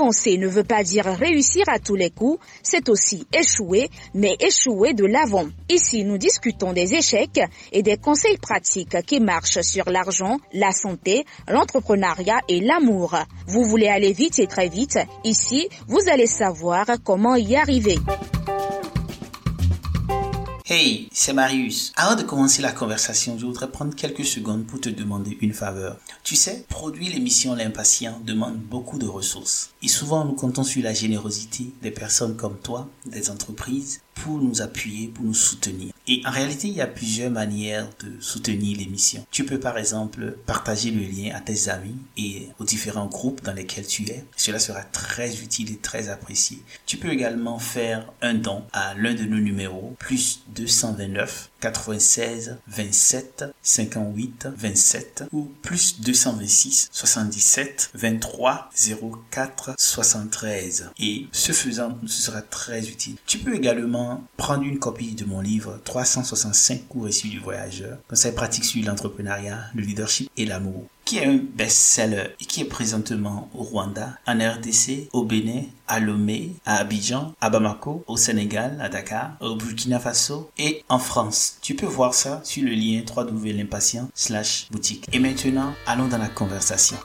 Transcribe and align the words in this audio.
Avancer 0.00 0.38
ne 0.38 0.48
veut 0.48 0.64
pas 0.64 0.82
dire 0.82 1.04
réussir 1.04 1.64
à 1.68 1.78
tous 1.78 1.94
les 1.94 2.08
coups, 2.08 2.42
c'est 2.62 2.88
aussi 2.88 3.26
échouer, 3.34 3.90
mais 4.14 4.34
échouer 4.40 4.94
de 4.94 5.04
l'avant. 5.04 5.46
Ici, 5.68 6.04
nous 6.04 6.16
discutons 6.16 6.72
des 6.72 6.94
échecs 6.94 7.38
et 7.70 7.82
des 7.82 7.98
conseils 7.98 8.38
pratiques 8.38 8.96
qui 9.04 9.20
marchent 9.20 9.60
sur 9.60 9.90
l'argent, 9.90 10.38
la 10.54 10.72
santé, 10.72 11.26
l'entrepreneuriat 11.48 12.40
et 12.48 12.60
l'amour. 12.60 13.14
Vous 13.46 13.64
voulez 13.64 13.88
aller 13.88 14.14
vite 14.14 14.38
et 14.38 14.46
très 14.46 14.70
vite, 14.70 14.98
ici, 15.22 15.68
vous 15.86 16.08
allez 16.10 16.26
savoir 16.26 16.86
comment 17.04 17.36
y 17.36 17.54
arriver. 17.54 17.98
Hey, 20.72 21.08
c'est 21.12 21.32
Marius. 21.32 21.92
Avant 21.96 22.14
de 22.14 22.22
commencer 22.22 22.62
la 22.62 22.70
conversation, 22.70 23.36
je 23.36 23.44
voudrais 23.44 23.68
prendre 23.68 23.92
quelques 23.96 24.24
secondes 24.24 24.64
pour 24.64 24.80
te 24.80 24.88
demander 24.88 25.36
une 25.40 25.52
faveur. 25.52 25.96
Tu 26.22 26.36
sais, 26.36 26.64
produire 26.68 27.12
l'émission 27.12 27.56
L'Impatient 27.56 28.20
demande 28.24 28.54
beaucoup 28.54 28.96
de 28.96 29.06
ressources. 29.08 29.70
Et 29.82 29.88
souvent, 29.88 30.24
nous 30.24 30.34
comptons 30.34 30.64
sur 30.64 30.82
la 30.82 30.92
générosité 30.92 31.72
des 31.82 31.90
personnes 31.90 32.36
comme 32.36 32.58
toi, 32.58 32.88
des 33.06 33.30
entreprises, 33.30 34.00
pour 34.14 34.38
nous 34.38 34.60
appuyer, 34.60 35.08
pour 35.08 35.24
nous 35.24 35.34
soutenir. 35.34 35.92
Et 36.06 36.20
en 36.26 36.30
réalité, 36.30 36.68
il 36.68 36.74
y 36.74 36.80
a 36.80 36.86
plusieurs 36.86 37.30
manières 37.30 37.88
de 38.04 38.20
soutenir 38.20 38.76
l'émission. 38.76 39.24
Tu 39.30 39.44
peux 39.44 39.58
par 39.58 39.78
exemple 39.78 40.36
partager 40.44 40.90
le 40.90 41.02
lien 41.02 41.34
à 41.34 41.40
tes 41.40 41.68
amis 41.70 41.96
et 42.16 42.48
aux 42.58 42.64
différents 42.64 43.06
groupes 43.06 43.42
dans 43.42 43.52
lesquels 43.52 43.86
tu 43.86 44.02
es. 44.08 44.24
Cela 44.36 44.58
sera 44.58 44.82
très 44.82 45.36
utile 45.36 45.72
et 45.72 45.76
très 45.76 46.08
apprécié. 46.08 46.58
Tu 46.84 46.98
peux 46.98 47.10
également 47.10 47.58
faire 47.58 48.12
un 48.20 48.34
don 48.34 48.62
à 48.72 48.94
l'un 48.94 49.14
de 49.14 49.24
nos 49.24 49.40
numéros, 49.40 49.94
plus 49.98 50.42
229 50.54 51.49
96 51.60 52.56
27 52.68 53.44
58 53.62 54.48
27 54.56 55.24
ou 55.32 55.50
plus 55.62 56.00
226 56.00 56.88
77 56.92 57.90
23 57.94 58.70
04 59.30 59.74
73. 59.78 60.90
Et 60.98 61.26
ce 61.32 61.52
faisant, 61.52 61.98
ce 62.06 62.22
sera 62.22 62.42
très 62.42 62.88
utile. 62.88 63.16
Tu 63.26 63.38
peux 63.38 63.54
également 63.54 64.24
prendre 64.36 64.64
une 64.64 64.78
copie 64.78 65.14
de 65.14 65.24
mon 65.24 65.40
livre 65.40 65.80
365 65.84 66.88
cours 66.88 67.08
issus 67.08 67.28
du 67.28 67.38
voyageur, 67.38 67.98
conseils 68.08 68.32
pratiques 68.32 68.64
sur 68.64 68.84
l'entrepreneuriat, 68.84 69.64
le 69.74 69.82
leadership 69.82 70.30
et 70.36 70.46
l'amour 70.46 70.86
qui 71.04 71.18
est 71.18 71.26
un 71.26 71.36
best-seller 71.38 72.36
et 72.40 72.44
qui 72.44 72.60
est 72.60 72.66
présentement 72.66 73.48
au 73.54 73.62
Rwanda, 73.62 74.18
en 74.26 74.38
RDC, 74.38 75.08
au 75.12 75.24
Bénin, 75.24 75.62
à 75.88 76.00
Lomé, 76.00 76.52
à 76.64 76.76
Abidjan, 76.76 77.34
à 77.40 77.50
Bamako, 77.50 78.04
au 78.06 78.16
Sénégal, 78.16 78.78
à 78.80 78.88
Dakar, 78.88 79.32
au 79.40 79.56
Burkina 79.56 79.98
Faso 79.98 80.50
et 80.58 80.84
en 80.88 80.98
France. 80.98 81.58
Tu 81.62 81.74
peux 81.74 81.86
voir 81.86 82.14
ça 82.14 82.40
sur 82.44 82.64
le 82.64 82.70
lien 82.70 83.02
www.l'impatient 83.16 84.08
slash 84.14 84.68
boutique. 84.70 85.06
Et 85.12 85.18
maintenant, 85.18 85.72
allons 85.86 86.08
dans 86.08 86.18
la 86.18 86.28
conversation. 86.28 86.96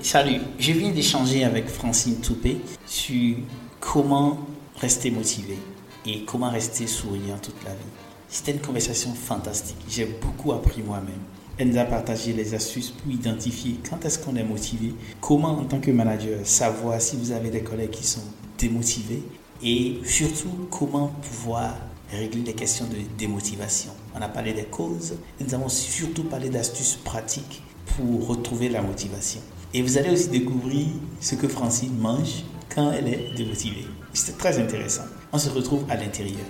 Salut, 0.00 0.40
je 0.58 0.72
viens 0.72 0.92
d'échanger 0.92 1.44
avec 1.44 1.68
Francine 1.68 2.20
Toupé 2.20 2.58
sur 2.86 3.36
comment 3.80 4.38
rester 4.80 5.10
motivé 5.10 5.58
et 6.06 6.24
comment 6.24 6.50
rester 6.50 6.86
souriant 6.86 7.38
toute 7.42 7.62
la 7.64 7.70
vie. 7.70 7.90
C'était 8.28 8.52
une 8.52 8.60
conversation 8.60 9.14
fantastique. 9.14 9.76
J'ai 9.88 10.06
beaucoup 10.06 10.52
appris 10.52 10.82
moi-même. 10.82 11.20
Elle 11.58 11.70
nous 11.70 11.78
a 11.78 11.84
partagé 11.84 12.32
les 12.32 12.54
astuces 12.54 12.90
pour 12.90 13.10
identifier 13.10 13.76
quand 13.88 14.04
est-ce 14.04 14.18
qu'on 14.18 14.36
est 14.36 14.44
motivé, 14.44 14.94
comment 15.20 15.58
en 15.58 15.64
tant 15.64 15.80
que 15.80 15.90
manager 15.90 16.40
savoir 16.44 17.00
si 17.00 17.16
vous 17.16 17.32
avez 17.32 17.50
des 17.50 17.62
collègues 17.62 17.90
qui 17.90 18.04
sont 18.04 18.24
démotivés 18.58 19.22
et 19.62 20.00
surtout 20.04 20.68
comment 20.70 21.08
pouvoir 21.08 21.74
régler 22.10 22.42
les 22.42 22.52
questions 22.52 22.86
de 22.86 22.96
démotivation. 23.16 23.90
On 24.14 24.20
a 24.20 24.28
parlé 24.28 24.52
des 24.52 24.64
causes 24.64 25.14
nous 25.40 25.54
avons 25.54 25.68
surtout 25.68 26.24
parlé 26.24 26.50
d'astuces 26.50 26.96
pratiques 26.96 27.62
pour 27.96 28.26
retrouver 28.26 28.68
la 28.68 28.82
motivation. 28.82 29.40
Et 29.72 29.82
vous 29.82 29.96
allez 29.98 30.10
aussi 30.10 30.28
découvrir 30.28 30.86
ce 31.20 31.34
que 31.34 31.48
Francine 31.48 31.96
mange 31.98 32.44
quand 32.74 32.92
elle 32.92 33.08
est 33.08 33.34
démotivée. 33.34 33.86
C'était 34.12 34.36
très 34.38 34.58
intéressant. 34.58 35.04
Se 35.36 35.50
retrouve 35.50 35.84
à 35.90 35.96
l'intérieur. 35.96 36.46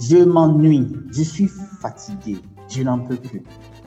Je 0.00 0.24
m'ennuie, 0.24 0.86
je 1.12 1.22
suis 1.22 1.50
fatigué, 1.82 2.38
je 2.70 2.82
n'en 2.82 2.98
peux 3.00 3.16
plus. 3.16 3.42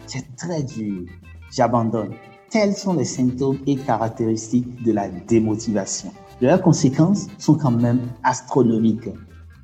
C'est 0.05 0.35
très 0.35 0.61
dur, 0.61 1.05
j'abandonne. 1.51 2.11
Tels 2.51 2.75
sont 2.75 2.93
les 2.93 3.05
symptômes 3.05 3.57
et 3.65 3.75
caractéristiques 3.77 4.83
de 4.83 4.91
la 4.91 5.09
démotivation. 5.09 6.11
Leurs 6.41 6.61
conséquences 6.61 7.25
sont 7.39 7.55
quand 7.55 7.71
même 7.71 8.01
astronomiques. 8.23 9.09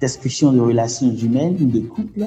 Destruction 0.02 0.52
de 0.52 0.62
relations 0.62 1.14
humaines 1.14 1.58
ou 1.62 1.66
de 1.66 1.82
couple, 1.82 2.26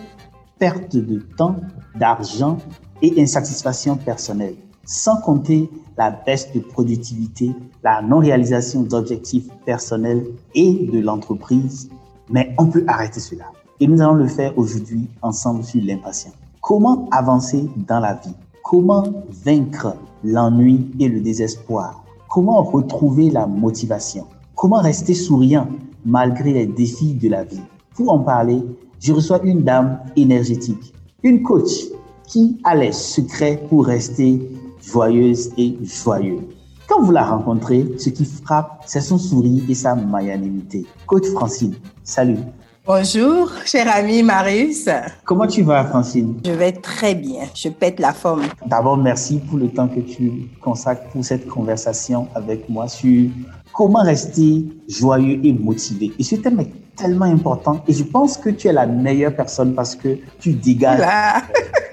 perte 0.60 0.96
de 0.96 1.18
temps, 1.36 1.56
d'argent 1.96 2.58
et 3.02 3.20
insatisfaction 3.20 3.96
personnelle. 3.96 4.56
Sans 4.84 5.20
compter 5.20 5.70
la 5.96 6.10
baisse 6.10 6.52
de 6.52 6.60
productivité, 6.60 7.54
la 7.84 8.02
non-réalisation 8.02 8.82
d'objectifs 8.82 9.48
personnels 9.64 10.26
et 10.54 10.88
de 10.92 11.00
l'entreprise. 11.00 11.90
Mais 12.28 12.54
on 12.58 12.66
peut 12.66 12.84
arrêter 12.86 13.20
cela. 13.20 13.44
Et 13.80 13.86
nous 13.86 14.00
allons 14.00 14.14
le 14.14 14.26
faire 14.26 14.56
aujourd'hui 14.58 15.08
ensemble 15.22 15.64
sur 15.64 15.82
l'impatience. 15.82 16.34
Comment 16.60 17.08
avancer 17.10 17.68
dans 17.88 18.00
la 18.00 18.14
vie? 18.14 18.34
Comment 18.62 19.04
vaincre 19.44 19.96
l'ennui 20.22 20.90
et 20.98 21.08
le 21.08 21.20
désespoir? 21.20 22.04
Comment 22.28 22.62
retrouver 22.62 23.30
la 23.30 23.46
motivation? 23.46 24.26
Comment 24.54 24.80
rester 24.80 25.14
souriant 25.14 25.66
malgré 26.04 26.52
les 26.52 26.66
défis 26.66 27.14
de 27.14 27.28
la 27.28 27.44
vie? 27.44 27.62
Pour 27.94 28.12
en 28.12 28.20
parler, 28.20 28.62
je 29.00 29.12
reçois 29.12 29.42
une 29.42 29.62
dame 29.62 29.98
énergétique, 30.14 30.92
une 31.22 31.42
coach 31.42 31.86
qui 32.30 32.60
a 32.62 32.76
les 32.76 32.92
secrets 32.92 33.60
pour 33.68 33.86
rester 33.86 34.40
joyeuse 34.80 35.50
et 35.58 35.76
joyeux. 35.82 36.38
Quand 36.88 37.02
vous 37.02 37.10
la 37.10 37.24
rencontrez, 37.24 37.84
ce 37.98 38.08
qui 38.08 38.24
frappe, 38.24 38.82
c'est 38.86 39.00
son 39.00 39.18
sourire 39.18 39.64
et 39.68 39.74
sa 39.74 39.96
magnanimité. 39.96 40.86
Coach 41.06 41.26
Francine, 41.34 41.74
salut. 42.04 42.38
Bonjour, 42.86 43.50
cher 43.64 43.86
ami 43.92 44.22
Marius. 44.22 44.88
Comment 45.24 45.46
tu 45.46 45.62
vas, 45.62 45.84
Francine? 45.84 46.40
Je 46.44 46.52
vais 46.52 46.72
très 46.72 47.16
bien. 47.16 47.42
Je 47.54 47.68
pète 47.68 47.98
la 47.98 48.12
forme. 48.12 48.42
D'abord, 48.64 48.96
merci 48.96 49.38
pour 49.38 49.58
le 49.58 49.68
temps 49.68 49.88
que 49.88 50.00
tu 50.00 50.48
consacres 50.60 51.08
pour 51.10 51.24
cette 51.24 51.48
conversation 51.48 52.28
avec 52.36 52.68
moi 52.68 52.86
sur 52.86 53.28
comment 53.72 54.02
rester 54.02 54.66
joyeux 54.88 55.40
et 55.44 55.52
motivé. 55.52 56.12
Et 56.18 56.22
ce 56.22 56.36
thème 56.36 56.60
est 56.60 56.96
tellement 56.96 57.26
important 57.26 57.82
et 57.88 57.92
je 57.92 58.04
pense 58.04 58.36
que 58.36 58.50
tu 58.50 58.68
es 58.68 58.72
la 58.72 58.86
meilleure 58.86 59.34
personne 59.34 59.74
parce 59.74 59.96
que 59.96 60.16
tu 60.38 60.52
dégages. 60.52 61.00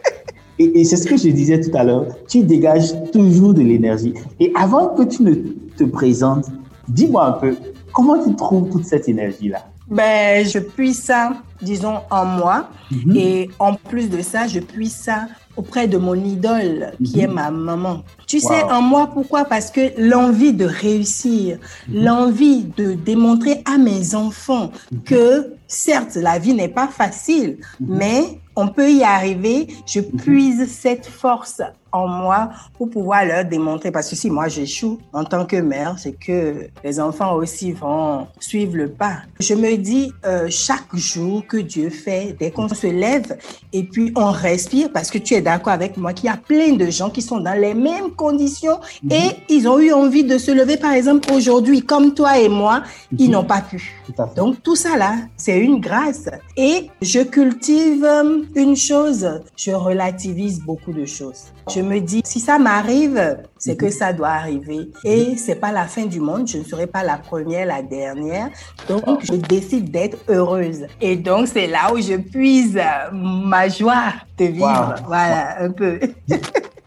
Et, 0.59 0.79
et 0.81 0.84
c'est 0.84 0.97
ce 0.97 1.07
que 1.07 1.18
je 1.18 1.29
disais 1.29 1.59
tout 1.62 1.75
à 1.78 1.84
l'heure, 1.84 2.06
tu 2.28 2.44
dégages 2.44 2.91
toujours 3.12 3.53
de 3.53 3.62
l'énergie. 3.62 4.13
Et 4.40 4.51
avant 4.56 4.90
que 4.90 5.03
tu 5.03 5.23
ne 5.23 5.34
te 5.78 5.84
présentes, 5.84 6.45
dis-moi 6.88 7.25
un 7.28 7.31
peu, 7.34 7.56
comment 7.94 8.22
tu 8.23 8.35
trouves 8.35 8.69
toute 8.69 8.85
cette 8.85 9.07
énergie-là? 9.07 9.66
Ben, 9.90 10.45
je 10.45 10.59
puis 10.59 10.94
ça, 10.94 11.31
disons, 11.62 12.00
en 12.12 12.25
moi. 12.25 12.69
Mhm. 12.91 13.16
Et 13.16 13.50
en 13.59 13.75
plus 13.75 14.09
de 14.09 14.22
ça, 14.22 14.45
je 14.47 14.59
puis 14.59 14.90
ça 14.90 15.28
auprès 15.56 15.88
de 15.88 15.97
mon 15.97 16.13
idole, 16.13 16.91
qui 17.03 17.18
Mhm. 17.18 17.24
est 17.24 17.28
ma 17.34 17.50
maman. 17.51 18.03
Tu 18.28 18.39
sais, 18.39 18.63
en 18.69 18.81
moi, 18.81 19.09
pourquoi? 19.12 19.45
Parce 19.45 19.72
que 19.72 19.81
l'envie 19.97 20.53
de 20.53 20.66
réussir, 20.66 21.57
Mhm. 21.88 22.03
l'envie 22.03 22.66
de 22.75 22.94
démontrer 22.94 23.63
à 23.66 23.78
mes 23.78 24.13
enfants 24.13 24.71
que, 25.06 25.53
certes, 25.68 26.15
la 26.15 26.38
vie 26.38 26.53
n'est 26.53 26.68
pas 26.68 26.88
facile, 26.88 27.57
mais 27.80 28.39
on 28.57 28.68
peut 28.68 28.92
y 28.92 29.04
arriver. 29.04 29.68
Je 29.86 30.01
puise 30.01 30.69
cette 30.69 31.06
force 31.06 31.62
en 31.94 32.06
moi 32.07 32.50
pour 32.77 32.89
pouvoir 32.89 33.24
leur 33.25 33.45
démontrer. 33.45 33.92
Parce 33.92 34.09
que 34.09 34.15
si 34.18 34.30
moi 34.30 34.50
j'échoue 34.50 35.00
en 35.13 35.24
tant 35.24 35.45
que 35.45 35.56
mère, 35.56 35.95
c'est 35.98 36.12
que 36.12 36.68
les 36.83 37.00
enfants 37.00 37.33
aussi 37.36 37.71
vont 37.71 38.27
suivre 38.42 38.75
le 38.75 38.89
pas. 38.89 39.19
Je 39.39 39.54
me 39.54 39.77
dis 39.77 40.12
euh, 40.25 40.48
chaque 40.50 40.94
jour 40.94 41.45
que 41.48 41.57
Dieu 41.57 41.89
fait, 41.89 42.36
dès 42.38 42.51
qu'on 42.51 42.68
se 42.68 42.88
lève 42.88 43.38
et 43.71 43.83
puis 43.83 44.12
on 44.18 44.31
respire, 44.31 44.92
parce 44.92 45.10
que 45.10 45.18
tu 45.18 45.33
es 45.36 45.42
d'accord 45.42 45.71
avec 45.74 45.95
moi 45.95 46.12
qu'il 46.13 46.25
y 46.25 46.33
a 46.33 46.38
plein 46.38 46.74
de 46.74 46.88
gens 46.89 47.10
qui 47.10 47.21
sont 47.21 47.39
dans 47.39 47.57
les 47.60 47.74
mêmes 47.74 48.12
conditions 48.15 48.80
et 49.10 49.30
ils 49.50 49.68
ont 49.68 49.80
eu 49.80 49.94
envie 49.94 50.25
de 50.25 50.38
se 50.38 50.51
lever, 50.51 50.75
par 50.77 50.92
exemple, 50.92 51.31
aujourd'hui, 51.31 51.81
comme 51.83 52.13
toi 52.13 52.38
et 52.38 52.50
moi, 52.50 52.83
ils 53.18 53.27
Mhm. 53.27 53.31
n'ont 53.31 53.45
pas 53.45 53.62
pu. 53.62 53.94
Tout. 54.06 54.13
Donc 54.36 54.62
tout 54.62 54.75
ça 54.75 54.98
là, 54.98 55.13
c'est 55.38 55.57
une 55.57 55.80
grâce. 55.80 56.25
Et 56.59 56.89
je 57.04 57.19
cultive 57.19 58.04
euh, 58.04 58.42
une 58.56 58.75
chose, 58.75 59.30
je 59.56 59.69
relativise 59.69 60.59
beaucoup 60.59 60.92
de 60.92 61.06
choses. 61.06 61.54
Je 61.71 61.81
me 61.81 62.00
dis, 62.00 62.24
si 62.25 62.39
ça 62.39 62.57
m'arrive, 62.57 63.38
c'est 63.59 63.75
que 63.75 63.92
ça 63.92 64.12
doit 64.12 64.30
arriver. 64.30 64.89
Et 65.04 65.38
c'est 65.38 65.57
pas 65.57 65.71
la 65.71 65.86
fin 65.86 66.07
du 66.07 66.19
monde. 66.19 66.48
Je 66.48 66.57
ne 66.57 66.63
serai 66.63 66.88
pas 66.88 67.04
la 67.04 67.18
première, 67.18 67.68
la 67.68 67.83
dernière. 67.83 68.50
Donc, 68.89 69.04
je 69.21 69.33
décide 69.33 69.92
d'être 69.92 70.18
heureuse. 70.30 70.88
Et 71.00 71.15
donc, 71.15 71.48
c'est 71.48 71.68
là 71.68 71.94
où 71.94 72.01
je 72.01 72.15
puise 72.15 72.80
ma 73.13 73.69
joie 73.69 74.13
de 74.39 74.45
vivre. 74.45 74.95
Voilà, 75.06 75.62
un 75.62 75.69
peu. 75.69 76.00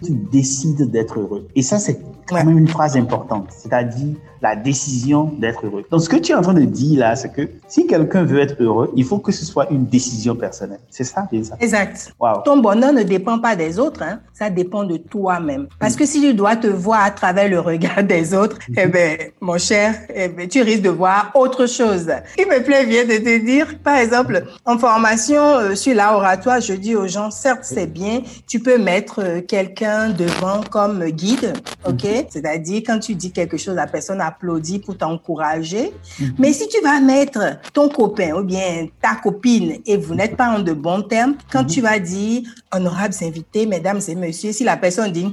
tu 0.04 0.12
décides 0.32 0.90
d'être 0.90 1.20
heureux. 1.20 1.46
Et 1.54 1.62
ça, 1.62 1.78
c'est 1.78 2.00
quand 2.30 2.44
même 2.44 2.58
une 2.58 2.68
phrase 2.68 2.96
importante. 2.96 3.48
C'est-à-dire, 3.50 4.14
la 4.42 4.56
décision 4.56 5.32
d'être 5.38 5.66
heureux. 5.66 5.84
Donc, 5.90 6.00
ce 6.00 6.08
que 6.08 6.16
tu 6.16 6.32
es 6.32 6.34
en 6.34 6.42
train 6.42 6.54
de 6.54 6.64
dire 6.64 7.00
là, 7.00 7.16
c'est 7.16 7.32
que 7.32 7.48
si 7.68 7.86
quelqu'un 7.86 8.22
veut 8.24 8.40
être 8.40 8.56
heureux, 8.60 8.90
il 8.96 9.04
faut 9.04 9.18
que 9.18 9.32
ce 9.32 9.44
soit 9.44 9.70
une 9.70 9.86
décision 9.86 10.34
personnelle. 10.34 10.80
C'est 10.88 11.04
ça, 11.04 11.28
ça? 11.42 11.56
Exact. 11.60 12.14
Ton 12.44 12.58
bonheur 12.58 12.92
ne 12.92 13.02
dépend 13.02 13.38
pas 13.38 13.54
des 13.54 13.78
autres, 13.78 14.02
hein. 14.02 14.20
ça 14.32 14.48
dépend 14.50 14.84
de 14.84 14.96
toi-même. 14.96 15.68
Parce 15.78 15.96
que 15.96 16.06
si 16.06 16.20
tu 16.20 16.34
dois 16.34 16.56
te 16.56 16.66
voir 16.66 17.04
à 17.04 17.10
travers 17.10 17.48
le 17.48 17.60
regard 17.60 18.02
des 18.02 18.34
autres, 18.34 18.56
mm-hmm. 18.56 18.82
eh 18.82 18.86
ben, 18.86 19.18
mon 19.40 19.58
cher, 19.58 19.94
eh 20.14 20.28
ben, 20.28 20.48
tu 20.48 20.62
risques 20.62 20.82
de 20.82 20.90
voir 20.90 21.30
autre 21.34 21.66
chose. 21.66 22.10
Il 22.38 22.46
me 22.46 22.62
plaît 22.62 22.86
bien 22.86 23.04
de 23.04 23.18
te 23.18 23.44
dire, 23.44 23.66
par 23.84 23.96
exemple, 23.96 24.44
en 24.64 24.78
formation 24.78 25.42
euh, 25.42 25.74
sur 25.74 25.94
l'oratoire, 25.94 26.60
je 26.60 26.72
dis 26.72 26.96
aux 26.96 27.06
gens, 27.06 27.30
certes, 27.30 27.64
c'est 27.64 27.86
bien, 27.86 28.22
tu 28.48 28.60
peux 28.60 28.78
mettre 28.78 29.20
euh, 29.22 29.40
quelqu'un 29.42 30.10
devant 30.10 30.60
comme 30.70 31.04
guide, 31.10 31.52
ok? 31.86 32.19
C'est-à-dire, 32.28 32.82
quand 32.86 32.98
tu 32.98 33.14
dis 33.14 33.32
quelque 33.32 33.56
chose, 33.56 33.74
la 33.74 33.86
personne 33.86 34.20
applaudit 34.20 34.80
pour 34.80 34.96
t'encourager. 34.96 35.92
Mhm. 36.18 36.34
Mais 36.38 36.52
si 36.52 36.68
tu 36.68 36.80
vas 36.82 37.00
mettre 37.00 37.58
ton 37.72 37.88
copain 37.88 38.32
ou 38.34 38.42
bien 38.42 38.86
ta 39.00 39.14
copine 39.16 39.78
et 39.86 39.96
vous 39.96 40.14
n'êtes 40.14 40.36
pas 40.36 40.48
en 40.48 40.60
de 40.60 40.72
bons 40.72 41.02
termes, 41.02 41.34
quand 41.52 41.62
mhm. 41.62 41.68
tu 41.68 41.80
vas 41.80 41.98
dire 41.98 42.42
honorables 42.72 43.14
invités, 43.22 43.66
mesdames 43.66 44.00
et 44.06 44.14
messieurs, 44.14 44.52
si 44.52 44.64
la 44.64 44.76
personne 44.76 45.12
dit 45.12 45.30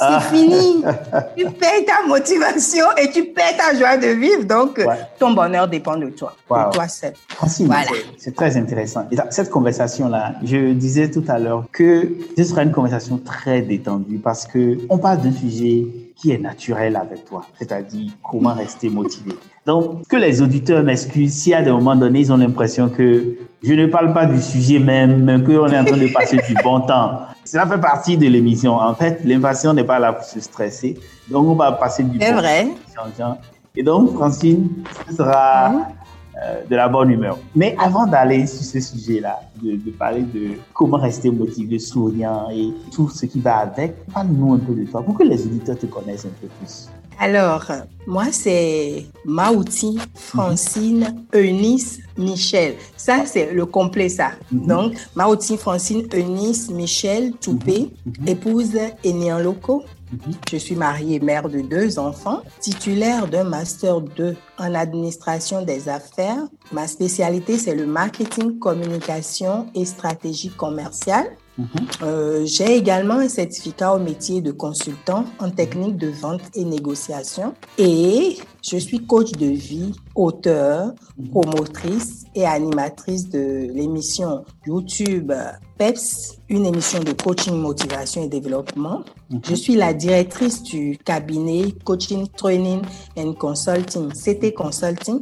c'est 0.00 0.06
ah. 0.08 0.20
fini. 0.20 0.82
tu 1.36 1.44
perds 1.44 1.84
ta 1.86 2.06
motivation 2.08 2.86
et 2.96 3.10
tu 3.10 3.26
perds 3.26 3.56
ta 3.58 3.78
joie 3.78 3.98
de 3.98 4.06
vivre. 4.06 4.44
Donc, 4.44 4.82
ton 5.18 5.32
bonheur 5.32 5.68
dépend 5.68 5.98
de 5.98 6.08
toi, 6.08 6.34
de 6.48 6.72
toi 6.72 6.88
seul. 6.88 7.12
voilà. 7.66 7.90
C'est 8.16 8.34
très 8.34 8.56
intéressant. 8.56 9.06
Et 9.12 9.16
cette 9.28 9.50
conversation-là, 9.50 10.36
je 10.42 10.72
disais 10.72 11.10
tout 11.10 11.24
à 11.28 11.38
l'heure 11.38 11.66
que 11.70 12.12
ce 12.34 12.44
sera 12.44 12.62
une 12.62 12.72
conversation 12.72 13.18
très 13.18 13.60
détendue 13.60 14.18
parce 14.18 14.46
que 14.46 14.78
on 14.88 14.96
parle 14.96 15.20
d'un 15.20 15.32
sujet 15.32 15.84
qui 16.20 16.32
est 16.32 16.38
naturel 16.38 16.96
avec 16.96 17.24
toi, 17.24 17.42
c'est-à-dire 17.58 18.12
comment 18.22 18.54
rester 18.54 18.90
motivé. 18.90 19.32
Donc, 19.64 20.06
que 20.06 20.16
les 20.16 20.42
auditeurs 20.42 20.82
m'excusent 20.82 21.34
si 21.34 21.54
à 21.54 21.62
des 21.62 21.70
moments 21.70 21.96
donnés, 21.96 22.20
ils 22.20 22.32
ont 22.32 22.36
l'impression 22.36 22.88
que 22.88 23.36
je 23.62 23.72
ne 23.72 23.86
parle 23.86 24.12
pas 24.12 24.26
du 24.26 24.40
sujet 24.40 24.78
même, 24.78 25.44
qu'on 25.44 25.66
est 25.68 25.78
en 25.78 25.84
train 25.84 25.96
de 25.96 26.12
passer 26.12 26.36
du 26.36 26.54
bon 26.62 26.80
temps. 26.80 27.22
Cela 27.44 27.66
fait 27.66 27.80
partie 27.80 28.16
de 28.16 28.26
l'émission. 28.26 28.74
En 28.74 28.94
fait, 28.94 29.20
l'invasion 29.24 29.72
n'est 29.72 29.84
pas 29.84 29.98
là 29.98 30.12
pour 30.12 30.24
se 30.24 30.40
stresser. 30.40 30.98
Donc, 31.30 31.46
on 31.46 31.54
va 31.54 31.72
passer 31.72 32.02
du 32.02 32.18
bon 32.18 32.18
temps. 32.18 32.26
C'est 32.26 32.32
vrai. 32.32 32.68
Et 33.76 33.82
donc, 33.82 34.14
Francine, 34.14 34.68
ce 35.08 35.16
sera 35.16 35.68
hein? 35.68 35.86
Euh, 36.42 36.62
de 36.68 36.76
la 36.76 36.88
bonne 36.88 37.10
humeur. 37.10 37.38
Mais 37.54 37.76
avant 37.78 38.06
d'aller 38.06 38.46
sur 38.46 38.64
ce 38.64 38.80
sujet-là, 38.80 39.40
de, 39.62 39.72
de, 39.72 39.90
parler 39.90 40.22
de 40.22 40.52
comment 40.72 40.96
rester 40.96 41.30
motivé, 41.30 41.78
souriant 41.78 42.48
et 42.50 42.72
tout 42.92 43.08
ce 43.08 43.26
qui 43.26 43.40
va 43.40 43.58
avec, 43.58 44.06
parle-nous 44.06 44.54
un 44.54 44.58
peu 44.58 44.74
de 44.74 44.84
toi 44.84 45.02
pour 45.02 45.18
que 45.18 45.22
les 45.22 45.44
auditeurs 45.46 45.78
te 45.78 45.86
connaissent 45.86 46.24
un 46.24 46.40
peu 46.40 46.48
plus. 46.58 46.88
Alors, 47.22 47.66
moi, 48.06 48.28
c'est 48.32 49.04
Maouti, 49.26 49.98
Francine, 50.14 51.22
Eunice, 51.34 52.00
Michel. 52.16 52.76
Ça, 52.96 53.24
c'est 53.26 53.52
le 53.52 53.66
complet, 53.66 54.08
ça. 54.08 54.30
Mhm. 54.50 54.66
Donc, 54.66 54.92
Maouti, 55.14 55.58
Francine, 55.58 56.08
Eunice, 56.14 56.70
Michel, 56.70 57.32
Toupé, 57.32 57.90
mhm. 58.06 58.12
Mhm. 58.20 58.28
épouse 58.28 58.78
et 59.04 59.12
né 59.12 59.30
en 59.30 59.38
locaux. 59.38 59.82
Je 60.50 60.56
suis 60.56 60.74
mariée, 60.74 61.20
mère 61.20 61.48
de 61.48 61.60
deux 61.60 61.98
enfants, 61.98 62.42
titulaire 62.60 63.28
d'un 63.28 63.44
master 63.44 64.00
2 64.00 64.36
en 64.58 64.74
administration 64.74 65.62
des 65.62 65.88
affaires. 65.88 66.42
Ma 66.72 66.86
spécialité, 66.86 67.58
c'est 67.58 67.74
le 67.74 67.86
marketing, 67.86 68.58
communication 68.58 69.66
et 69.74 69.84
stratégie 69.84 70.50
commerciale. 70.50 71.30
Mhm. 71.60 71.68
Euh, 72.02 72.46
j'ai 72.46 72.76
également 72.76 73.14
un 73.14 73.28
certificat 73.28 73.94
au 73.94 73.98
métier 73.98 74.40
de 74.40 74.50
consultant 74.50 75.26
en 75.38 75.50
technique 75.50 75.98
de 75.98 76.08
vente 76.08 76.40
et 76.54 76.64
négociation 76.64 77.54
et 77.76 78.38
je 78.62 78.78
suis 78.78 79.06
coach 79.06 79.32
de 79.32 79.46
vie, 79.46 79.92
auteur, 80.14 80.94
mhm. 81.18 81.28
promotrice 81.30 82.24
et 82.34 82.46
animatrice 82.46 83.28
de 83.28 83.70
l'émission 83.74 84.44
YouTube 84.66 85.32
PEPS, 85.76 86.38
une 86.48 86.64
émission 86.64 87.00
de 87.00 87.12
coaching, 87.12 87.54
motivation 87.56 88.22
et 88.22 88.28
développement. 88.28 89.02
Mhm. 89.30 89.40
Je 89.46 89.54
suis 89.54 89.74
la 89.74 89.92
directrice 89.92 90.62
du 90.62 90.98
cabinet 91.04 91.72
Coaching, 91.84 92.26
Training 92.36 92.80
and 93.18 93.34
Consulting, 93.34 94.10
CT 94.12 94.54
Consulting. 94.54 95.20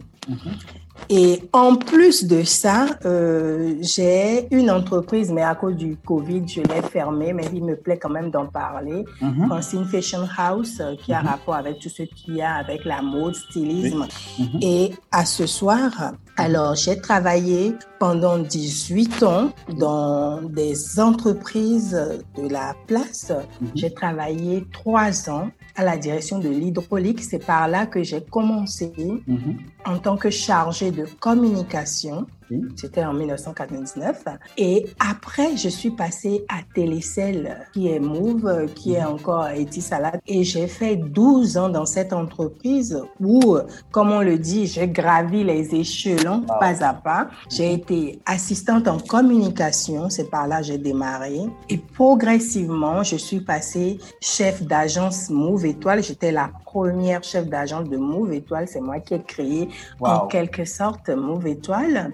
Et 1.11 1.43
en 1.53 1.77
plus 1.77 2.27
de 2.27 2.43
ça, 2.43 2.87
euh, 3.05 3.75
j'ai 3.81 4.47
une 4.55 4.71
entreprise, 4.71 5.31
mais 5.33 5.43
à 5.43 5.55
cause 5.55 5.77
du 5.77 5.97
Covid, 5.97 6.47
je 6.47 6.61
l'ai 6.61 6.83
fermée, 6.83 7.33
mais 7.33 7.45
il 7.55 7.65
me 7.65 7.77
plaît 7.77 7.99
quand 7.99 8.11
même 8.11 8.31
d'en 8.31 8.47
parler. 8.47 9.05
Mm 9.21 9.47
Francine 9.49 9.85
Fashion 9.87 10.27
House, 10.37 10.79
euh, 10.81 10.95
qui 10.97 11.13
a 11.13 11.23
mhm. 11.23 11.29
rapport 11.29 11.55
avec 11.55 11.79
tout 11.79 11.89
ce 11.89 12.03
qu'il 12.03 12.37
y 12.37 12.43
a 12.43 12.55
avec 12.55 12.85
la 12.85 13.01
mode, 13.01 13.35
stylisme. 13.35 14.07
Mhm. 14.39 14.59
Et 14.61 14.93
à 15.11 15.25
ce 15.25 15.47
soir, 15.47 16.13
alors 16.37 16.75
j'ai 16.75 17.01
travaillé 17.01 17.75
pendant 17.99 18.39
18 18.39 19.23
ans 19.23 19.51
dans 19.79 20.43
des 20.43 21.01
entreprises 21.01 21.99
de 22.37 22.49
la 22.49 22.75
place. 22.87 23.33
Mhm. 23.61 23.69
J'ai 23.75 23.93
travaillé 23.95 24.67
trois 24.73 25.31
ans 25.31 25.49
à 25.77 25.85
la 25.85 25.97
direction 25.97 26.39
de 26.39 26.49
l'hydraulique. 26.49 27.23
C'est 27.23 27.45
par 27.45 27.69
là 27.69 27.87
que 27.87 28.03
j'ai 28.03 28.21
commencé 28.21 28.93
en 29.89 29.99
tant 29.99 30.17
que 30.17 30.31
chargée 30.31 30.91
de 30.91 31.07
communication 31.19 32.27
c'était 32.77 33.05
en 33.05 33.13
1999. 33.13 34.25
Et 34.57 34.87
après, 34.99 35.57
je 35.57 35.69
suis 35.69 35.91
passée 35.91 36.45
à 36.49 36.61
Télécell, 36.75 37.67
qui 37.73 37.89
est 37.89 38.01
Move, 38.01 38.67
qui 38.75 38.95
est 38.95 39.05
encore 39.05 39.49
Etisalat. 39.49 40.15
Et 40.27 40.45
j'ai 40.45 40.67
fait 40.67 40.97
12 40.97 41.59
ans 41.59 41.69
dans 41.69 41.87
cette 41.87 42.13
entreprise 42.13 43.01
où, 43.21 43.57
comme 43.91 44.13
on 44.13 44.21
le 44.21 44.39
dit, 44.39 44.67
j'ai 44.67 44.89
gravi 44.89 45.45
les 45.45 45.75
échelons 45.75 46.43
pas 46.43 46.85
à 46.85 46.95
pas. 46.95 47.29
J'ai 47.51 47.75
été 47.75 48.21
assistante 48.27 48.89
en 48.89 48.99
communication. 48.99 50.09
C'est 50.11 50.31
par 50.31 50.47
là 50.47 50.59
que 50.59 50.67
j'ai 50.67 50.79
démarré. 50.79 51.41
Et 51.69 51.79
progressivement, 51.79 53.03
je 53.03 53.17
suis 53.17 53.41
passée 53.41 53.99
chef 54.21 54.63
d'agence 54.63 55.31
Move 55.31 55.67
Étoile. 55.67 56.03
J'étais 56.03 56.33
la 56.33 56.51
première 56.65 57.23
chef 57.23 57.47
d'agence 57.47 57.89
de 57.89 57.97
Move 57.97 58.33
Étoile. 58.33 58.67
C'est 58.69 58.81
moi 58.81 59.01
qui 59.01 59.15
ai 59.15 59.23
créé 59.23 59.69
en 60.01 60.27
quelque 60.27 60.65
sorte 60.65 61.09
Move 61.11 61.47
Étoile. 61.47 62.11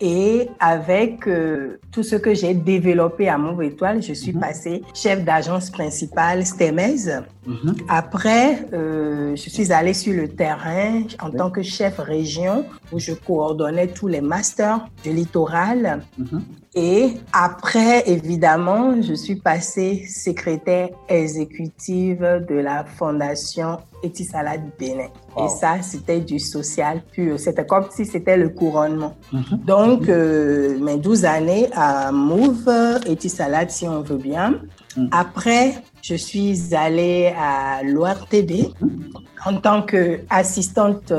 Et 0.00 0.48
avec 0.60 1.26
euh, 1.26 1.78
tout 1.90 2.02
ce 2.02 2.16
que 2.16 2.34
j'ai 2.34 2.54
développé 2.54 3.28
à 3.28 3.38
Move 3.38 3.62
Étoile, 3.62 4.02
je 4.02 4.12
suis 4.12 4.32
mhm. 4.32 4.40
passée 4.40 4.82
chef 4.94 5.24
d'agence 5.24 5.70
principale 5.70 6.44
STEMES. 6.44 7.22
Mhm. 7.46 7.76
Après, 7.88 8.66
euh, 8.72 9.34
je 9.36 9.50
suis 9.50 9.72
allée 9.72 9.94
sur 9.94 10.14
le 10.14 10.28
terrain 10.28 11.02
en 11.20 11.30
tant 11.30 11.50
que 11.50 11.62
chef 11.62 11.98
région 11.98 12.64
où 12.92 12.98
je 12.98 13.12
coordonnais 13.12 13.88
tous 13.88 14.08
les 14.08 14.20
masters 14.20 14.86
du 15.02 15.12
littoral. 15.12 16.02
Mhm. 16.18 16.42
Et 16.74 17.18
après, 17.34 18.08
évidemment, 18.08 19.02
je 19.02 19.12
suis 19.12 19.36
passée 19.36 20.06
secrétaire 20.08 20.88
exécutive 21.06 22.46
de 22.48 22.54
la 22.54 22.84
Fondation 22.84 23.78
Etisalade 24.02 24.70
Bénin. 24.78 25.08
Et 25.38 25.48
ça, 25.48 25.82
c'était 25.82 26.20
du 26.20 26.38
social 26.38 27.02
pur. 27.12 27.38
C'était 27.38 27.66
comme 27.66 27.84
si 27.90 28.06
c'était 28.06 28.38
le 28.38 28.48
couronnement. 28.48 29.14
Mhm. 29.32 29.58
Donc, 29.66 30.08
euh, 30.08 30.78
mes 30.78 30.96
12 30.96 31.26
années 31.26 31.68
à 31.74 32.10
Move, 32.10 32.68
Etisalade, 33.06 33.70
si 33.70 33.86
on 33.86 34.00
veut 34.00 34.16
bien. 34.16 34.54
Mhm. 34.96 35.08
Après, 35.12 35.74
je 36.00 36.14
suis 36.14 36.74
allée 36.74 37.34
à 37.38 37.82
l'ORTB 37.82 38.72
mhm. 38.80 39.10
en 39.44 39.56
tant 39.58 39.82
qu'assistante 39.82 41.12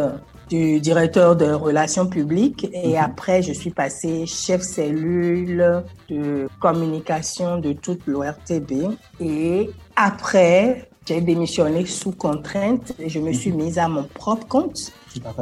du 0.49 0.79
directeur 0.79 1.35
de 1.35 1.51
relations 1.51 2.07
publiques 2.07 2.67
et 2.73 2.97
après 2.97 3.41
je 3.41 3.53
suis 3.53 3.71
passée 3.71 4.25
chef 4.25 4.61
cellule 4.61 5.83
de 6.09 6.47
communication 6.59 7.59
de 7.59 7.73
toute 7.73 8.05
l'ORTB 8.07 8.95
et 9.19 9.69
après 9.95 10.89
j'ai 11.05 11.19
démissionné 11.19 11.85
sous 11.85 12.11
contrainte 12.11 12.93
et 12.97 13.09
je 13.09 13.19
me 13.19 13.33
suis 13.33 13.51
mise 13.51 13.77
à 13.77 13.87
mon 13.89 14.03
propre 14.03 14.47
compte. 14.47 14.93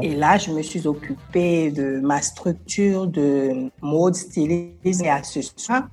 Et 0.02 0.16
là, 0.16 0.38
je 0.38 0.52
me 0.52 0.64
suis 0.64 0.88
occupée 0.88 1.72
de 1.72 2.00
ma 2.00 2.22
structure 2.22 3.06
de 3.08 3.70
mode, 3.82 4.16
stylisme 4.16 5.06
et 5.06 5.10
accessoires. 5.10 5.88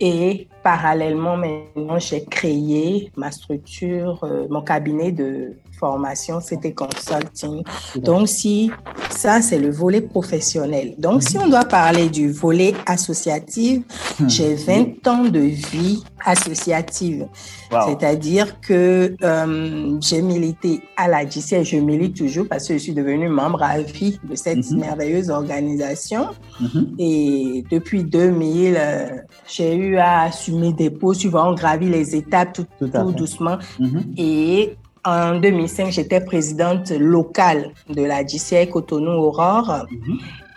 Et 0.00 0.48
parallèlement, 0.70 1.36
maintenant, 1.36 1.98
j'ai 1.98 2.24
créé 2.24 3.10
ma 3.16 3.32
structure, 3.32 4.20
euh, 4.22 4.46
mon 4.48 4.62
cabinet 4.62 5.10
de 5.10 5.56
formation, 5.80 6.40
c'était 6.40 6.72
consulting. 6.72 7.64
Donc, 7.96 8.28
si 8.28 8.70
ça, 9.10 9.42
c'est 9.42 9.58
le 9.58 9.70
volet 9.70 10.00
professionnel. 10.00 10.94
Donc, 10.96 11.24
si 11.24 11.36
on 11.38 11.48
doit 11.48 11.64
parler 11.64 12.08
du 12.08 12.30
volet 12.30 12.72
associatif, 12.86 13.82
hmm. 14.20 14.28
j'ai 14.28 14.54
20 14.54 15.08
ans 15.08 15.24
de 15.24 15.40
vie 15.40 16.04
associative. 16.24 17.26
C'est-à-dire 17.86 18.60
que 18.60 19.14
euh, 19.22 19.96
j'ai 20.00 20.22
milité 20.22 20.82
à 20.96 21.06
la 21.08 21.22
et 21.22 21.64
je 21.64 21.76
milite 21.76 22.16
toujours 22.16 22.46
parce 22.48 22.66
que 22.66 22.74
je 22.74 22.78
suis 22.78 22.92
devenue 22.92 23.28
membre 23.28 23.62
à 23.62 23.80
vie 23.80 24.18
de 24.24 24.34
cette 24.34 24.70
mhm. 24.70 24.80
merveilleuse 24.80 25.30
organisation. 25.30 26.28
Mhm. 26.60 26.96
Et 26.98 27.64
depuis 27.70 28.02
2000, 28.02 28.76
euh, 28.76 29.06
j'ai 29.46 29.76
eu 29.76 29.96
à 29.98 30.22
assumer 30.22 30.59
des 30.72 30.90
postes, 30.90 31.22
souvent 31.22 31.54
gravi 31.54 31.88
les 31.88 32.14
étapes 32.14 32.52
tout, 32.52 32.66
tout, 32.78 33.12
doucement. 33.12 33.58
Mhm. 33.78 34.14
Et 34.16 34.76
en 35.04 35.40
2005, 35.40 35.90
j'étais 35.90 36.20
présidente 36.20 36.90
locale 36.90 37.72
de 37.88 38.02
la 38.02 38.26
JCI 38.26 38.68
Cotonou 38.68 39.10
Aurore. 39.10 39.86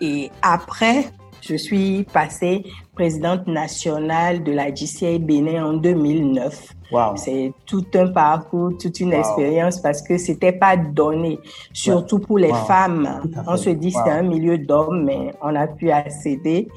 Et 0.01 0.29
après, 0.41 1.05
je 1.41 1.55
suis 1.55 2.03
passée 2.03 2.63
présidente 2.93 3.47
nationale 3.47 4.43
de 4.43 4.51
la 4.51 4.73
JCI 4.73 5.19
Bénin 5.19 5.65
en 5.65 5.73
2009. 5.73 6.73
C'est 7.15 7.53
tout 7.65 7.85
un 7.95 8.07
parcours, 8.07 8.71
toute 8.79 8.99
une 8.99 9.13
expérience 9.13 9.79
parce 9.79 10.01
que 10.01 10.17
c'était 10.17 10.51
pas 10.51 10.77
donné, 10.77 11.39
surtout 11.71 12.19
pour 12.19 12.37
les 12.37 12.53
femmes. 12.67 13.21
On 13.47 13.57
se 13.57 13.69
dit 13.69 13.91
c'est 13.91 14.11
un 14.11 14.23
milieu 14.23 14.57
d'hommes, 14.57 15.03
mais 15.05 15.33
on 15.41 15.55
a 15.55 15.67
pu 15.67 15.91
accéder. 15.91 16.67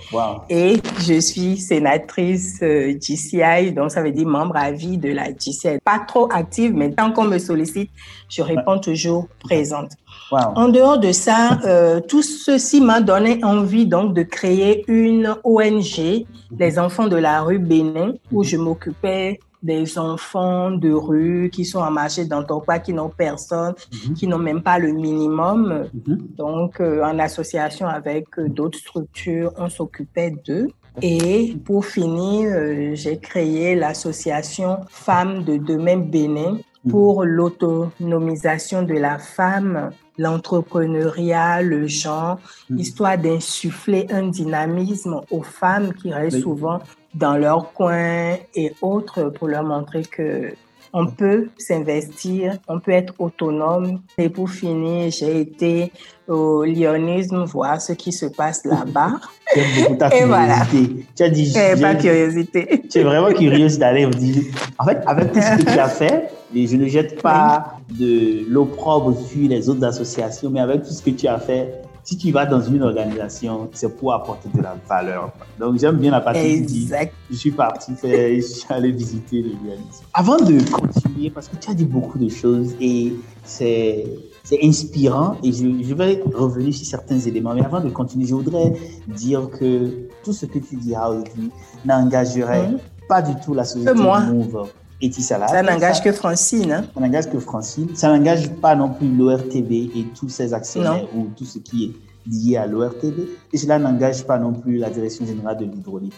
Et 0.48 0.76
je 1.00 1.20
suis 1.20 1.56
sénatrice 1.56 2.60
euh, 2.62 2.94
GCI, 2.98 3.72
donc 3.72 3.90
ça 3.90 4.02
veut 4.02 4.10
dire 4.10 4.26
membre 4.26 4.56
à 4.56 4.70
vie 4.70 4.98
de 4.98 5.12
la 5.12 5.32
GCI. 5.32 5.78
Pas 5.84 5.98
trop 5.98 6.28
active, 6.32 6.74
mais 6.74 6.90
tant 6.90 7.12
qu'on 7.12 7.24
me 7.24 7.38
sollicite, 7.38 7.90
je 8.28 8.42
réponds 8.42 8.78
toujours 8.78 9.28
présente. 9.40 9.92
En 10.30 10.68
dehors 10.68 10.98
de 10.98 11.12
ça, 11.12 11.58
euh, 11.64 12.00
tout 12.00 12.22
ceci 12.22 12.80
m'a 12.80 13.00
donné 13.00 13.40
envie 13.44 13.86
donc 13.86 14.14
de 14.14 14.22
créer 14.22 14.84
une 14.88 15.36
ONG, 15.44 16.26
les 16.58 16.78
enfants 16.78 17.06
de 17.06 17.16
la 17.16 17.42
rue 17.42 17.58
Bénin, 17.58 18.14
où 18.32 18.42
je 18.42 18.56
m'occupais 18.56 19.38
des 19.62 19.98
enfants 19.98 20.70
de 20.70 20.92
rue 20.92 21.50
qui 21.52 21.64
sont 21.64 21.80
en 21.80 21.90
marché 21.90 22.24
d'emploi, 22.24 22.78
qui 22.78 22.92
n'ont 22.92 23.08
personne, 23.08 23.74
mhm. 24.08 24.14
qui 24.14 24.26
n'ont 24.26 24.38
même 24.38 24.62
pas 24.62 24.78
le 24.78 24.92
minimum. 24.92 25.88
Mhm. 25.92 26.18
Donc, 26.36 26.80
euh, 26.80 27.02
en 27.02 27.18
association 27.18 27.86
avec 27.86 28.26
euh, 28.38 28.48
d'autres 28.48 28.78
structures, 28.78 29.52
on 29.56 29.68
s'occupait 29.68 30.34
d'eux. 30.44 30.68
Et 31.02 31.56
pour 31.64 31.84
finir, 31.84 32.50
euh, 32.52 32.94
j'ai 32.94 33.18
créé 33.18 33.74
l'association 33.74 34.78
Femmes 34.88 35.44
de 35.44 35.56
Demain 35.58 35.98
Bénin 35.98 36.58
mhm. 36.84 36.90
pour 36.90 37.24
l'autonomisation 37.24 38.82
de 38.82 38.94
la 38.94 39.18
femme, 39.18 39.90
l'entrepreneuriat, 40.18 41.60
le 41.62 41.86
genre, 41.86 42.38
histoire 42.70 43.18
d'insuffler 43.18 44.06
un 44.10 44.28
dynamisme 44.28 45.20
aux 45.30 45.42
femmes 45.42 45.92
qui 45.92 46.12
restent 46.12 46.40
souvent 46.40 46.80
dans 47.16 47.36
leur 47.36 47.72
coin 47.72 48.36
et 48.54 48.72
autres 48.82 49.30
pour 49.30 49.48
leur 49.48 49.64
montrer 49.64 50.02
que 50.02 50.52
on 50.92 51.06
peut 51.08 51.48
s'investir, 51.58 52.56
on 52.68 52.80
peut 52.80 52.92
être 52.92 53.12
autonome. 53.18 54.00
Et 54.16 54.30
pour 54.30 54.48
finir, 54.48 55.10
j'ai 55.10 55.40
été 55.40 55.92
au 56.26 56.64
lyonisme 56.64 57.44
voir 57.44 57.82
ce 57.82 57.92
qui 57.92 58.12
se 58.12 58.24
passe 58.24 58.64
là-bas. 58.64 59.20
et 59.56 60.24
voilà. 60.24 60.66
Tu 61.14 61.22
as 61.22 61.28
dit, 61.28 61.54
eh, 61.54 61.78
pas 61.78 61.96
curiosité. 61.96 62.82
Tu 62.90 62.98
es 62.98 63.02
vraiment 63.02 63.30
curieuse 63.30 63.78
d'aller. 63.78 64.08
En 64.78 64.84
fait, 64.86 65.02
avec 65.06 65.32
tout 65.32 65.40
ce 65.42 65.56
que 65.58 65.70
tu 65.70 65.78
as 65.78 65.88
fait, 66.00 66.30
et 66.54 66.66
je 66.66 66.76
ne 66.76 66.86
jette 66.86 67.20
pas 67.20 67.74
de 67.90 68.48
l'opprobre 68.48 69.14
sur 69.18 69.48
les 69.48 69.68
autres 69.68 69.84
associations, 69.84 70.48
mais 70.48 70.60
avec 70.60 70.82
tout 70.82 70.92
ce 70.92 71.02
que 71.02 71.10
tu 71.10 71.26
as 71.26 71.38
fait, 71.38 71.82
si 72.06 72.16
tu 72.16 72.30
vas 72.30 72.46
dans 72.46 72.62
une 72.62 72.84
organisation, 72.84 73.68
c'est 73.72 73.96
pour 73.96 74.14
apporter 74.14 74.48
de 74.54 74.62
la 74.62 74.76
valeur. 74.88 75.32
Donc, 75.58 75.80
j'aime 75.80 75.96
bien 75.96 76.12
la 76.12 76.20
partie 76.20 76.64
qui 76.64 76.88
je 77.28 77.34
suis 77.34 77.50
parti 77.50 77.94
faire, 77.96 78.36
je 78.36 78.40
suis 78.42 78.72
allé 78.72 78.92
visiter 78.92 79.42
l'organisation. 79.42 80.06
Avant 80.14 80.36
de 80.36 80.56
continuer, 80.70 81.30
parce 81.30 81.48
que 81.48 81.56
tu 81.56 81.68
as 81.68 81.74
dit 81.74 81.84
beaucoup 81.84 82.16
de 82.16 82.28
choses 82.28 82.76
et 82.80 83.12
c'est, 83.42 84.04
c'est 84.44 84.60
inspirant 84.62 85.36
et 85.42 85.50
je, 85.50 85.82
je, 85.82 85.94
vais 85.94 86.22
revenir 86.32 86.72
sur 86.72 86.86
certains 86.86 87.18
éléments. 87.18 87.54
Mais 87.54 87.64
avant 87.64 87.80
de 87.80 87.90
continuer, 87.90 88.26
je 88.26 88.36
voudrais 88.36 88.72
dire 89.08 89.50
que 89.50 90.06
tout 90.22 90.32
ce 90.32 90.46
que 90.46 90.60
tu 90.60 90.76
diras 90.76 91.10
aujourd'hui 91.10 91.50
n'engagerait 91.84 92.68
mhm. 92.68 92.78
pas 93.08 93.20
du 93.20 93.34
tout 93.40 93.52
la 93.52 93.64
société 93.64 93.94
Move 93.94 94.68
et 95.00 95.12
Ça 95.12 95.62
n'engage 95.62 96.02
que 96.02 96.12
Francine. 96.12 96.72
Hein? 96.72 96.84
Ça 96.94 97.00
n'engage 97.00 97.30
que 97.30 97.38
Francine. 97.38 97.94
Ça 97.94 98.16
n'engage 98.16 98.50
pas 98.54 98.74
non 98.74 98.90
plus 98.90 99.08
l'ORTB 99.08 99.72
et 99.72 100.06
tous 100.18 100.28
ses 100.28 100.54
actionnaires 100.54 101.06
ou 101.14 101.26
tout 101.36 101.44
ce 101.44 101.58
qui 101.58 101.84
est 101.84 101.92
lié 102.30 102.56
à 102.56 102.66
l'ORTB. 102.66 103.28
Et 103.52 103.58
cela 103.58 103.78
n'engage 103.78 104.26
pas 104.26 104.38
non 104.38 104.52
plus 104.52 104.78
la 104.78 104.90
Direction 104.90 105.26
générale 105.26 105.58
de 105.58 105.66
l'hydraulique. 105.66 106.14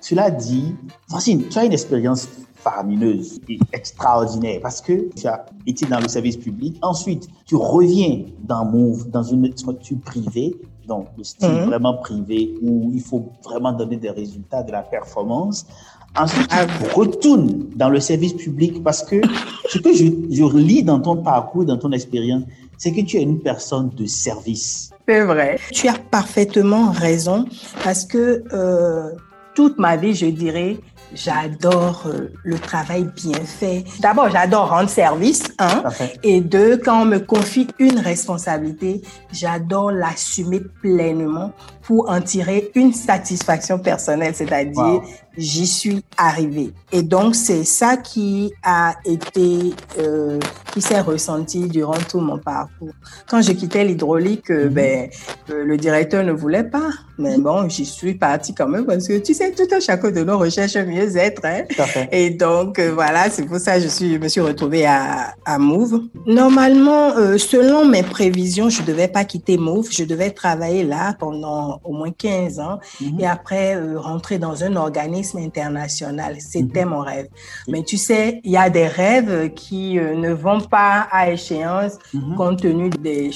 Cela 0.00 0.30
dit, 0.30 0.74
Francine, 1.08 1.44
tu 1.48 1.58
as 1.58 1.64
une 1.64 1.72
expérience 1.72 2.28
faramineuse 2.54 3.40
et 3.48 3.58
extraordinaire 3.74 4.60
parce 4.62 4.80
que 4.80 5.10
tu 5.14 5.26
as 5.26 5.44
été 5.66 5.84
dans 5.84 6.00
le 6.00 6.08
service 6.08 6.38
public. 6.38 6.78
Ensuite, 6.80 7.28
tu 7.44 7.56
reviens 7.56 8.22
dans 8.42 8.64
Move, 8.64 9.10
dans 9.10 9.22
une 9.22 9.54
structure 9.54 9.98
privée, 10.00 10.56
donc 10.86 11.08
le 11.16 11.24
style 11.24 11.48
mhm. 11.48 11.66
vraiment 11.66 11.94
privé 11.94 12.54
où 12.62 12.90
il 12.92 13.02
faut 13.02 13.32
vraiment 13.44 13.72
donner 13.72 13.96
des 13.96 14.10
résultats, 14.10 14.62
de 14.62 14.72
la 14.72 14.82
performance. 14.82 15.66
Ensuite, 16.16 16.48
tu 16.48 16.94
retournes 16.94 17.66
dans 17.74 17.88
le 17.88 18.00
service 18.00 18.34
public 18.34 18.82
parce 18.82 19.02
que 19.02 19.20
ce 19.68 19.78
que 19.78 19.92
je, 19.92 20.04
je 20.30 20.56
lis 20.56 20.82
dans 20.82 21.00
ton 21.00 21.16
parcours, 21.16 21.64
dans 21.64 21.76
ton 21.76 21.92
expérience, 21.92 22.44
c'est 22.78 22.92
que 22.92 23.00
tu 23.00 23.16
es 23.16 23.22
une 23.22 23.40
personne 23.40 23.90
de 23.90 24.06
service. 24.06 24.90
C'est 25.08 25.22
vrai. 25.22 25.58
Tu 25.72 25.88
as 25.88 25.98
parfaitement 26.10 26.90
raison 26.90 27.46
parce 27.82 28.04
que 28.04 28.44
euh, 28.52 29.10
toute 29.54 29.78
ma 29.78 29.96
vie, 29.96 30.14
je 30.14 30.26
dirais, 30.26 30.78
j'adore 31.14 32.04
euh, 32.06 32.32
le 32.42 32.58
travail 32.58 33.08
bien 33.14 33.40
fait. 33.44 33.84
D'abord, 34.00 34.30
j'adore 34.30 34.68
rendre 34.68 34.88
service, 34.88 35.44
hein, 35.58 35.84
et 36.22 36.40
deux, 36.40 36.76
quand 36.76 37.02
on 37.02 37.04
me 37.04 37.18
confie 37.18 37.68
une 37.78 37.98
responsabilité, 37.98 39.02
j'adore 39.32 39.92
l'assumer 39.92 40.60
pleinement 40.80 41.52
pour 41.86 42.08
en 42.10 42.20
tirer 42.20 42.70
une 42.74 42.92
satisfaction 42.92 43.78
personnelle, 43.78 44.34
c'est-à-dire 44.34 45.02
j'y 45.36 45.66
suis 45.66 46.04
arrivée. 46.16 46.72
Et 46.92 47.02
donc, 47.02 47.34
c'est 47.34 47.64
ça 47.64 47.96
qui 47.96 48.52
a 48.62 48.94
été, 49.04 49.74
euh, 49.98 50.38
qui 50.72 50.80
s'est 50.80 51.00
ressenti 51.00 51.68
durant 51.68 51.98
tout 52.08 52.20
mon 52.20 52.38
parcours. 52.38 52.92
Quand 53.28 53.42
je 53.42 53.52
quittais 53.52 53.84
l'hydraulique, 53.84 54.50
euh, 54.50 54.66
mhm. 54.66 54.74
ben, 54.74 55.08
euh, 55.50 55.64
le 55.64 55.76
directeur 55.76 56.24
ne 56.24 56.32
voulait 56.32 56.64
pas. 56.64 56.90
Mais 57.18 57.38
bon, 57.38 57.68
j'y 57.68 57.84
suis 57.84 58.14
partie 58.14 58.54
quand 58.54 58.68
même 58.68 58.86
parce 58.86 59.06
que 59.06 59.18
tu 59.18 59.34
sais, 59.34 59.52
tout 59.52 59.72
un 59.72 59.80
chacun 59.80 60.10
de 60.10 60.24
nos 60.24 60.38
recherches 60.38 60.76
mieux-être. 60.76 61.44
Hein? 61.44 61.62
Et 62.12 62.30
donc, 62.30 62.80
voilà, 62.80 63.30
c'est 63.30 63.44
pour 63.44 63.58
ça 63.58 63.76
que 63.76 63.82
je, 63.82 63.88
suis, 63.88 64.14
je 64.14 64.18
me 64.18 64.28
suis 64.28 64.40
retrouvée 64.40 64.86
à, 64.86 65.34
à 65.44 65.58
Move. 65.58 66.02
Normalement, 66.26 67.10
selon 67.38 67.86
mes 67.86 68.02
prévisions, 68.02 68.68
je 68.68 68.82
devais 68.82 69.08
pas 69.08 69.24
quitter 69.24 69.58
Move. 69.58 69.88
Je 69.92 70.04
devais 70.04 70.30
travailler 70.30 70.82
là 70.82 71.14
pendant 71.18 71.73
au 71.84 71.92
moins 71.92 72.10
15 72.10 72.60
ans 72.60 72.78
mhm. 73.00 73.20
et 73.20 73.26
après 73.26 73.76
rentrer 73.96 74.38
dans 74.38 74.64
un 74.64 74.76
organisme 74.76 75.38
international. 75.38 76.36
C'était 76.40 76.84
mhm. 76.84 76.90
mon 76.90 77.00
rêve. 77.00 77.28
Mais 77.68 77.82
tu 77.82 77.96
sais, 77.96 78.40
il 78.44 78.50
y 78.50 78.56
a 78.56 78.70
des 78.70 78.86
rêves 78.86 79.52
qui 79.54 79.98
euh, 79.98 80.14
ne 80.14 80.32
vont 80.32 80.60
pas 80.60 81.06
à 81.10 81.30
échéance 81.30 81.98
mhm. 82.12 82.36
compte 82.36 82.60
tenu 82.60 82.90
des 82.90 83.30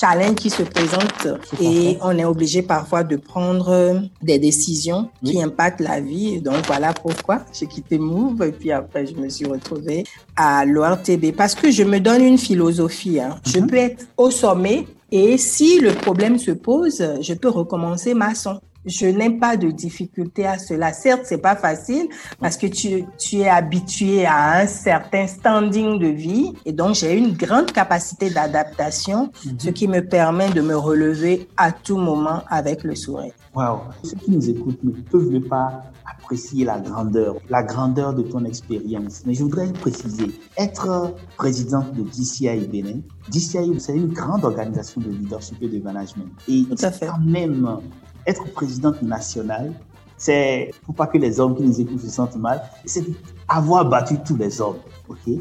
challenges 0.00 0.34
qui 0.34 0.50
se 0.50 0.62
présentent 0.62 1.28
et 1.60 1.98
on 2.02 2.16
est 2.18 2.24
obligé 2.24 2.62
parfois 2.62 3.04
de 3.04 3.16
prendre 3.16 4.02
des 4.20 4.38
décisions 4.38 5.10
qui 5.24 5.40
impactent 5.42 5.80
la 5.80 6.00
vie. 6.00 6.40
Donc 6.40 6.66
voilà 6.66 6.92
pourquoi 6.92 7.42
j'ai 7.52 7.66
quitté 7.66 7.98
Move 7.98 8.42
et 8.42 8.52
puis 8.52 8.72
après 8.72 9.06
je 9.06 9.14
me 9.14 9.28
suis 9.28 9.46
retrouvée 9.46 10.04
à 10.34 10.64
l'ORTB 10.64 11.32
parce 11.36 11.54
que 11.54 11.70
je 11.70 11.84
me 11.84 12.00
donne 12.00 12.22
une 12.22 12.38
philosophie. 12.38 13.20
Hein. 13.20 13.36
Je 13.46 13.60
peux 13.60 13.76
être 13.76 14.06
au 14.16 14.30
sommet 14.30 14.86
et 15.12 15.38
si 15.38 15.78
le 15.78 15.92
problème 15.92 16.38
se 16.38 16.50
pose, 16.50 17.04
je 17.20 17.34
peux 17.34 17.50
recommencer 17.50 18.14
ma 18.14 18.34
son 18.34 18.60
je 18.84 19.06
n'ai 19.06 19.30
pas 19.38 19.56
de 19.56 19.70
difficulté 19.70 20.46
à 20.46 20.58
cela. 20.58 20.92
Certes, 20.92 21.22
c'est 21.24 21.38
pas 21.38 21.56
facile 21.56 22.08
parce 22.40 22.56
que 22.56 22.66
tu, 22.66 23.04
tu 23.18 23.36
es 23.36 23.48
habitué 23.48 24.26
à 24.26 24.60
un 24.60 24.66
certain 24.66 25.26
standing 25.26 25.98
de 25.98 26.08
vie 26.08 26.52
et 26.64 26.72
donc 26.72 26.96
j'ai 26.96 27.16
une 27.16 27.32
grande 27.32 27.70
capacité 27.72 28.30
d'adaptation, 28.30 29.30
mhm. 29.44 29.58
ce 29.58 29.70
qui 29.70 29.88
me 29.88 30.00
permet 30.00 30.50
de 30.50 30.60
me 30.60 30.76
relever 30.76 31.48
à 31.56 31.72
tout 31.72 31.96
moment 31.96 32.42
avec 32.48 32.82
le 32.82 32.94
sourire. 32.94 33.32
Wow. 33.54 33.80
Ceux 34.02 34.16
qui 34.16 34.30
nous 34.30 34.50
écoutent 34.50 34.82
ne 34.82 34.92
peuvent 34.92 35.40
pas 35.40 35.84
apprécier 36.10 36.64
la 36.64 36.80
grandeur, 36.80 37.36
la 37.50 37.62
grandeur 37.62 38.14
de 38.14 38.22
ton 38.22 38.44
expérience. 38.44 39.22
Mais 39.26 39.34
je 39.34 39.42
voudrais 39.42 39.70
préciser, 39.72 40.30
être 40.56 41.14
présidente 41.36 41.92
de 41.94 42.02
DCI 42.02 42.66
Bénin, 42.66 43.00
DCI, 43.30 43.72
c'est 43.78 43.94
une 43.94 44.08
grande 44.08 44.44
organisation 44.44 45.00
de 45.00 45.10
leadership 45.10 45.56
et 45.62 45.68
de 45.68 45.82
management. 45.82 46.28
Et 46.48 46.64
Tout 46.64 46.84
à 46.84 46.90
fait. 46.90 47.06
quand 47.06 47.20
même 47.24 47.78
être 48.26 48.44
présidente 48.52 49.00
nationale, 49.02 49.72
c'est, 50.16 50.70
pour 50.84 50.94
pas 50.94 51.06
que 51.06 51.18
les 51.18 51.40
hommes 51.40 51.56
qui 51.56 51.62
nous 51.62 51.80
écoutent 51.80 52.00
se 52.00 52.08
sentent 52.10 52.36
mal, 52.36 52.62
c'est 52.84 53.04
avoir 53.48 53.84
battu 53.88 54.16
tous 54.24 54.36
les 54.36 54.60
hommes, 54.60 54.76
ok? 55.08 55.34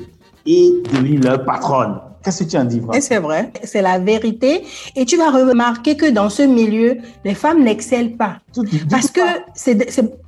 est 0.43 0.91
devenue 0.91 1.19
leur 1.19 1.45
patronne. 1.45 1.99
Qu'est-ce 2.23 2.43
que 2.43 2.49
tu 2.49 2.57
en 2.57 2.65
dis, 2.65 2.81
Et 2.95 3.01
c'est 3.01 3.19
vrai, 3.19 3.51
c'est 3.63 3.81
la 3.83 3.99
vérité. 3.99 4.63
Et 4.95 5.05
tu 5.05 5.15
vas 5.17 5.29
remarquer 5.29 5.95
que 5.95 6.09
dans 6.09 6.29
ce 6.29 6.41
milieu, 6.43 6.97
les 7.23 7.35
femmes 7.35 7.63
n'excellent 7.63 8.15
pas. 8.17 8.37
Tout- 8.53 8.63
tout- 8.63 8.77
Parce 8.89 9.11
tout 9.11 9.21
que 9.21 9.71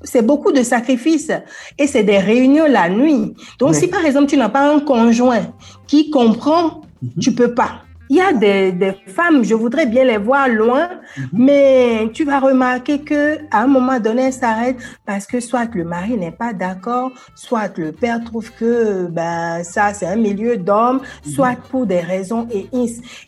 c'est 0.04 0.22
beaucoup 0.22 0.52
de 0.52 0.62
sacrifices 0.64 1.32
et 1.80 1.88
c'est 1.88 2.04
des 2.04 2.20
réunions 2.20 2.66
la 2.68 2.90
nuit. 2.90 3.34
Donc, 3.60 3.74
si 3.76 3.88
par 3.88 4.06
exemple, 4.06 4.28
tu 4.28 4.38
n'as 4.38 4.50
pas 4.50 4.72
un 4.76 4.80
conjoint 4.82 5.48
qui 5.88 6.12
comprend, 6.12 6.82
Tu 7.20 7.34
peux 7.34 7.54
pas. 7.54 7.83
Il 8.10 8.18
y 8.18 8.22
a 8.22 8.34
des, 8.34 8.72
des 8.74 8.94
femmes, 9.08 9.44
je 9.44 9.56
voudrais 9.56 9.86
bien 9.86 10.04
les 10.04 10.18
voir 10.18 10.48
loin, 10.50 10.90
Mhm. 11.18 11.30
mais 11.34 12.10
tu 12.14 12.24
vas 12.26 12.40
remarquer 12.40 13.00
que 13.00 13.38
à 13.52 13.62
un 13.64 13.68
moment 13.68 14.00
donné, 14.00 14.24
elles 14.28 14.34
s'arrêtent 14.34 14.78
parce 15.06 15.26
que 15.26 15.40
soit 15.40 15.68
le 15.74 15.84
mari 15.84 16.18
n'est 16.18 16.32
pas 16.32 16.54
d'accord, 16.54 17.12
soit 17.34 17.76
le 17.78 17.92
père 17.92 18.20
trouve 18.24 18.52
que 18.60 19.08
ben 19.08 19.64
ça 19.64 19.94
c'est 19.94 20.06
un 20.06 20.16
milieu 20.18 20.58
d'hommes, 20.58 21.00
Mhm. 21.26 21.32
soit 21.36 21.56
pour 21.72 21.86
des 21.86 22.02
raisons 22.02 22.48
et. 22.52 22.68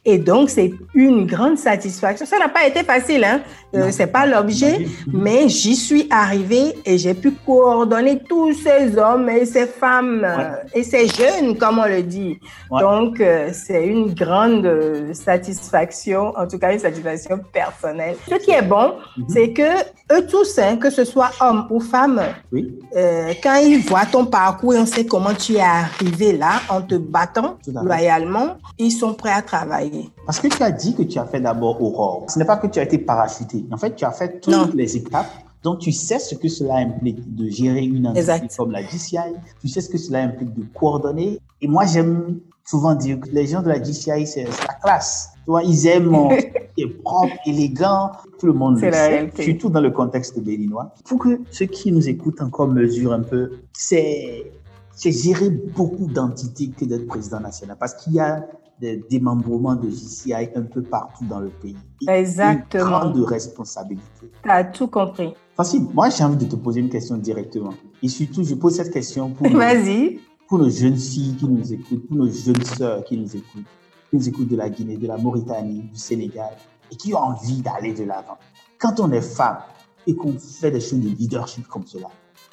Et 0.06 0.18
donc 0.18 0.50
c'est 0.50 0.72
une 0.94 1.26
grande 1.26 1.58
satisfaction. 1.58 2.26
Ça 2.26 2.38
n'a 2.38 2.50
pas 2.50 2.66
été 2.68 2.84
facile, 2.84 3.24
hein. 3.24 3.42
Euh, 3.76 3.90
c'est 3.92 4.08
pas 4.08 4.26
l'objet, 4.26 4.80
Mhm. 5.08 5.22
mais 5.26 5.50
j'y 5.50 5.76
suis 5.76 6.08
arrivée 6.10 6.74
et 6.86 6.98
j'ai 6.98 7.14
pu 7.14 7.32
coordonner 7.32 8.20
tous 8.30 8.54
ces 8.54 8.98
hommes 8.98 9.30
et 9.30 9.46
ces 9.46 9.66
femmes 9.66 10.26
et 10.74 10.84
ces 10.84 11.08
jeunes, 11.08 11.58
comme 11.58 11.80
on 11.80 11.86
le 11.88 12.04
dit. 12.04 12.40
Ouais. 12.72 12.82
Donc, 12.82 13.20
euh, 13.20 13.50
c'est 13.54 13.86
une 13.86 14.14
grande 14.14 14.65
satisfaction, 15.14 16.34
en 16.38 16.48
tout 16.48 16.58
cas 16.58 16.74
une 16.74 16.80
satisfaction 16.80 17.40
personnelle. 17.52 18.16
Ce 18.30 18.36
qui 18.36 18.52
est 18.52 18.62
bon, 18.62 18.94
Mhm. 19.18 19.26
c'est 19.30 19.52
que 19.54 19.70
eux 20.14 20.26
tous, 20.28 20.58
hein, 20.60 20.78
que 20.78 20.90
ce 20.90 21.04
soit 21.04 21.32
hommes 21.42 21.68
ou 21.70 21.80
femmes, 21.80 22.22
Oui, 22.52 22.78
euh, 22.96 23.34
quand 23.44 23.56
ils 23.56 23.80
voient 23.82 24.06
ton 24.06 24.26
parcours 24.26 24.74
et 24.76 24.80
on 24.80 24.86
sait 24.86 25.06
comment 25.06 25.34
tu 25.34 25.54
es 25.54 25.60
arrivé 25.62 26.38
là 26.38 26.62
en 26.70 26.82
te 26.82 26.96
battant 26.96 27.58
loyalement, 27.68 28.58
ils 28.78 28.92
sont 28.92 29.14
prêts 29.14 29.32
à 29.34 29.42
travailler. 29.42 30.10
parce 30.26 30.40
que 30.40 30.48
tu 30.48 30.62
as 30.64 30.72
dit 30.72 30.96
que 30.96 31.04
tu 31.04 31.20
as 31.20 31.26
fait 31.26 31.40
d'abord 31.40 31.82
Aurore. 31.82 32.26
Ce 32.30 32.40
n'est 32.40 32.46
pas 32.46 32.58
que 32.58 32.66
tu 32.68 32.80
as 32.80 32.84
été 32.84 32.98
parachuté. 32.98 33.64
En 33.72 33.78
fait, 33.78 33.96
tu 33.96 34.06
as 34.06 34.12
fait 34.12 34.40
toutes 34.40 34.54
Non. 34.54 34.70
les 34.74 34.98
étapes. 34.98 35.30
Donc, 35.62 35.80
tu 35.80 35.92
sais 35.92 36.18
ce 36.20 36.34
que 36.36 36.48
cela 36.48 36.76
implique 36.78 37.36
de 37.36 37.48
gérer 37.50 37.84
une 37.84 38.06
entité 38.08 38.20
Exact. 38.22 38.56
comme 38.58 38.72
la 38.72 38.82
GCI. 38.84 39.34
Tu 39.62 39.68
sais 39.68 39.82
ce 39.82 39.90
que 39.90 39.98
cela 40.00 40.20
implique 40.24 40.54
de 40.54 40.64
coordonner. 40.74 41.40
Et 41.62 41.68
moi, 41.68 41.86
j'aime 41.86 42.40
souvent 42.66 42.96
dire 42.96 43.20
que 43.20 43.30
les 43.30 43.48
gens 43.48 43.62
de 43.62 43.70
la 43.70 43.82
GCI, 43.82 44.26
c'est 44.26 44.44
la 44.44 44.74
classe. 44.84 45.32
Tu 45.46 45.52
vois, 45.52 45.64
ils 45.64 45.88
aiment 45.88 46.30
qui 46.76 46.84
est 46.84 47.04
propre, 47.04 47.36
élégant. 47.46 48.12
Tout 48.40 48.48
le 48.48 48.54
monde 48.54 48.82
le 48.82 48.92
sait, 48.92 49.32
surtout 49.40 49.70
dans 49.70 49.82
le 49.82 49.92
contexte 49.92 50.40
béninois. 50.40 50.94
Pour 51.06 51.20
que 51.20 51.40
ceux 51.52 51.68
qui 51.68 51.92
nous 51.92 52.10
écoutent 52.10 52.42
encore 52.42 52.68
mesurent 52.68 53.14
un 53.14 53.22
peu, 53.22 53.52
c'est 53.72 54.52
gérer 54.98 55.50
beaucoup 55.50 56.08
d'entités 56.08 56.70
que 56.70 56.86
d'être 56.86 57.06
président 57.08 57.40
national. 57.40 57.78
Parce 57.80 57.94
qu'il 57.94 58.14
y 58.14 58.20
a 58.20 58.46
des 58.80 58.98
démembrements 59.10 59.76
de 59.76 59.90
JCI 59.90 60.34
un 60.56 60.64
peu 60.64 60.82
partout 60.82 61.26
dans 61.26 61.40
le 61.40 61.50
pays. 61.50 61.78
Exactement. 62.08 62.84
Une 62.84 62.90
grande 62.90 63.24
responsabilité. 63.24 64.32
Tu 64.44 64.50
as 64.50 64.64
tout 64.66 64.88
compris. 64.88 65.34
Facile. 65.56 65.88
Moi, 65.94 66.10
j'ai 66.10 66.24
envie 66.24 66.44
de 66.46 66.50
te 66.50 66.58
poser 66.58 66.82
une 66.82 66.90
question 66.90 67.18
directement. 67.18 67.74
Et 68.04 68.10
surtout, 68.10 68.44
je 68.44 68.56
pose 68.56 68.76
cette 68.76 68.92
question 68.92 69.30
pour, 69.30 69.48
Vas-y. 69.52 70.20
Pour 70.48 70.60
nos 70.60 70.70
jeunes 70.70 70.98
filles 70.98 71.36
qui 71.36 71.46
nous 71.46 71.74
écoutent, 71.74 72.08
pour 72.08 72.18
nos 72.18 72.30
jeunes 72.30 72.64
sœurs 72.64 73.04
qui 73.04 73.18
nous 73.18 73.36
écoutent, 73.36 73.66
qui 74.10 74.16
nous 74.16 74.30
écoutent 74.30 74.48
de 74.48 74.56
la 74.56 74.70
Guinée, 74.70 74.98
de 74.98 75.08
la 75.08 75.18
Mauritanie, 75.18 75.82
du 75.82 76.00
Sénégal, 76.00 76.56
et 76.92 76.96
qui 76.96 77.14
ont 77.14 77.20
envie 77.20 77.62
d'aller 77.62 77.94
de 77.94 78.04
l'avant. 78.04 78.38
Quand 78.78 79.00
on 79.00 79.12
est 79.12 79.22
femme 79.22 79.58
et 80.06 80.16
qu'on 80.16 80.38
fait 80.38 80.72
des 80.72 80.80
choses 80.80 81.00
de 81.00 81.10
leadership 81.10 81.68
comme 81.68 81.86
cela, 81.88 82.08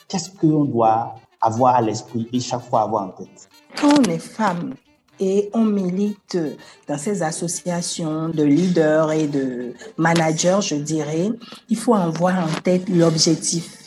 qu'est-ce 0.09 0.31
qu'on 0.31 0.65
doit 0.65 1.15
avoir 1.41 1.77
à 1.77 1.83
l'esprit 1.83 2.29
et 2.33 2.41
chaque 2.41 2.63
fois 2.63 2.83
avoir 2.83 3.05
en 3.05 3.11
tête? 3.11 3.49
Quand 3.79 3.99
on 3.99 4.03
est 4.05 4.19
femme 4.19 4.75
et 5.21 5.51
on 5.53 5.65
milite 5.65 6.39
dans 6.89 6.97
ces 6.97 7.23
associations 7.23 8.31
de 8.31 8.43
leaders 8.43 9.13
et 9.13 9.27
de 9.27 9.75
managers, 9.99 10.61
je 10.63 10.77
dirais, 10.77 11.31
il 11.69 11.77
faut 11.77 11.95
avoir 11.95 12.39
en 12.43 12.61
tête 12.63 12.89
l'objectif. 12.89 13.82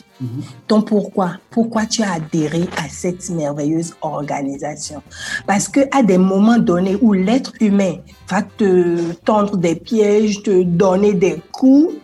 Ton 0.66 0.82
pourquoi? 0.82 1.32
Pourquoi 1.50 1.86
tu 1.86 2.02
as 2.02 2.14
adhéré 2.14 2.68
à 2.76 2.88
cette 2.88 3.28
merveilleuse 3.30 3.94
organisation? 4.00 5.02
Parce 5.46 5.68
que 5.68 5.80
à 5.96 6.02
des 6.02 6.18
moments 6.18 6.58
donnés 6.58 6.96
où 7.00 7.12
l'être 7.12 7.52
humain 7.60 7.96
va 8.28 8.42
te 8.42 9.12
tendre 9.24 9.56
des 9.56 9.74
pièges, 9.74 10.42
te 10.42 10.62
donner 10.62 11.12
des 11.14 11.40
coups, 11.52 11.94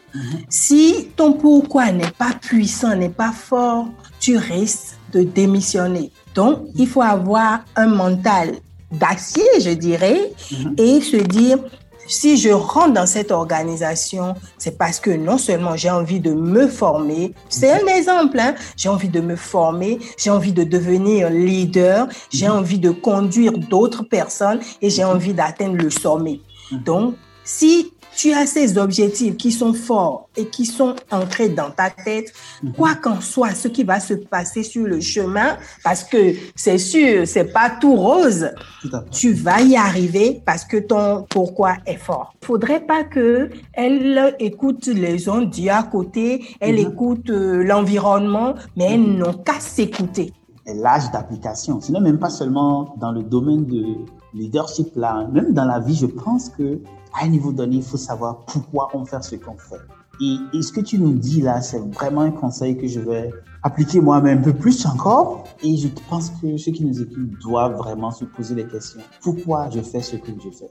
si 0.48 1.08
ton 1.16 1.32
pourquoi 1.32 1.90
n'est 1.90 2.10
pas 2.10 2.34
puissant, 2.40 2.94
n'est 2.94 3.08
pas 3.08 3.32
fort, 3.32 3.88
tu 4.20 4.36
risques 4.36 4.96
de 5.12 5.22
démissionner. 5.22 6.12
Donc, 6.34 6.60
il 6.76 6.86
faut 6.86 7.02
avoir 7.02 7.64
un 7.76 7.86
mental 7.86 8.56
d'acier, 8.90 9.44
je 9.60 9.70
dirais, 9.70 10.32
et 10.76 11.00
se 11.00 11.16
dire, 11.16 11.58
si 12.06 12.36
je 12.36 12.50
rentre 12.50 12.92
dans 12.92 13.06
cette 13.06 13.30
organisation, 13.30 14.34
c'est 14.58 14.76
parce 14.76 15.00
que 15.00 15.10
non 15.10 15.38
seulement 15.38 15.76
j'ai 15.76 15.90
envie 15.90 16.20
de 16.20 16.32
me 16.32 16.66
former, 16.66 17.34
c'est 17.48 17.70
un 17.70 17.86
exemple, 17.86 18.38
hein, 18.38 18.54
j'ai 18.76 18.88
envie 18.88 19.08
de 19.08 19.20
me 19.20 19.36
former, 19.36 19.98
j'ai 20.16 20.30
envie 20.30 20.52
de 20.52 20.64
devenir 20.64 21.30
leader, 21.30 22.08
j'ai 22.30 22.48
envie 22.48 22.78
de 22.78 22.90
conduire 22.90 23.52
d'autres 23.52 24.02
personnes 24.02 24.60
et 24.80 24.90
j'ai 24.90 25.04
envie 25.04 25.34
d'atteindre 25.34 25.76
le 25.76 25.90
sommet. 25.90 26.40
Donc, 26.70 27.14
si 27.44 27.92
tu 28.14 28.32
as 28.32 28.46
ces 28.46 28.78
objectifs 28.78 29.36
qui 29.36 29.52
sont 29.52 29.74
forts 29.74 30.28
et 30.36 30.46
qui 30.46 30.66
sont 30.66 30.94
ancrés 31.10 31.48
dans 31.48 31.70
ta 31.70 31.90
tête, 31.90 32.32
quoi 32.76 32.94
qu'en 32.94 33.20
soit 33.20 33.54
ce 33.54 33.68
qui 33.68 33.84
va 33.84 34.00
se 34.00 34.14
passer 34.14 34.62
sur 34.62 34.86
le 34.86 35.00
chemin, 35.00 35.56
parce 35.84 36.04
que 36.04 36.34
c'est 36.54 36.78
sûr, 36.78 37.26
c'est 37.26 37.52
pas 37.52 37.70
tout 37.80 37.96
rose, 37.96 38.50
Tout 38.80 38.90
tu 39.10 39.32
vas 39.32 39.60
y 39.62 39.76
arriver 39.76 40.42
parce 40.44 40.64
que 40.64 40.76
ton 40.76 41.26
pourquoi 41.28 41.76
est 41.86 41.96
fort. 41.96 42.34
Faudrait 42.42 42.84
pas 42.84 43.04
que 43.04 43.50
elle 43.72 44.34
écoute 44.38 44.86
les 44.86 45.28
ondes 45.28 45.50
dit 45.50 45.70
à 45.70 45.82
côté, 45.82 46.44
elle 46.60 46.78
écoute 46.78 47.30
euh, 47.30 47.62
l'environnement, 47.62 48.54
mais 48.76 48.94
elles 48.94 49.16
n'ont 49.16 49.34
qu'à 49.34 49.60
s'écouter. 49.60 50.32
L'âge 50.66 51.10
d'application. 51.12 51.80
Ce 51.80 51.90
n'est 51.90 52.00
même 52.00 52.18
pas 52.18 52.30
seulement 52.30 52.94
dans 53.00 53.10
le 53.10 53.22
domaine 53.22 53.64
de 53.66 53.96
leadership 54.34 54.94
là, 54.96 55.26
même 55.32 55.52
dans 55.52 55.64
la 55.64 55.80
vie, 55.80 55.94
je 55.94 56.06
pense 56.06 56.48
que 56.48 56.78
à 57.14 57.24
un 57.24 57.28
niveau 57.28 57.52
donné, 57.52 57.76
il 57.76 57.82
faut 57.82 57.96
savoir 57.96 58.44
pourquoi 58.46 58.90
on 58.94 59.04
fait 59.04 59.22
ce 59.22 59.36
qu'on 59.36 59.56
fait. 59.56 59.80
Et, 60.20 60.36
et 60.52 60.62
ce 60.62 60.72
que 60.72 60.80
tu 60.80 60.98
nous 60.98 61.12
dis 61.12 61.40
là, 61.40 61.60
c'est 61.60 61.78
vraiment 61.80 62.20
un 62.22 62.30
conseil 62.30 62.76
que 62.76 62.86
je 62.86 63.00
vais 63.00 63.30
appliquer 63.62 64.00
moi-même 64.00 64.38
un 64.38 64.42
peu 64.42 64.52
plus 64.52 64.84
encore. 64.86 65.44
Et 65.62 65.76
je 65.76 65.88
pense 66.08 66.30
que 66.30 66.56
ceux 66.56 66.72
qui 66.72 66.84
nous 66.84 67.00
écoutent 67.00 67.38
doivent 67.40 67.76
vraiment 67.76 68.10
se 68.10 68.24
poser 68.24 68.54
des 68.54 68.66
questions. 68.66 69.00
Pourquoi 69.20 69.70
je 69.70 69.80
fais 69.80 70.00
ce 70.00 70.16
que 70.16 70.32
je 70.32 70.50
fais? 70.50 70.70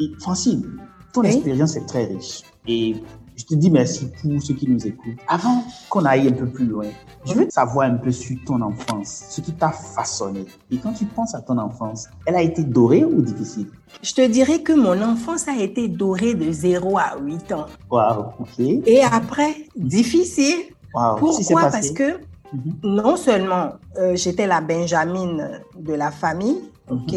Et 0.00 0.10
Francine, 0.20 0.64
ton 1.12 1.22
Oui. 1.22 1.28
expérience 1.28 1.76
est 1.76 1.86
très 1.86 2.04
riche. 2.04 2.42
Et 2.68 2.96
je 3.36 3.44
te 3.44 3.54
dis 3.54 3.70
merci 3.70 4.08
pour 4.22 4.40
ceux 4.42 4.54
qui 4.54 4.68
nous 4.68 4.84
écoutent. 4.86 5.18
Avant 5.28 5.62
qu'on 5.90 6.04
aille 6.04 6.28
un 6.28 6.32
peu 6.32 6.46
plus 6.46 6.64
loin, 6.66 6.86
je 7.24 7.34
veux 7.34 7.46
savoir 7.50 7.88
un 7.90 7.96
peu 7.96 8.10
sur 8.10 8.36
ton 8.46 8.60
enfance, 8.62 9.24
ce 9.30 9.40
qui 9.40 9.52
t'a 9.52 9.70
façonné. 9.70 10.44
Et 10.70 10.78
quand 10.78 10.92
tu 10.92 11.04
penses 11.04 11.34
à 11.34 11.40
ton 11.42 11.58
enfance, 11.58 12.08
elle 12.24 12.34
a 12.36 12.42
été 12.42 12.62
dorée 12.64 13.04
ou 13.04 13.20
difficile? 13.22 13.66
Je 14.02 14.14
te 14.14 14.26
dirais 14.26 14.60
que 14.60 14.72
mon 14.72 15.00
enfance 15.02 15.46
a 15.48 15.56
été 15.56 15.86
dorée 15.88 16.34
de 16.34 16.50
0 16.50 16.98
à 16.98 17.16
8 17.22 17.52
ans. 17.52 17.66
Waouh, 17.90 18.24
ok. 18.40 18.58
Et 18.86 19.02
après, 19.02 19.54
difficile. 19.76 20.54
S'est 20.56 20.72
Pourquoi? 21.18 21.60
passé? 21.62 21.70
Parce 21.72 21.90
que 21.90 22.18
Mhm. 22.54 22.74
non 22.84 23.16
seulement 23.16 23.70
euh, 23.98 24.14
j'étais 24.14 24.46
la 24.46 24.60
Benjamine 24.60 25.60
de 25.78 25.92
la 25.94 26.10
famille, 26.12 26.60
ok? 26.88 27.14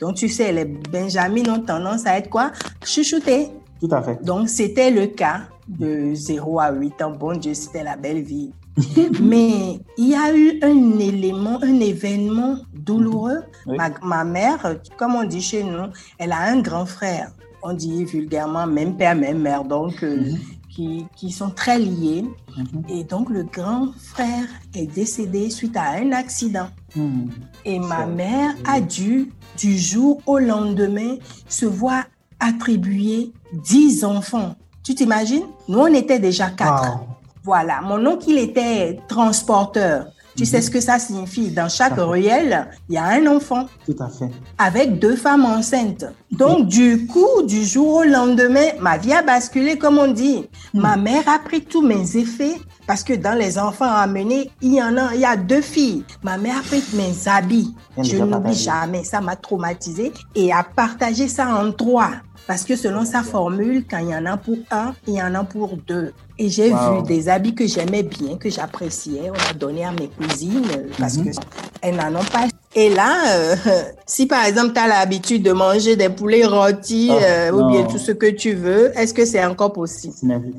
Donc 0.00 0.16
tu 0.16 0.28
sais, 0.28 0.52
les 0.52 0.64
Benjamines 0.64 1.48
ont 1.50 1.60
tendance 1.60 2.04
à 2.04 2.18
être 2.18 2.28
quoi? 2.28 2.50
Chouchoutées. 2.84 3.48
Tout 3.80 3.88
à 3.92 4.02
fait. 4.02 4.22
Donc 4.24 4.48
c'était 4.48 4.90
le 4.90 5.06
cas 5.06 5.42
de 5.68 6.14
0 6.14 6.60
à 6.60 6.72
8 6.72 7.02
ans. 7.02 7.12
Bon 7.12 7.36
Dieu, 7.36 7.54
c'était 7.54 7.84
la 7.84 7.96
belle 7.96 8.22
vie. 8.22 8.52
Mais 9.20 9.80
il 9.98 10.08
y 10.08 10.14
a 10.14 10.34
eu 10.34 10.58
un 10.62 10.98
élément, 10.98 11.58
un 11.62 11.80
événement 11.80 12.58
douloureux. 12.72 13.42
Oui. 13.66 13.76
Ma, 13.76 13.90
ma 14.02 14.24
mère, 14.24 14.76
comme 14.96 15.14
on 15.14 15.24
dit 15.24 15.42
chez 15.42 15.62
nous, 15.62 15.88
elle 16.18 16.32
a 16.32 16.40
un 16.40 16.60
grand 16.60 16.86
frère. 16.86 17.32
On 17.62 17.74
dit 17.74 18.04
vulgairement 18.04 18.66
même 18.66 18.96
père, 18.96 19.14
même 19.14 19.38
mère, 19.40 19.64
donc 19.64 20.02
euh, 20.02 20.16
Mhm. 20.16 20.38
qui, 20.70 21.06
qui 21.16 21.30
sont 21.30 21.50
très 21.50 21.78
liés. 21.78 22.24
Mhm. 22.56 22.82
Et 22.88 23.04
donc 23.04 23.28
le 23.30 23.44
grand 23.44 23.92
frère 23.98 24.46
est 24.74 24.86
décédé 24.86 25.50
suite 25.50 25.76
à 25.76 25.90
un 25.92 26.12
accident. 26.12 26.68
Hmm. 26.96 27.28
Et 27.64 27.78
ma 27.78 28.06
mère 28.06 28.54
a 28.66 28.80
dû, 28.80 29.32
du 29.58 29.76
jour 29.78 30.20
au 30.26 30.38
lendemain, 30.38 31.16
se 31.48 31.66
voir 31.66 32.04
attribuer 32.40 33.32
10 33.64 34.04
enfants. 34.04 34.56
Tu 34.84 34.94
t'imagines? 34.94 35.44
Nous, 35.68 35.78
on 35.78 35.94
était 35.94 36.18
déjà 36.18 36.50
quatre. 36.50 36.98
Voilà, 37.44 37.80
mon 37.82 38.04
oncle, 38.06 38.26
il 38.28 38.38
était 38.38 39.00
transporteur. 39.08 40.06
Tu 40.34 40.46
sais 40.46 40.62
ce 40.62 40.70
que 40.70 40.80
ça 40.80 40.98
signifie? 40.98 41.50
Dans 41.50 41.68
chaque 41.68 41.98
ruelle, 41.98 42.68
il 42.88 42.94
y 42.94 42.98
a 42.98 43.04
un 43.04 43.26
enfant. 43.26 43.66
Tout 43.84 43.96
à 44.00 44.08
fait. 44.08 44.30
Avec 44.56 44.98
deux 44.98 45.14
femmes 45.14 45.44
enceintes. 45.44 46.06
Donc, 46.30 46.66
du 46.68 47.06
coup, 47.06 47.42
du 47.44 47.64
jour 47.64 47.96
au 47.96 48.02
lendemain, 48.04 48.68
ma 48.80 48.96
vie 48.96 49.12
a 49.12 49.22
basculé, 49.22 49.76
comme 49.76 49.98
on 49.98 50.10
dit. 50.10 50.48
Ma 50.72 50.96
mère 50.96 51.28
a 51.28 51.38
pris 51.38 51.62
tous 51.62 51.82
mes 51.82 52.16
effets 52.16 52.56
parce 52.86 53.04
que 53.04 53.12
dans 53.12 53.38
les 53.38 53.58
enfants 53.58 53.92
amenés, 53.92 54.50
il 54.62 54.74
y 54.74 54.82
en 54.82 54.96
a, 54.96 55.14
il 55.14 55.20
y 55.20 55.24
a 55.26 55.36
deux 55.36 55.60
filles. 55.60 56.04
Ma 56.22 56.38
mère 56.38 56.58
a 56.58 56.62
pris 56.62 56.82
mes 56.94 57.28
habits. 57.28 57.74
Je 57.98 58.16
n'oublie 58.16 58.54
jamais. 58.54 59.04
Ça 59.04 59.20
m'a 59.20 59.36
traumatisé 59.36 60.12
et 60.34 60.50
a 60.50 60.64
partagé 60.64 61.28
ça 61.28 61.54
en 61.54 61.72
trois. 61.72 62.10
Parce 62.46 62.64
que 62.64 62.76
selon 62.76 63.04
sa 63.04 63.22
formule, 63.22 63.84
quand 63.88 63.98
il 63.98 64.08
y 64.08 64.14
en 64.14 64.26
a 64.26 64.36
pour 64.36 64.56
un, 64.70 64.94
il 65.06 65.14
y 65.14 65.22
en 65.22 65.34
a 65.34 65.44
pour 65.44 65.76
deux. 65.76 66.12
Et 66.38 66.48
j'ai 66.48 66.70
vu 66.70 67.02
des 67.06 67.28
habits 67.28 67.54
que 67.54 67.66
j'aimais 67.66 68.02
bien, 68.02 68.36
que 68.36 68.50
j'appréciais. 68.50 69.30
On 69.30 69.50
a 69.50 69.52
donné 69.54 69.84
à 69.84 69.92
mes 69.92 70.08
cousines 70.08 70.66
parce 70.98 71.18
mhm. 71.18 71.30
qu'elles 71.30 71.94
n'en 71.96 72.20
ont 72.20 72.24
pas. 72.24 72.46
Et 72.74 72.88
là, 72.90 73.36
euh, 73.36 73.54
si 74.06 74.26
par 74.26 74.44
exemple 74.44 74.72
tu 74.72 74.80
as 74.80 74.88
l'habitude 74.88 75.42
de 75.42 75.52
manger 75.52 75.94
des 75.94 76.08
poulets 76.08 76.44
rôtis 76.44 77.10
oh, 77.12 77.18
euh, 77.22 77.52
ou 77.52 77.70
bien 77.70 77.84
tout 77.84 77.98
ce 77.98 78.12
que 78.12 78.30
tu 78.30 78.54
veux, 78.54 78.96
est-ce 78.98 79.14
que 79.14 79.24
c'est 79.24 79.44
encore 79.44 79.72
possible? 79.72 80.14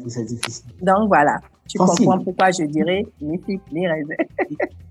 C'est 0.08 0.26
difficile. 0.26 0.66
Donc 0.82 1.08
voilà. 1.08 1.40
Tu 1.68 1.78
comprends 1.78 2.20
pourquoi 2.20 2.52
je 2.52 2.64
dirais 2.66 3.06
les 3.22 3.40
filles, 3.46 3.60
les 3.72 3.88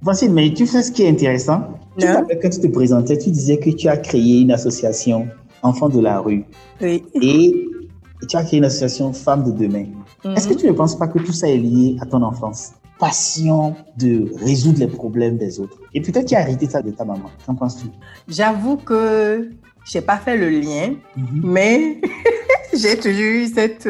Francine, 0.02 0.32
mais 0.34 0.52
tu 0.52 0.66
sais 0.66 0.82
ce 0.82 0.90
qui 0.90 1.04
est 1.04 1.08
intéressant 1.08 1.62
Quand 2.00 2.50
tu 2.50 2.60
te 2.60 2.66
présentais, 2.66 3.18
tu 3.18 3.30
disais 3.30 3.58
que 3.58 3.70
tu 3.70 3.88
as 3.88 3.98
créé 3.98 4.40
une 4.40 4.50
association 4.50 5.28
Enfants 5.62 5.88
de 5.88 6.00
la 6.00 6.20
rue. 6.20 6.44
Oui. 6.80 7.04
Et 7.14 7.68
tu 8.28 8.36
as 8.36 8.44
créé 8.44 8.58
une 8.58 8.64
association 8.64 9.12
Femmes 9.12 9.44
de 9.44 9.52
demain. 9.52 9.86
Mhm. 10.24 10.36
Est-ce 10.36 10.48
que 10.48 10.54
tu 10.54 10.66
ne 10.66 10.72
penses 10.72 10.96
pas 10.96 11.08
que 11.08 11.18
tout 11.18 11.32
ça 11.32 11.48
est 11.48 11.56
lié 11.56 11.96
à 12.00 12.06
ton 12.06 12.22
enfance? 12.22 12.72
Passion 12.98 13.74
de 13.96 14.32
résoudre 14.44 14.78
les 14.78 14.86
problèmes 14.86 15.36
des 15.36 15.58
autres. 15.58 15.78
Et 15.94 16.00
peut-être 16.00 16.28
tu 16.28 16.34
as 16.34 16.42
hérité 16.42 16.66
ça 16.66 16.82
de 16.82 16.90
ta 16.90 17.04
maman. 17.04 17.30
Qu'en 17.46 17.54
penses-tu? 17.54 17.86
J'avoue 18.28 18.76
que 18.76 19.50
j'ai 19.84 20.00
pas 20.00 20.18
fait 20.18 20.36
le 20.36 20.50
lien, 20.50 20.94
mhm. 21.16 21.40
mais 21.42 22.00
j'ai 22.72 22.96
toujours 22.96 23.20
eu 23.20 23.46
cette 23.46 23.88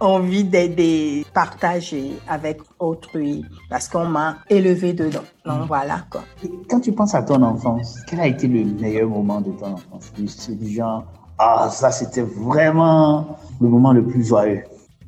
envie 0.00 0.44
d'aider, 0.44 1.24
partager 1.32 2.12
avec 2.26 2.60
autrui, 2.78 3.44
parce 3.68 3.88
qu'on 3.88 4.06
m'a 4.06 4.38
élevé 4.48 4.92
dedans. 4.92 5.24
Donc 5.44 5.60
mm. 5.60 5.66
voilà 5.66 6.04
quoi. 6.10 6.22
quand 6.68 6.80
tu 6.80 6.92
penses 6.92 7.14
à 7.14 7.22
ton 7.22 7.42
enfance, 7.42 8.00
quel 8.08 8.20
a 8.20 8.26
été 8.26 8.48
le 8.48 8.64
meilleur 8.64 9.08
moment 9.08 9.40
de 9.40 9.52
ton 9.52 9.74
enfance? 9.74 10.12
C'est 10.26 10.58
du 10.58 10.70
genre, 10.72 11.04
ah 11.38 11.68
ça 11.70 11.90
c'était 11.90 12.22
vraiment 12.22 13.38
le 13.60 13.68
moment 13.68 13.92
le 13.92 14.04
plus 14.04 14.24
joyeux. 14.24 14.64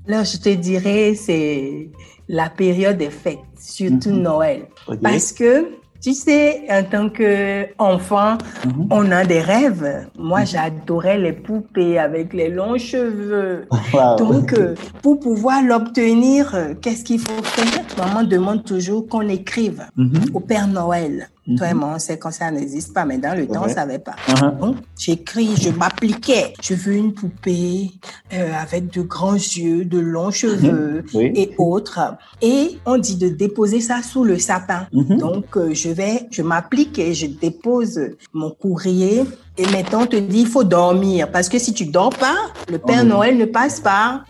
Là, 0.06 0.24
je 0.24 0.36
te 0.36 0.48
dirais, 0.48 1.14
c'est 1.14 1.88
la 2.28 2.50
période 2.50 2.98
des 2.98 3.10
fêtes, 3.10 3.38
surtout 3.58 4.10
mm-hmm. 4.10 4.22
Noël. 4.22 4.66
Parce 5.00 5.32
que 5.32 5.81
tu 6.02 6.14
sais, 6.14 6.64
en 6.68 6.82
tant 6.82 7.08
qu'enfant, 7.08 8.36
mhm. 8.66 8.88
on 8.90 9.10
a 9.12 9.24
des 9.24 9.40
rêves. 9.40 10.08
Moi, 10.18 10.40
mhm. 10.40 10.46
j'adorais 10.46 11.18
les 11.18 11.32
poupées 11.32 11.98
avec 11.98 12.32
les 12.32 12.48
longs 12.48 12.76
cheveux. 12.76 13.66
Donc, 14.18 14.52
euh, 14.52 14.74
pour 15.00 15.20
pouvoir 15.20 15.62
l'obtenir, 15.62 16.54
euh, 16.54 16.74
qu'est-ce 16.80 17.04
qu'il 17.04 17.20
faut 17.20 17.42
faire? 17.44 17.84
Maman 17.96 18.24
demande 18.24 18.64
toujours 18.64 19.06
qu'on 19.06 19.28
écrive 19.28 19.86
mhm. 19.96 20.24
au 20.34 20.40
Père 20.40 20.66
Noël. 20.66 21.28
Mm 21.46 21.56
-hmm. 21.56 21.98
c'est 21.98 22.18
quand 22.18 22.30
ça 22.30 22.50
n'existe 22.50 22.92
pas, 22.94 23.04
mais 23.04 23.18
dans 23.18 23.36
le 23.36 23.46
temps, 23.46 23.62
on 23.64 23.68
ne 23.68 23.74
savait 23.74 23.98
pas. 23.98 24.16
Donc, 24.60 24.76
j'écris, 24.96 25.50
je 25.56 25.70
m'appliquais. 25.70 26.52
Je 26.62 26.74
veux 26.74 26.94
une 26.94 27.12
poupée 27.12 27.90
euh, 28.32 28.64
avec 28.64 28.92
de 28.96 29.02
grands 29.02 29.42
yeux, 29.58 29.84
de 29.84 29.98
longs 29.98 30.30
cheveux 30.30 31.02
mm-hmm. 31.02 31.40
et 31.40 31.46
autres. 31.58 32.00
Et 32.40 32.78
on 32.86 32.96
dit 32.96 33.16
de 33.16 33.28
déposer 33.28 33.80
ça 33.80 34.02
sous 34.02 34.24
le 34.24 34.38
sapin. 34.38 34.86
Mm-hmm. 34.92 35.18
Donc, 35.18 35.56
euh, 35.56 35.74
je 35.74 35.88
vais, 35.88 36.28
je 36.30 36.42
m'applique 36.42 36.96
et 36.98 37.12
je 37.12 37.26
dépose 37.26 37.98
mon 38.32 38.50
courrier 38.62 39.24
et 39.58 39.66
maintenant, 39.66 40.02
on 40.02 40.06
te 40.06 40.16
dit, 40.16 40.40
il 40.40 40.46
faut 40.46 40.64
dormir. 40.64 41.30
Parce 41.30 41.48
que 41.48 41.58
si 41.58 41.74
tu 41.74 41.84
dors 41.84 42.10
pas, 42.10 42.36
le 42.70 42.78
Père 42.78 43.04
Noël 43.04 43.36
ne 43.36 43.44
passe 43.44 43.80
pas. 43.80 44.24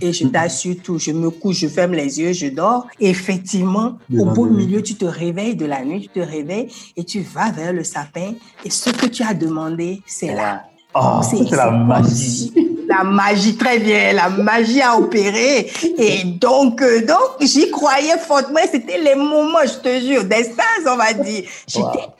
Et 0.00 0.12
je 0.12 0.26
t'assure 0.26 0.74
tout. 0.82 0.98
Je 0.98 1.12
me 1.12 1.30
couche, 1.30 1.58
je 1.58 1.68
ferme 1.68 1.92
les 1.92 2.18
yeux, 2.18 2.32
je 2.32 2.48
dors. 2.48 2.86
Et 2.98 3.10
effectivement, 3.10 3.98
au 4.12 4.24
beau 4.24 4.46
milieu, 4.46 4.82
tu 4.82 4.96
te 4.96 5.04
réveilles 5.04 5.54
de 5.54 5.66
la 5.66 5.84
nuit, 5.84 6.02
tu 6.02 6.08
te 6.08 6.20
réveilles 6.20 6.68
et 6.96 7.04
tu 7.04 7.20
vas 7.20 7.52
vers 7.52 7.72
le 7.72 7.84
sapin. 7.84 8.34
Et 8.64 8.70
ce 8.70 8.90
que 8.90 9.06
tu 9.06 9.22
as 9.22 9.34
demandé, 9.34 10.02
c'est 10.06 10.34
là. 10.34 10.64
Oh, 10.98 11.20
c'est 11.22 11.50
la 11.54 11.70
magie. 11.70 12.52
La 12.88 13.04
magie, 13.04 13.56
très 13.56 13.78
bien. 13.78 14.12
La 14.14 14.30
magie 14.30 14.80
a 14.80 14.96
opéré. 14.96 15.70
Et 15.98 16.24
donc, 16.24 16.80
euh, 16.80 17.04
donc 17.04 17.36
j'y 17.40 17.70
croyais 17.70 18.16
fortement. 18.18 18.60
C'était 18.70 18.98
les 18.98 19.14
moments, 19.14 19.58
je 19.64 19.78
te 19.78 20.00
jure, 20.00 20.24
d'extase, 20.24 20.86
on 20.86 20.96
va 20.96 21.12
dire. 21.12 21.44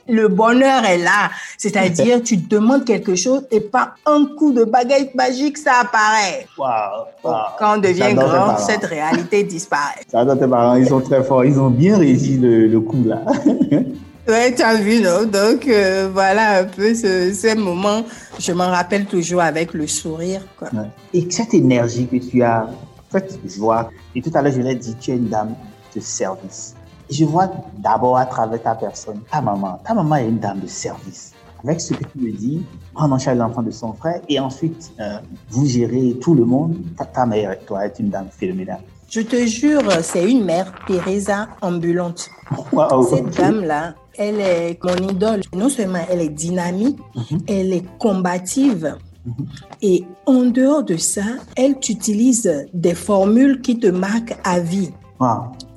Le 0.07 0.27
bonheur 0.27 0.85
est 0.85 0.99
là. 0.99 1.31
C'est-à-dire, 1.57 2.21
tu 2.25 2.37
demandes 2.37 2.85
quelque 2.85 3.15
chose 3.15 3.47
et 3.49 3.61
pas 3.61 3.93
un 4.05 4.25
coup 4.37 4.51
de 4.51 4.63
baguette 4.63 5.15
magique, 5.15 5.57
ça 5.57 5.81
apparaît. 5.81 6.45
Quand 7.57 7.77
on 7.77 7.77
devient 7.77 8.13
grand, 8.13 8.57
cette 8.57 8.85
réalité 8.85 9.43
disparaît. 9.55 10.05
J'adore 10.11 10.37
tes 10.37 10.47
parents, 10.47 10.75
ils 10.75 10.87
sont 10.87 11.01
très 11.01 11.23
forts. 11.23 11.45
Ils 11.45 11.59
ont 11.59 11.69
bien 11.69 11.97
réussi 11.97 12.37
le, 12.37 12.67
le 12.67 12.79
coup 12.79 13.03
là. 13.05 13.21
Ouais, 14.27 14.53
tu 14.53 14.61
as 14.61 14.75
vu, 14.75 15.01
non? 15.01 15.23
Donc, 15.23 15.67
euh, 15.67 16.09
voilà 16.11 16.59
un 16.59 16.65
peu 16.65 16.93
ce, 16.93 17.33
ce 17.33 17.55
moment. 17.55 18.03
Je 18.37 18.51
m'en 18.51 18.67
rappelle 18.69 19.05
toujours 19.05 19.41
avec 19.41 19.73
le 19.73 19.87
sourire. 19.87 20.41
Quoi. 20.57 20.69
Et 21.13 21.25
cette 21.29 21.53
énergie 21.53 22.07
que 22.07 22.17
tu 22.17 22.43
as, 22.43 22.67
je 23.13 23.57
vois, 23.57 23.89
et 24.13 24.21
tout 24.21 24.31
à 24.33 24.41
l'heure, 24.41 24.51
je 24.51 24.59
l'ai 24.61 24.75
dit, 24.75 24.95
tu 24.99 25.11
es 25.11 25.15
une 25.15 25.29
dame 25.29 25.55
de 25.95 26.01
service. 26.01 26.75
Je 27.09 27.23
vois 27.23 27.49
d'abord 27.77 28.17
à 28.17 28.25
travers 28.25 28.61
ta 28.61 28.75
personne, 28.75 29.21
ta 29.31 29.39
maman. 29.39 29.79
Ta 29.85 29.93
maman 29.93 30.17
est 30.17 30.27
une 30.27 30.39
dame 30.39 30.59
de 30.59 30.67
service. 30.67 31.31
Avec 31.63 31.79
ce 31.79 31.93
que 31.93 32.03
tu 32.03 32.19
me 32.19 32.31
dis, 32.31 32.65
prendre 32.93 33.15
en 33.15 33.19
charge 33.19 33.37
l'enfant 33.37 33.63
de 33.63 33.71
son 33.71 33.93
frère 33.93 34.19
et 34.27 34.39
ensuite, 34.41 34.91
euh, 34.99 35.19
vous 35.49 35.65
gérez 35.65 36.17
tout 36.21 36.35
le 36.35 36.43
monde. 36.43 36.75
Ta, 36.97 37.05
ta 37.05 37.25
mère, 37.25 37.57
toi, 37.65 37.85
est 37.85 37.97
une 37.99 38.09
dame 38.09 38.27
phénoménale. 38.29 38.81
Je 39.09 39.21
te 39.21 39.45
jure, 39.45 39.83
c'est 40.01 40.29
une 40.29 40.43
mère 40.43 40.73
Teresa 40.85 41.47
ambulante. 41.61 42.29
Cette 43.09 43.37
dame-là, 43.37 43.93
elle 44.17 44.39
est 44.39 44.83
mon 44.83 45.09
idole. 45.09 45.41
Non 45.55 45.69
seulement 45.69 45.99
elle 46.09 46.21
est 46.21 46.29
dynamique, 46.29 46.97
mhm. 47.15 47.39
elle 47.47 47.73
est 47.73 47.85
combative. 47.97 48.95
Mhm. 49.25 49.45
Et 49.81 50.03
en 50.25 50.43
dehors 50.45 50.83
de 50.83 50.97
ça, 50.97 51.25
elle 51.55 51.71
utilise 51.71 52.67
des 52.73 52.95
formules 52.95 53.61
qui 53.61 53.79
te 53.79 53.87
marquent 53.87 54.37
à 54.43 54.59
vie. 54.59 54.91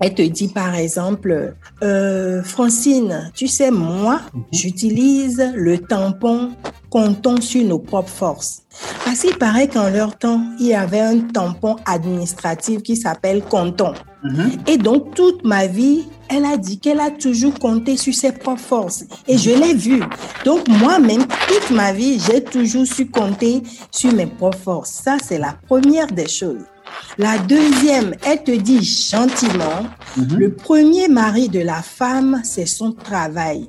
Elle 0.01 0.15
te 0.15 0.23
dit 0.23 0.49
par 0.49 0.75
exemple, 0.75 1.55
euh, 1.83 2.43
Francine, 2.43 3.31
tu 3.35 3.49
sais, 3.49 3.71
moi, 3.71 4.21
mhm. 4.35 4.43
j'utilise 4.53 5.53
le 5.55 5.79
tampon 5.79 6.51
comptons 6.91 7.41
sur 7.41 7.65
nos 7.65 7.79
propres 7.79 8.11
forces. 8.11 8.63
Parce 9.05 9.21
qu'il 9.21 9.37
paraît 9.39 9.69
qu'en 9.69 9.89
leur 9.89 10.19
temps, 10.19 10.43
il 10.59 10.67
y 10.67 10.75
avait 10.75 11.01
un 11.01 11.21
tampon 11.21 11.77
administratif 11.87 12.83
qui 12.83 12.97
s'appelle 12.97 13.43
compton. 13.43 13.95
Mhm. 14.23 14.51
Et 14.67 14.77
donc, 14.77 15.15
toute 15.15 15.45
ma 15.45 15.67
vie, 15.67 16.05
elle 16.29 16.45
a 16.45 16.57
dit 16.57 16.79
qu'elle 16.79 17.01
a 17.01 17.11
toujours 17.11 17.59
compté 17.59 17.97
sur 17.97 18.15
ses 18.15 18.33
propres 18.33 18.61
forces. 18.61 19.05
Et 19.27 19.39
je 19.39 19.51
l'ai 19.51 19.75
vu. 19.75 20.03
Donc, 20.45 20.69
moi-même, 20.69 21.25
toute 21.49 21.71
ma 21.71 21.93
vie, 21.93 22.21
j'ai 22.21 22.43
toujours 22.45 22.87
su 22.87 23.07
compter 23.07 23.63
sur 23.91 24.13
mes 24.13 24.27
propres 24.27 24.59
forces. 24.59 24.91
Ça, 24.91 25.17
c'est 25.23 25.39
la 25.39 25.55
première 25.67 26.09
des 26.09 26.29
choses. 26.29 26.63
La 27.19 27.39
deuxième, 27.39 28.15
elle 28.25 28.43
te 28.43 28.51
dit 28.53 28.83
gentiment, 28.83 29.87
mhm. 30.17 30.39
le 30.39 30.53
premier 30.53 31.09
mari 31.09 31.49
de 31.49 31.61
la 31.61 31.83
femme, 31.83 32.41
c'est 32.45 32.67
son 32.67 32.93
travail. 32.93 33.69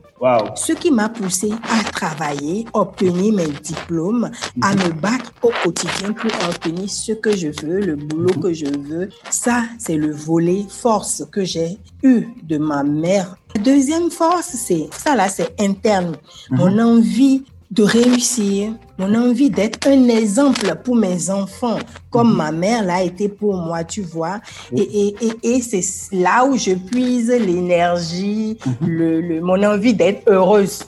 Ce 0.55 0.73
qui 0.73 0.91
m'a 0.91 1.09
poussé 1.09 1.51
à 1.63 1.83
travailler, 1.91 2.65
obtenir 2.73 3.33
mes 3.33 3.47
diplômes, 3.47 4.29
à 4.61 4.75
me 4.75 4.91
battre 4.93 5.33
au 5.41 5.51
quotidien 5.63 6.13
pour 6.13 6.31
obtenir 6.47 6.89
ce 6.89 7.13
que 7.13 7.35
je 7.35 7.47
veux, 7.63 7.79
le 7.79 7.95
boulot 7.95 8.33
que 8.39 8.53
je 8.53 8.67
veux. 8.67 9.09
Ça, 9.31 9.63
c'est 9.79 9.97
le 9.97 10.11
volet 10.11 10.65
force 10.69 11.25
que 11.31 11.43
j'ai 11.43 11.79
eu 12.03 12.27
de 12.43 12.57
ma 12.57 12.83
mère. 12.83 13.35
La 13.55 13.61
deuxième 13.61 14.11
force, 14.11 14.51
c'est 14.53 14.89
ça 14.95 15.15
là, 15.15 15.27
c'est 15.27 15.59
interne. 15.59 16.15
Mhm. 16.51 16.57
Mon 16.57 16.79
envie 16.79 17.43
de 17.71 17.83
réussir, 17.83 18.73
mon 19.01 19.15
envie 19.15 19.49
d'être 19.49 19.87
un 19.87 20.07
exemple 20.09 20.75
pour 20.83 20.95
mes 20.95 21.29
enfants, 21.29 21.79
comme 22.09 22.29
mhm. 22.29 22.37
ma 22.37 22.51
mère 22.51 22.83
l'a 22.83 23.03
été 23.03 23.29
pour 23.29 23.55
moi, 23.55 23.83
tu 23.83 24.01
vois. 24.01 24.39
Et, 24.75 24.81
et, 24.81 25.15
et, 25.21 25.55
et 25.55 25.61
c'est 25.61 26.15
là 26.15 26.45
où 26.45 26.55
je 26.57 26.73
puise 26.73 27.29
l'énergie, 27.29 28.57
mhm. 28.65 28.87
le, 28.87 29.21
le, 29.21 29.41
mon 29.41 29.61
envie 29.63 29.93
d'être 29.93 30.23
heureuse, 30.27 30.85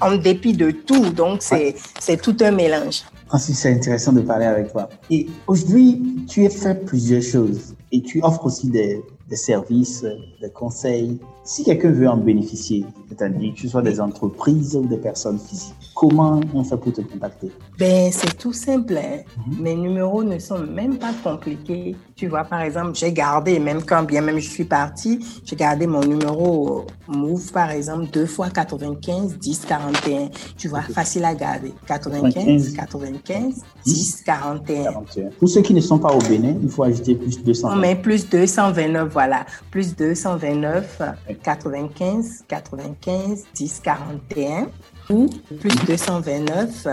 en 0.00 0.16
dépit 0.16 0.54
de 0.54 0.70
tout. 0.72 1.10
Donc, 1.10 1.38
c'est 1.40 1.76
c'est 2.00 2.20
tout 2.20 2.36
un 2.40 2.50
mélange. 2.50 3.02
Francis, 3.28 3.58
c'est 3.60 3.72
intéressant 3.72 4.12
de 4.12 4.20
parler 4.20 4.46
avec 4.46 4.72
toi. 4.72 4.88
Et 5.08 5.26
aujourd'hui, 5.46 6.02
tu 6.28 6.44
as 6.44 6.50
fait 6.50 6.84
plusieurs 6.84 7.22
choses 7.22 7.74
et 7.92 8.02
tu 8.02 8.20
offres 8.22 8.46
aussi 8.46 8.68
des, 8.68 9.00
des 9.32 9.36
services, 9.36 10.04
des 10.42 10.50
conseils. 10.50 11.18
Si 11.42 11.64
quelqu'un 11.64 11.90
veut 11.90 12.06
en 12.06 12.18
bénéficier, 12.18 12.84
c'est-à-dire 13.08 13.54
que 13.54 13.60
ce 13.62 13.68
soit 13.68 13.80
des 13.80 13.98
entreprises 13.98 14.76
ou 14.76 14.84
des 14.84 14.98
personnes 14.98 15.38
physiques, 15.38 15.74
comment 15.94 16.38
on 16.54 16.62
fait 16.62 16.76
pour 16.76 16.92
te 16.92 17.00
contacter? 17.00 17.50
Ben, 17.78 18.12
c'est 18.12 18.36
tout 18.36 18.52
simple. 18.52 18.96
Hein. 18.96 19.22
Mes 19.58 19.74
numéros 19.74 20.22
ne 20.22 20.38
sont 20.38 20.58
même 20.58 20.98
pas 20.98 21.12
compliqués. 21.24 21.96
Tu 22.14 22.28
vois, 22.28 22.44
par 22.44 22.60
exemple, 22.60 22.92
j'ai 22.94 23.12
gardé, 23.12 23.58
même 23.58 23.82
quand 23.82 24.02
bien 24.02 24.20
même 24.20 24.38
je 24.38 24.48
suis 24.48 24.64
partie, 24.64 25.24
j'ai 25.44 25.56
gardé 25.56 25.86
mon 25.86 26.00
numéro 26.00 26.84
Move, 27.08 27.50
par 27.52 27.70
exemple, 27.70 28.10
2 28.12 28.26
fois 28.26 28.50
95 28.50 29.38
10 29.38 29.64
41. 29.66 30.28
Tu 30.56 30.68
vois, 30.68 30.82
facile 30.82 31.24
à 31.24 31.34
garder. 31.34 31.72
95 31.86 32.74
95 32.74 33.54
10 33.84 34.22
41. 34.24 34.92
Pour 35.38 35.48
ceux 35.48 35.62
qui 35.62 35.74
ne 35.74 35.80
sont 35.80 35.98
pas 35.98 36.12
au 36.12 36.20
Bénin, 36.20 36.54
il 36.62 36.68
faut 36.68 36.84
ajouter 36.84 37.14
plus 37.14 37.42
229. 37.42 37.72
On 37.72 37.80
met 37.80 37.96
plus 37.96 38.28
229, 38.28 39.16
voilà. 39.22 39.46
Plus 39.70 39.94
229 39.94 41.00
95 41.44 42.44
95 42.48 43.44
10 43.54 43.80
41 43.80 44.68
ou 45.10 45.28
plus 45.60 45.74
229 45.86 46.88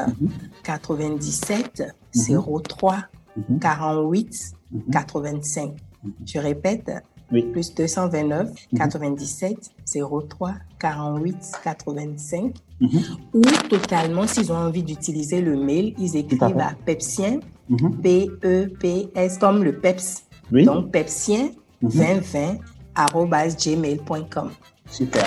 97 0.63 1.83
03 2.13 2.97
48 3.59 4.53
85. 4.91 5.73
Je 6.23 6.37
répète, 6.37 6.91
plus 7.51 7.73
229 7.73 8.51
97 8.77 9.71
03 9.91 10.53
48 10.77 11.51
85 11.63 12.53
ou 13.33 13.41
totalement 13.69 14.27
s'ils 14.27 14.51
ont 14.51 14.57
envie 14.57 14.83
d'utiliser 14.83 15.41
le 15.41 15.57
mail, 15.57 15.95
ils 15.97 16.15
écrivent 16.15 16.43
à 16.43 16.73
Pepsien, 16.85 17.39
P-E-P-S 18.03 19.37
comme 19.39 19.63
le 19.63 19.79
PEPS. 19.79 20.25
Donc 20.51 20.91
Pepsien 20.91 21.49
2020 21.81 22.57
gmail.com. 23.57 24.49
Super. 24.89 25.23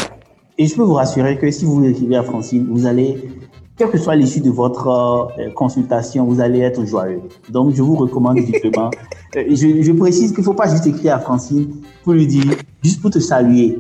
Et 0.59 0.67
je 0.67 0.77
peux 0.77 0.83
vous 0.83 0.95
rassurer 0.95 1.39
que 1.39 1.51
si 1.51 1.65
vous 1.65 1.83
écrivez 1.85 2.17
à 2.17 2.23
Francine, 2.23 2.67
vous 2.71 2.87
allez, 2.87 3.31
quelle 3.77 3.91
que 3.91 3.99
soit 3.99 4.17
l'issue 4.17 4.41
de 4.41 4.51
votre 4.51 4.87
euh, 4.89 5.51
consultation, 5.55 6.27
vous 6.27 6.41
allez 6.41 6.61
être 6.61 6.85
joyeux. 6.85 7.23
Donc, 7.49 7.75
je 7.75 7.83
vous 7.83 7.97
recommande 7.97 8.39
vivement. 8.39 8.91
Euh, 9.35 9.45
je, 9.49 9.81
je, 9.81 9.93
précise 9.93 10.31
qu'il 10.33 10.41
ne 10.41 10.45
faut 10.45 10.53
pas 10.53 10.69
juste 10.69 10.87
écrire 10.87 11.15
à 11.15 11.19
Francine 11.19 11.77
pour 12.05 12.13
lui 12.13 12.27
dire, 12.27 12.45
juste 12.85 13.01
pour 13.01 13.11
te 13.11 13.19
saluer, 13.19 13.79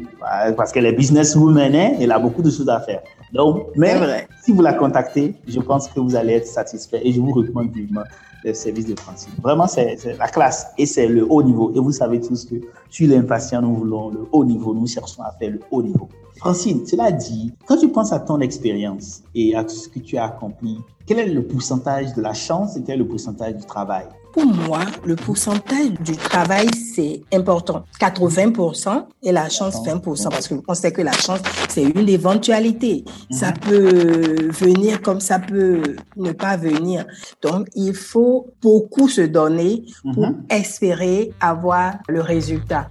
parce 0.57 0.73
qu'elle 0.73 0.87
est 0.87 0.95
businesswoman, 0.95 1.75
hein, 1.75 1.93
elle 2.01 2.11
a 2.11 2.19
beaucoup 2.19 2.41
de 2.41 2.49
choses 2.49 2.71
à 2.71 2.81
faire. 2.81 3.03
Donc, 3.35 3.67
mais 3.77 3.95
si 4.43 4.53
vous 4.53 4.63
la 4.63 4.73
contactez, 4.73 5.35
je 5.47 5.61
pense 5.61 5.89
que 5.89 6.01
vous 6.01 6.17
allez 6.17 6.33
être 6.37 6.47
satisfait 6.47 7.03
et 7.05 7.13
je 7.13 7.21
vous 7.21 7.33
recommande 7.33 7.71
vivement 7.71 8.01
le 8.44 8.55
service 8.55 8.87
de 8.87 8.98
Francine. 8.98 9.33
Vraiment, 9.42 9.66
c'est 9.66 9.96
la 10.18 10.28
classe 10.28 10.68
et 10.78 10.87
c'est 10.87 11.07
le 11.07 11.26
haut 11.31 11.42
niveau. 11.42 11.72
Et 11.74 11.78
vous 11.78 11.92
savez 11.92 12.20
tous 12.20 12.44
que 12.44 12.57
sur 12.90 13.09
l'impatient, 13.09 13.62
nous 13.62 13.74
voulons 13.74 14.11
le 14.11 14.26
haut 14.33 14.44
niveau. 14.44 14.74
Nous 14.74 14.87
cherchons 14.87 15.22
à 15.22 15.33
faire 15.33 15.50
le 15.50 15.61
haut 15.70 15.83
niveau. 15.83 16.09
Francine, 16.37 16.87
cela 16.87 17.12
dit, 17.12 17.52
quand 17.66 17.76
tu 17.76 17.88
penses 17.88 18.12
à 18.12 18.18
ton 18.18 18.40
expérience 18.40 19.22
et 19.35 19.55
à 19.55 19.62
tout 19.62 19.74
ce 19.74 19.88
que 19.88 20.00
tu 20.00 20.16
as 20.16 20.24
accompli, 20.24 20.78
quel 21.07 21.18
est 21.18 21.26
le 21.26 21.42
pourcentage 21.42 22.14
de 22.14 22.22
la 22.22 22.33
chance 22.33 22.76
et 22.76 22.83
quel 22.83 22.96
est 22.96 22.98
le 22.98 23.07
pourcentage 23.07 23.55
du 23.55 23.64
travail? 23.64 24.07
Pour 24.33 24.47
moi, 24.47 24.81
le 25.05 25.14
pourcentage 25.14 25.90
du 26.01 26.16
travail, 26.16 26.66
c'est 26.75 27.23
important. 27.35 27.85
80% 28.01 29.07
et 29.23 29.31
la 29.31 29.51
chance 29.51 29.77
20%, 29.85 30.31
parce 30.31 30.49
qu'on 30.49 30.75
sait 30.75 30.90
que 30.90 31.03
la 31.03 31.12
chance, 31.12 31.40
c'est 31.68 31.83
une 31.83 32.09
éventualité. 32.09 33.05
Ça 33.31 33.53
peut 33.53 34.49
venir 34.51 35.03
comme 35.03 35.21
ça 35.21 35.38
peut 35.38 35.83
ne 36.16 36.33
pas 36.33 36.57
venir. 36.57 37.05
Donc, 37.42 37.68
il 37.75 37.95
faut 37.95 38.55
beaucoup 38.62 39.09
se 39.09 39.21
donner 39.21 39.85
pour 40.14 40.29
espérer 40.49 41.33
avoir 41.38 41.97
le 42.09 42.23
résultat. 42.23 42.90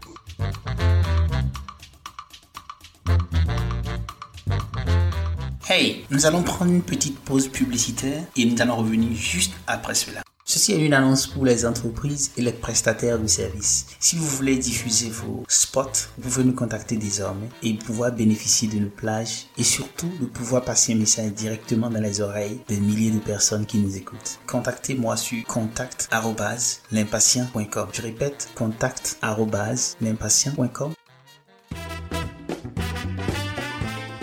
Hey, 5.67 6.05
nous 6.11 6.25
allons 6.25 6.43
prendre 6.43 6.71
une 6.71 6.81
petite 6.81 7.17
pause 7.19 7.47
publicitaire 7.47 8.23
et 8.35 8.45
nous 8.45 8.61
allons 8.61 8.75
revenir 8.75 9.13
juste 9.13 9.53
après 9.65 9.95
cela. 9.95 10.21
Ceci 10.53 10.73
est 10.73 10.85
une 10.85 10.93
annonce 10.93 11.27
pour 11.27 11.45
les 11.45 11.65
entreprises 11.65 12.31
et 12.35 12.41
les 12.41 12.51
prestataires 12.51 13.17
de 13.17 13.25
services. 13.25 13.85
Si 14.01 14.17
vous 14.17 14.27
voulez 14.27 14.57
diffuser 14.57 15.09
vos 15.09 15.45
spots, 15.47 16.09
vous 16.17 16.29
pouvez 16.29 16.43
nous 16.43 16.51
contacter 16.51 16.97
désormais 16.97 17.47
et 17.63 17.73
pouvoir 17.75 18.11
bénéficier 18.11 18.67
de 18.67 18.77
nos 18.77 18.89
plages 18.89 19.45
et 19.57 19.63
surtout 19.63 20.11
de 20.19 20.25
pouvoir 20.25 20.65
passer 20.65 20.91
un 20.91 20.97
message 20.97 21.31
directement 21.31 21.89
dans 21.89 22.01
les 22.01 22.19
oreilles 22.19 22.59
des 22.67 22.81
milliers 22.81 23.11
de 23.11 23.19
personnes 23.19 23.65
qui 23.65 23.77
nous 23.77 23.95
écoutent. 23.95 24.39
Contactez-moi 24.45 25.15
sur 25.15 25.41
contact@l'impatient.com. 25.45 27.87
Je 27.93 28.01
répète, 28.01 28.49
contact@l'impatient.com. 28.53 30.93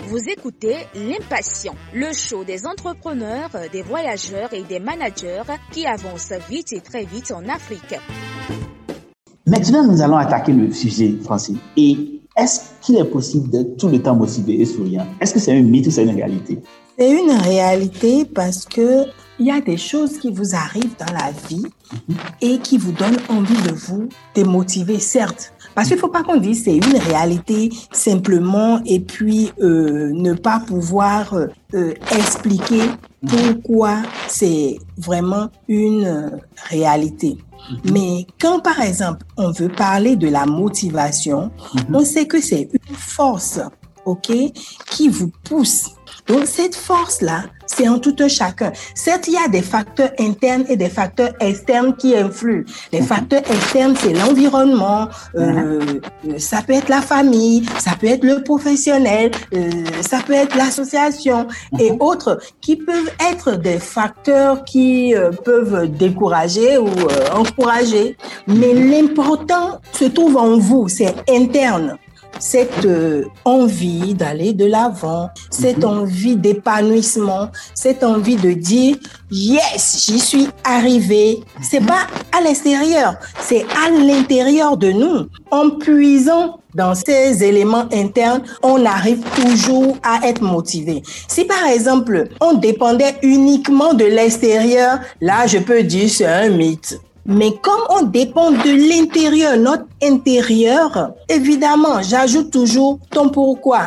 Vous 0.09 0.27
écoutez 0.27 0.75
L'Impatient, 0.95 1.75
le 1.93 2.11
show 2.13 2.43
des 2.43 2.65
entrepreneurs, 2.65 3.51
des 3.71 3.83
voyageurs 3.83 4.51
et 4.55 4.63
des 4.63 4.79
managers 4.79 5.43
qui 5.71 5.85
avancent 5.85 6.33
vite 6.49 6.73
et 6.73 6.81
très 6.81 7.03
vite 7.03 7.31
en 7.31 7.47
Afrique. 7.47 7.93
Maintenant, 9.45 9.85
nous 9.85 10.01
allons 10.01 10.17
attaquer 10.17 10.51
le 10.51 10.71
sujet, 10.71 11.13
Francis. 11.23 11.57
Et 11.77 12.21
est-ce 12.35 12.71
qu'il 12.81 12.97
est 12.97 13.05
possible 13.05 13.51
d'être 13.51 13.77
tout 13.77 13.87
le 13.87 14.01
temps 14.01 14.15
motivé 14.15 14.59
et 14.59 14.65
souriant? 14.65 15.05
Est-ce 15.21 15.35
que 15.35 15.39
c'est 15.39 15.55
un 15.55 15.61
mythe 15.61 15.85
ou 15.85 15.91
c'est 15.91 16.03
une 16.03 16.15
réalité? 16.15 16.57
C'est 16.97 17.11
une 17.11 17.31
réalité 17.31 18.25
parce 18.25 18.65
que 18.65 19.03
il 19.37 19.45
y 19.45 19.51
a 19.51 19.61
des 19.61 19.77
choses 19.77 20.17
qui 20.17 20.31
vous 20.31 20.55
arrivent 20.55 20.95
dans 20.97 21.13
la 21.13 21.31
vie 21.47 21.65
et 22.41 22.57
qui 22.57 22.79
vous 22.79 22.93
donnent 22.93 23.19
envie 23.29 23.61
de 23.61 23.73
vous 23.73 24.09
démotiver, 24.33 24.97
certes. 24.99 25.53
Parce 25.75 25.87
qu'il 25.87 25.97
ne 25.97 26.01
faut 26.01 26.09
pas 26.09 26.23
qu'on 26.23 26.37
dise 26.37 26.63
c'est 26.63 26.75
une 26.75 26.97
réalité 26.97 27.69
simplement 27.91 28.81
et 28.85 28.99
puis 28.99 29.51
euh, 29.61 30.11
ne 30.13 30.33
pas 30.33 30.59
pouvoir 30.65 31.33
euh, 31.73 31.93
expliquer 32.11 32.81
pourquoi 33.27 34.01
c'est 34.27 34.77
vraiment 34.97 35.49
une 35.67 36.39
réalité. 36.69 37.37
Mais 37.91 38.25
quand, 38.39 38.59
par 38.59 38.81
exemple, 38.81 39.25
on 39.37 39.51
veut 39.51 39.69
parler 39.69 40.15
de 40.15 40.27
la 40.27 40.45
motivation, 40.45 41.51
on 41.93 42.03
sait 42.03 42.25
que 42.25 42.41
c'est 42.41 42.69
une 42.71 42.95
force, 42.95 43.59
OK, 44.05 44.31
qui 44.89 45.07
vous 45.07 45.31
pousse. 45.43 45.91
Donc, 46.29 46.45
cette 46.45 46.75
force-là, 46.75 47.45
c'est 47.65 47.87
en 47.87 47.99
tout 47.99 48.15
un 48.19 48.27
chacun. 48.27 48.71
Certes, 48.93 49.27
il 49.27 49.33
y 49.33 49.37
a 49.37 49.47
des 49.47 49.61
facteurs 49.61 50.11
internes 50.19 50.63
et 50.69 50.75
des 50.75 50.89
facteurs 50.89 51.33
externes 51.39 51.95
qui 51.95 52.15
influent. 52.15 52.65
Les 52.91 53.01
facteurs 53.01 53.41
externes, 53.49 53.95
c'est 53.97 54.13
l'environnement, 54.13 55.07
euh, 55.35 55.99
ça 56.37 56.61
peut 56.61 56.73
être 56.73 56.89
la 56.89 57.01
famille, 57.01 57.65
ça 57.79 57.91
peut 57.99 58.07
être 58.07 58.23
le 58.23 58.43
professionnel, 58.43 59.31
euh, 59.53 59.69
ça 60.01 60.19
peut 60.25 60.33
être 60.33 60.55
l'association 60.55 61.47
et 61.79 61.91
autres 61.99 62.39
qui 62.61 62.75
peuvent 62.75 63.11
être 63.31 63.57
des 63.57 63.79
facteurs 63.79 64.63
qui 64.65 65.15
euh, 65.15 65.31
peuvent 65.31 65.89
décourager 65.89 66.77
ou 66.77 66.87
euh, 66.87 67.29
encourager. 67.35 68.17
Mais 68.47 68.73
l'important 68.73 69.79
se 69.93 70.05
trouve 70.05 70.37
en 70.37 70.57
vous, 70.57 70.87
c'est 70.89 71.15
interne 71.29 71.97
cette 72.39 72.85
euh, 72.85 73.25
envie 73.45 74.13
d'aller 74.13 74.53
de 74.53 74.65
l'avant, 74.65 75.29
cette 75.49 75.83
envie 75.83 76.35
d'épanouissement, 76.35 77.49
cette 77.73 78.03
envie 78.03 78.35
de 78.35 78.53
dire 78.53 78.97
yes, 79.31 80.05
j'y 80.05 80.19
suis 80.19 80.47
arrivé. 80.63 81.39
C'est 81.61 81.85
pas 81.85 82.07
à 82.37 82.41
l'extérieur, 82.41 83.15
c'est 83.39 83.65
à 83.85 83.89
l'intérieur 83.89 84.77
de 84.77 84.91
nous. 84.91 85.27
En 85.51 85.71
puisant 85.71 86.59
dans 86.75 86.93
ces 86.93 87.43
éléments 87.43 87.87
internes, 87.91 88.43
on 88.61 88.85
arrive 88.85 89.23
toujours 89.35 89.97
à 90.03 90.27
être 90.27 90.41
motivé. 90.41 91.01
Si 91.27 91.45
par 91.45 91.65
exemple, 91.65 92.29
on 92.41 92.53
dépendait 92.53 93.15
uniquement 93.23 93.93
de 93.93 94.05
l'extérieur, 94.05 94.99
là, 95.19 95.47
je 95.47 95.57
peux 95.57 95.83
dire 95.83 96.09
c'est 96.09 96.25
un 96.25 96.49
mythe. 96.49 96.99
Mais 97.25 97.51
comme 97.61 97.81
on 97.89 98.03
dépend 98.03 98.51
de 98.51 98.89
l'intérieur, 98.89 99.57
notre 99.57 99.85
intérieur, 100.01 101.11
évidemment, 101.27 102.01
j'ajoute 102.01 102.51
toujours 102.51 102.99
ton 103.11 103.29
pourquoi. 103.29 103.81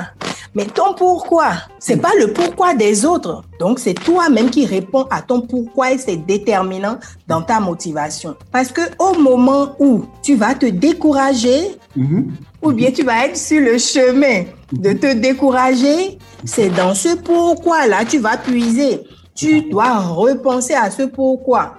Mais 0.55 0.66
ton 0.66 0.92
pourquoi, 0.92 1.53
c'est 1.79 1.97
pas 1.97 2.12
le 2.21 2.33
pourquoi 2.33 2.75
des 2.75 3.07
autres. 3.07 3.42
Donc, 3.59 3.79
c'est 3.79 3.95
toi-même 3.95 4.51
qui 4.51 4.66
réponds 4.66 5.07
à 5.11 5.23
ton 5.23 5.40
pourquoi 5.40 5.92
et 5.92 5.99
c'est 5.99 6.16
déterminant 6.16 6.99
dans 7.27 7.40
ta 7.40 7.59
motivation. 7.59 8.37
Parce 8.51 8.71
que 8.71 8.83
au 8.99 9.18
moment 9.18 9.75
où 9.79 10.05
tu 10.23 10.35
vas 10.35 10.55
te 10.55 10.66
décourager, 10.66 11.79
ou 12.61 12.73
bien 12.73 12.90
tu 12.90 13.03
vas 13.03 13.27
être 13.27 13.37
sur 13.37 13.61
le 13.62 13.79
chemin 13.79 14.45
de 14.73 14.92
te 14.92 15.14
décourager, 15.14 16.18
c'est 16.45 16.68
dans 16.68 16.95
ce 16.95 17.16
pourquoi-là, 17.16 18.05
tu 18.05 18.18
vas 18.18 18.37
puiser. 18.37 19.01
Tu 19.35 19.62
dois 19.62 20.01
repenser 20.01 20.75
à 20.75 20.90
ce 20.90 21.05
pourquoi. 21.05 21.77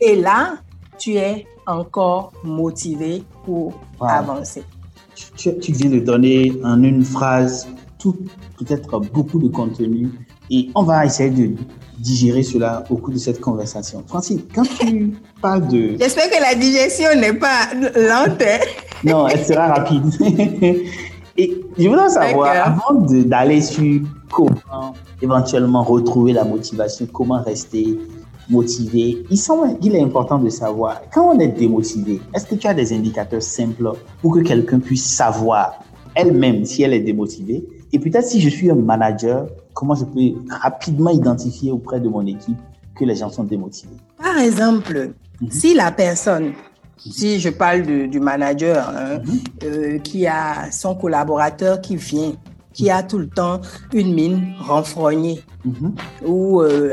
Et 0.00 0.16
là, 0.16 0.54
tu 0.98 1.16
es 1.16 1.46
encore 1.66 2.32
motivé 2.42 3.22
pour 3.44 3.74
avancer. 4.00 4.62
Tu, 5.36 5.58
tu, 5.58 5.72
viens 5.72 5.90
de 5.90 5.98
donner 5.98 6.52
en 6.64 6.82
une 6.82 7.04
phrase 7.04 7.68
tout, 7.98 8.16
peut-être 8.58 8.98
beaucoup 9.12 9.38
de 9.38 9.48
contenu 9.48 10.10
Et 10.50 10.70
on 10.74 10.82
va 10.82 11.04
essayer 11.04 11.28
de 11.28 11.54
digérer 11.98 12.42
cela 12.42 12.84
au 12.88 12.96
cours 12.96 13.12
de 13.12 13.18
cette 13.18 13.40
conversation. 13.40 14.02
Francine, 14.06 14.40
quand 14.54 14.62
tu 14.62 15.12
parles 15.42 15.68
de... 15.68 15.96
J'espère 15.98 16.30
que 16.30 16.40
la 16.40 16.54
digestion 16.54 17.08
n'est 17.16 17.34
pas 17.34 17.68
lente. 17.74 18.40
Hein? 18.40 18.58
non, 19.04 19.28
elle 19.28 19.44
sera 19.44 19.68
rapide. 19.74 20.04
Et 21.36 21.60
je 21.78 21.88
voudrais 21.88 22.08
savoir, 22.08 22.50
avant 22.66 23.00
d'aller 23.02 23.60
sur 23.60 24.02
comment 24.30 24.94
éventuellement 25.22 25.82
retrouver 25.82 26.32
la 26.32 26.44
motivation, 26.44 27.06
comment 27.12 27.42
rester 27.42 27.98
motivé, 28.50 29.24
il 29.30 29.38
semble 29.38 29.78
qu'il 29.78 29.94
est 29.94 30.02
important 30.02 30.38
de 30.38 30.48
savoir, 30.48 31.02
quand 31.12 31.34
on 31.34 31.38
est 31.38 31.48
démotivé, 31.48 32.20
est-ce 32.34 32.46
que 32.46 32.54
tu 32.54 32.66
as 32.66 32.74
des 32.74 32.92
indicateurs 32.92 33.42
simples 33.42 33.92
pour 34.20 34.34
que 34.34 34.40
quelqu'un 34.40 34.80
puisse 34.80 35.06
savoir 35.06 35.82
elle-même 36.14 36.64
si 36.64 36.82
elle 36.82 36.92
est 36.92 37.00
démotivée? 37.00 37.64
Et 37.92 37.98
peut-être 37.98 38.26
si 38.26 38.40
je 38.40 38.48
suis 38.48 38.70
un 38.70 38.74
manager, 38.74 39.46
comment 39.74 39.94
je 39.94 40.04
peux 40.04 40.38
rapidement 40.50 41.10
identifier 41.10 41.72
auprès 41.72 42.00
de 42.00 42.08
mon 42.08 42.26
équipe 42.26 42.58
que 42.96 43.04
les 43.04 43.16
gens 43.16 43.30
sont 43.30 43.44
démotivés? 43.44 43.96
Par 44.18 44.38
exemple, 44.38 45.12
mhm. 45.40 45.50
si 45.50 45.74
la 45.74 45.90
personne 45.90 46.52
si 46.96 47.40
je 47.40 47.48
parle 47.48 48.08
du 48.10 48.20
manager 48.20 48.88
hein, 48.90 49.20
mhm. 49.24 49.38
euh, 49.64 49.98
qui 49.98 50.26
a 50.26 50.70
son 50.70 50.94
collaborateur 50.94 51.80
qui 51.80 51.96
vient, 51.96 52.32
qui 52.72 52.90
a 52.90 53.02
tout 53.02 53.18
le 53.18 53.28
temps 53.28 53.60
une 53.92 54.14
mine 54.14 54.54
renfrognée 54.60 55.42
mhm. 55.64 55.94
ou 56.26 56.60
euh, 56.60 56.92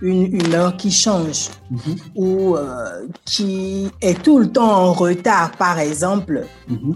une 0.00 0.24
humeur 0.34 0.76
qui 0.76 0.90
change 0.90 1.50
mhm. 1.70 1.96
ou 2.14 2.56
euh, 2.56 3.06
qui 3.24 3.90
est 4.00 4.22
tout 4.22 4.38
le 4.38 4.50
temps 4.50 4.70
en 4.70 4.92
retard, 4.92 5.52
par 5.52 5.78
exemple, 5.78 6.46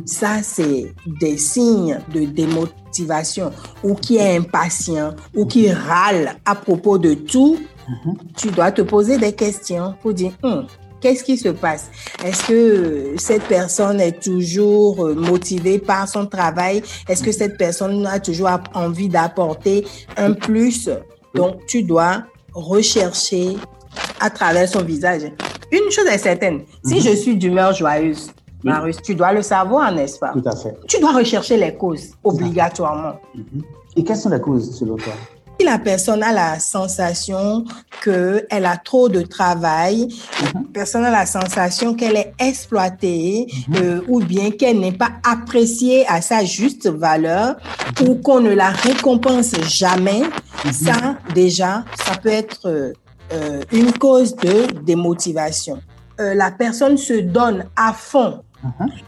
ça, 0.04 0.42
c'est 0.42 0.94
des 1.06 1.38
signes 1.38 2.00
de 2.12 2.20
démotivation 2.24 3.52
ou 3.82 3.94
qui 3.94 4.16
est 4.16 4.36
impatient 4.36 5.14
ou 5.34 5.46
qui 5.46 5.70
râle 5.70 6.36
à 6.44 6.54
propos 6.54 6.98
de 6.98 7.14
tout. 7.14 7.58
Tu 8.36 8.50
dois 8.50 8.70
te 8.70 8.82
poser 8.82 9.16
des 9.16 9.32
questions 9.32 9.94
pour 10.02 10.12
dire, 10.12 10.32
hum, 10.42 10.66
Qu'est-ce 11.00 11.22
qui 11.22 11.36
se 11.36 11.50
passe? 11.50 11.90
Est-ce 12.24 12.48
que 12.48 13.14
cette 13.18 13.44
personne 13.44 14.00
est 14.00 14.20
toujours 14.20 15.06
euh, 15.06 15.14
motivée 15.14 15.78
par 15.78 16.08
son 16.08 16.26
travail? 16.26 16.82
Est-ce 17.08 17.22
que 17.22 17.30
cette 17.30 17.56
personne 17.56 18.04
a 18.04 18.18
toujours 18.18 18.50
envie 18.74 19.08
d'apporter 19.08 19.86
un 20.16 20.32
plus? 20.32 20.90
Donc, 21.34 21.64
tu 21.66 21.84
dois 21.84 22.24
rechercher 22.52 23.56
à 24.20 24.30
travers 24.30 24.68
son 24.68 24.82
visage. 24.82 25.22
Une 25.70 25.90
chose 25.90 26.06
est 26.06 26.18
certaine, 26.18 26.62
si 26.84 26.94
mhm. 26.94 27.00
je 27.00 27.10
suis 27.10 27.36
d'humeur 27.36 27.72
joyeuse, 27.74 28.30
Marius, 28.64 28.96
tu 29.02 29.14
dois 29.14 29.32
le 29.32 29.42
savoir, 29.42 29.92
n'est-ce 29.92 30.18
pas? 30.18 30.32
Tout 30.32 30.42
à 30.44 30.56
fait. 30.56 30.76
Tu 30.88 31.00
dois 31.00 31.12
rechercher 31.12 31.56
les 31.56 31.74
causes, 31.74 32.10
obligatoirement. 32.24 33.20
Mhm. 33.34 33.62
Et 33.96 34.04
quelles 34.04 34.16
sont 34.16 34.30
les 34.30 34.40
causes, 34.40 34.76
selon 34.76 34.96
toi? 34.96 35.12
Si 35.58 35.66
la 35.66 35.78
personne 35.78 36.22
a 36.22 36.32
la 36.32 36.58
sensation 36.60 37.64
qu'elle 38.02 38.46
a 38.50 38.76
trop 38.76 39.08
de 39.08 39.22
travail, 39.22 40.08
la 40.54 40.60
mhm. 40.60 40.66
personne 40.68 41.04
a 41.04 41.10
la 41.10 41.26
sensation 41.26 41.94
qu'elle 41.94 42.16
est 42.16 42.32
exploitée 42.38 43.46
mhm. 43.68 43.76
euh, 43.76 44.00
ou 44.08 44.20
bien 44.20 44.50
qu'elle 44.50 44.78
n'est 44.78 44.92
pas 44.92 45.10
appréciée 45.28 46.06
à 46.06 46.20
sa 46.20 46.44
juste 46.44 46.88
valeur 46.88 47.56
ou 48.06 48.14
qu'on 48.16 48.40
ne 48.40 48.52
la 48.52 48.70
récompense 48.70 49.52
jamais, 49.62 50.22
mhm. 50.64 50.72
ça 50.72 51.16
déjà, 51.34 51.84
ça 52.04 52.16
peut 52.16 52.28
être 52.28 52.92
euh, 53.32 53.60
une 53.72 53.92
cause 53.92 54.36
de 54.36 54.80
démotivation. 54.82 55.80
Euh, 56.20 56.34
la 56.34 56.50
personne 56.50 56.96
se 56.96 57.14
donne 57.14 57.66
à 57.76 57.92
fond 57.92 58.42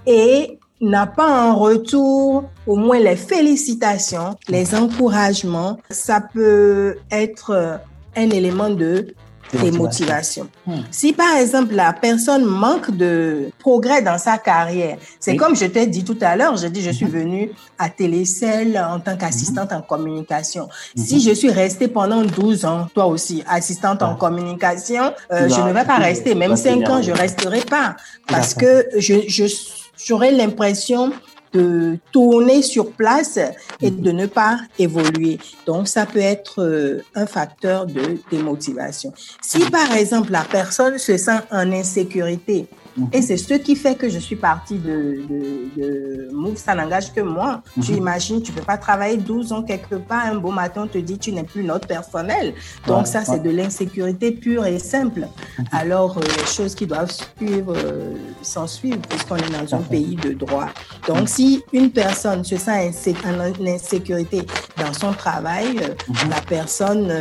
et 0.07 0.60
n'a 0.81 1.07
pas 1.07 1.45
en 1.45 1.57
retour 1.57 2.45
au 2.67 2.77
moins 2.77 2.99
les 2.99 3.17
félicitations, 3.17 4.37
les 4.49 4.75
encouragements, 4.75 5.79
ça 5.91 6.21
peut 6.21 6.97
être 7.11 7.81
un 8.17 8.31
élément 8.31 8.71
de 8.71 9.15
démotivation. 9.59 10.49
Hmm. 10.67 10.81
Si 10.91 11.13
par 11.13 11.37
exemple 11.37 11.75
la 11.75 11.93
personne 11.93 12.45
manque 12.45 12.91
de 12.97 13.51
progrès 13.59 14.03
dans 14.03 14.19
sa 14.19 14.39
carrière, 14.39 14.97
c'est 15.19 15.37
comme 15.37 15.57
je 15.57 15.67
t'ai 15.67 15.87
dit 15.87 16.05
tout 16.05 16.19
à 16.21 16.37
l'heure, 16.37 16.57
je 16.57 16.67
dis 16.69 16.83
je 16.83 16.91
suis 16.91 17.07
hmm. 17.07 17.11
venue 17.11 17.51
à 17.79 17.89
Télécell 17.89 18.79
en 18.79 19.01
tant 19.01 19.17
qu'assistante 19.17 19.73
en 19.73 19.83
communication. 19.83 20.69
Hmm. 20.97 21.03
Si 21.03 21.21
je 21.21 21.33
suis 21.33 21.51
restée 21.51 21.89
pendant 21.89 22.23
12 22.23 22.65
ans, 22.65 22.87
toi 22.95 23.07
aussi, 23.07 23.43
assistante 23.49 24.03
en 24.03 24.15
communication, 24.15 25.13
euh, 25.33 25.49
je 25.49 25.61
ne 25.61 25.73
vais 25.73 25.85
pas 25.85 25.97
rester, 25.97 26.35
même 26.35 26.57
5 26.57 26.89
ans, 26.89 27.03
je 27.03 27.13
resterai 27.13 27.61
pas 27.63 27.97
parce 28.29 28.55
que 28.55 28.87
je, 28.97 29.15
je 29.27 29.47
j'aurais 30.05 30.33
l'impression 30.33 31.13
de 31.53 31.99
tourner 32.13 32.63
sur 32.63 32.93
place 32.93 33.39
et 33.83 33.91
de 33.91 34.13
ne 34.13 34.27
pas 34.27 34.61
évoluer. 34.79 35.39
Donc, 35.67 35.89
ça 35.89 36.07
peut 36.07 36.21
être 36.21 36.63
euh, 36.63 37.03
un 37.15 37.27
facteur 37.27 37.87
de 37.87 38.19
démotivation. 38.31 39.13
Si, 39.43 39.59
par 39.71 39.93
exemple, 39.93 40.31
la 40.31 40.45
personne 40.45 40.99
se 40.99 41.17
sent 41.17 41.41
en 41.51 41.73
insécurité, 41.73 42.69
et 43.13 43.19
mhm. 43.19 43.23
c'est 43.23 43.37
ce 43.37 43.55
qui 43.55 43.77
fait 43.77 43.95
que 43.95 44.09
je 44.09 44.19
suis 44.19 44.37
partie 44.37 44.77
de, 44.79 45.23
de, 45.77 46.29
Move, 46.33 46.57
ça 46.57 46.75
n'engage 46.75 47.13
que 47.13 47.21
moi. 47.21 47.63
Tu 47.83 47.93
mhm. 47.93 47.99
imagines, 47.99 48.43
tu 48.43 48.53
peux 48.53 48.63
pas 48.63 48.79
travailler 48.79 49.17
12 49.17 49.53
ans 49.53 49.63
quelque 49.63 49.95
part, 49.97 50.27
un 50.27 50.37
beau 50.37 50.51
matin, 50.51 50.83
on 50.85 50.87
te 50.87 50.99
dit 50.99 51.19
tu 51.19 51.33
n'es 51.33 51.45
plus 51.45 51.63
notre 51.63 51.87
personnel. 51.87 52.55
Donc 52.87 53.07
ça, 53.07 53.25
c'est 53.25 53.41
de 53.41 53.51
l'insécurité 53.51 54.33
pure 54.33 54.67
et 54.67 54.79
simple. 54.79 55.21
Mhm. 55.21 55.65
Alors, 55.73 56.19
euh, 56.19 56.23
les 56.23 56.47
choses 56.47 56.75
qui 56.75 56.87
doivent 56.87 57.13
suivre 57.13 57.75
euh, 57.77 58.15
s'en 58.43 58.67
suivent, 58.67 59.01
puisqu'on 59.09 59.37
est 59.37 59.51
dans 59.51 59.75
un 59.77 59.83
pays 59.83 60.17
de 60.17 60.33
droit. 60.33 60.69
Donc, 61.07 61.29
si 61.29 61.63
une 61.73 61.91
personne 61.91 62.43
se 62.45 62.57
sent 62.57 62.93
en 63.25 63.67
insécurité 63.67 64.43
dans 64.77 64.93
son 64.93 65.13
travail, 65.13 65.79
euh, 65.83 65.95
la 66.29 66.41
personne 66.41 67.13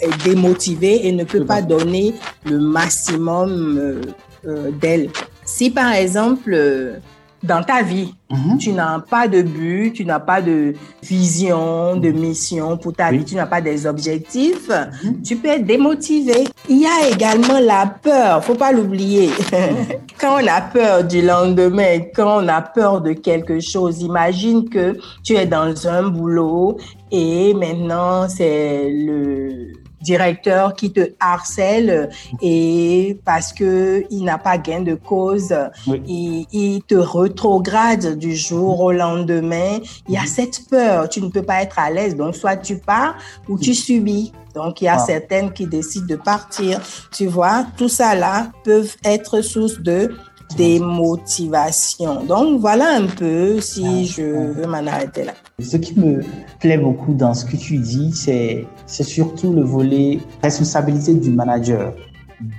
est 0.00 0.24
démotivée 0.24 1.06
et 1.06 1.12
ne 1.12 1.24
peut 1.24 1.44
pas 1.44 1.62
donner 1.62 2.14
le 2.44 2.58
maximum 2.58 4.02
euh, 4.46 4.70
d'elle. 4.70 5.10
Si 5.44 5.70
par 5.70 5.92
exemple, 5.92 6.52
euh, 6.52 6.94
dans 7.42 7.62
ta 7.62 7.82
vie, 7.82 8.14
mhm. 8.30 8.58
tu 8.58 8.72
n'as 8.72 8.98
pas 8.98 9.28
de 9.28 9.42
but, 9.42 9.92
tu 9.92 10.04
n'as 10.04 10.20
pas 10.20 10.40
de 10.42 10.74
vision, 11.02 11.96
de 11.96 12.10
mission 12.10 12.76
pour 12.76 12.92
ta 12.92 13.10
vie, 13.10 13.24
tu 13.24 13.34
n'as 13.34 13.46
pas 13.46 13.60
des 13.60 13.86
objectifs, 13.86 14.68
mhm. 14.68 15.22
tu 15.22 15.36
peux 15.36 15.48
être 15.48 15.66
démotivé. 15.66 16.44
Il 16.68 16.78
y 16.78 16.86
a 16.86 17.08
également 17.08 17.58
la 17.60 17.86
peur, 17.86 18.44
faut 18.44 18.54
pas 18.54 18.72
l'oublier. 18.72 19.30
quand 20.20 20.42
on 20.42 20.46
a 20.46 20.60
peur 20.60 21.04
du 21.04 21.22
lendemain, 21.22 22.00
quand 22.14 22.42
on 22.42 22.48
a 22.48 22.62
peur 22.62 23.00
de 23.00 23.12
quelque 23.12 23.60
chose, 23.60 24.00
imagine 24.02 24.68
que 24.68 24.96
tu 25.22 25.34
es 25.34 25.46
dans 25.46 25.86
un 25.86 26.08
boulot 26.08 26.78
et 27.10 27.54
maintenant 27.54 28.28
c'est 28.28 28.90
le 28.90 29.85
directeur 30.00 30.74
qui 30.74 30.92
te 30.92 31.12
harcèle 31.20 32.10
et 32.42 33.18
parce 33.24 33.52
que 33.52 34.04
il 34.10 34.24
n'a 34.24 34.38
pas 34.38 34.58
gain 34.58 34.80
de 34.80 34.94
cause, 34.94 35.54
il, 36.06 36.82
te 36.86 36.94
retrograde 36.94 38.18
du 38.18 38.36
jour 38.36 38.80
au 38.80 38.92
lendemain. 38.92 39.78
Il 40.08 40.14
y 40.14 40.18
a 40.18 40.26
cette 40.26 40.68
peur, 40.68 41.08
tu 41.08 41.20
ne 41.20 41.28
peux 41.28 41.42
pas 41.42 41.62
être 41.62 41.78
à 41.78 41.90
l'aise, 41.90 42.16
donc 42.16 42.36
soit 42.36 42.56
tu 42.56 42.78
pars 42.78 43.16
ou 43.48 43.58
tu 43.58 43.74
subis. 43.74 44.32
Donc, 44.54 44.80
il 44.80 44.86
y 44.86 44.88
a 44.88 44.94
ah. 44.94 44.98
certaines 44.98 45.52
qui 45.52 45.66
décident 45.66 46.06
de 46.06 46.16
partir. 46.16 46.80
Tu 47.12 47.26
vois, 47.26 47.66
tout 47.76 47.90
ça 47.90 48.14
là 48.14 48.52
peuvent 48.64 48.96
être 49.04 49.42
source 49.42 49.80
de 49.80 50.16
des 50.56 50.78
motivations. 50.78 52.24
Donc 52.24 52.60
voilà 52.60 52.96
un 52.96 53.06
peu 53.06 53.60
si 53.60 53.84
ah, 53.86 54.04
je 54.04 54.22
veux 54.52 54.66
m'en 54.66 54.86
arrêter 54.86 55.24
là. 55.24 55.32
Ce 55.58 55.76
qui 55.76 55.98
me 55.98 56.22
plaît 56.60 56.78
beaucoup 56.78 57.14
dans 57.14 57.34
ce 57.34 57.44
que 57.44 57.56
tu 57.56 57.78
dis, 57.78 58.12
c'est 58.12 58.66
surtout 58.86 59.52
le 59.52 59.62
volet 59.62 60.18
responsabilité 60.42 61.14
du 61.14 61.30
manager 61.30 61.92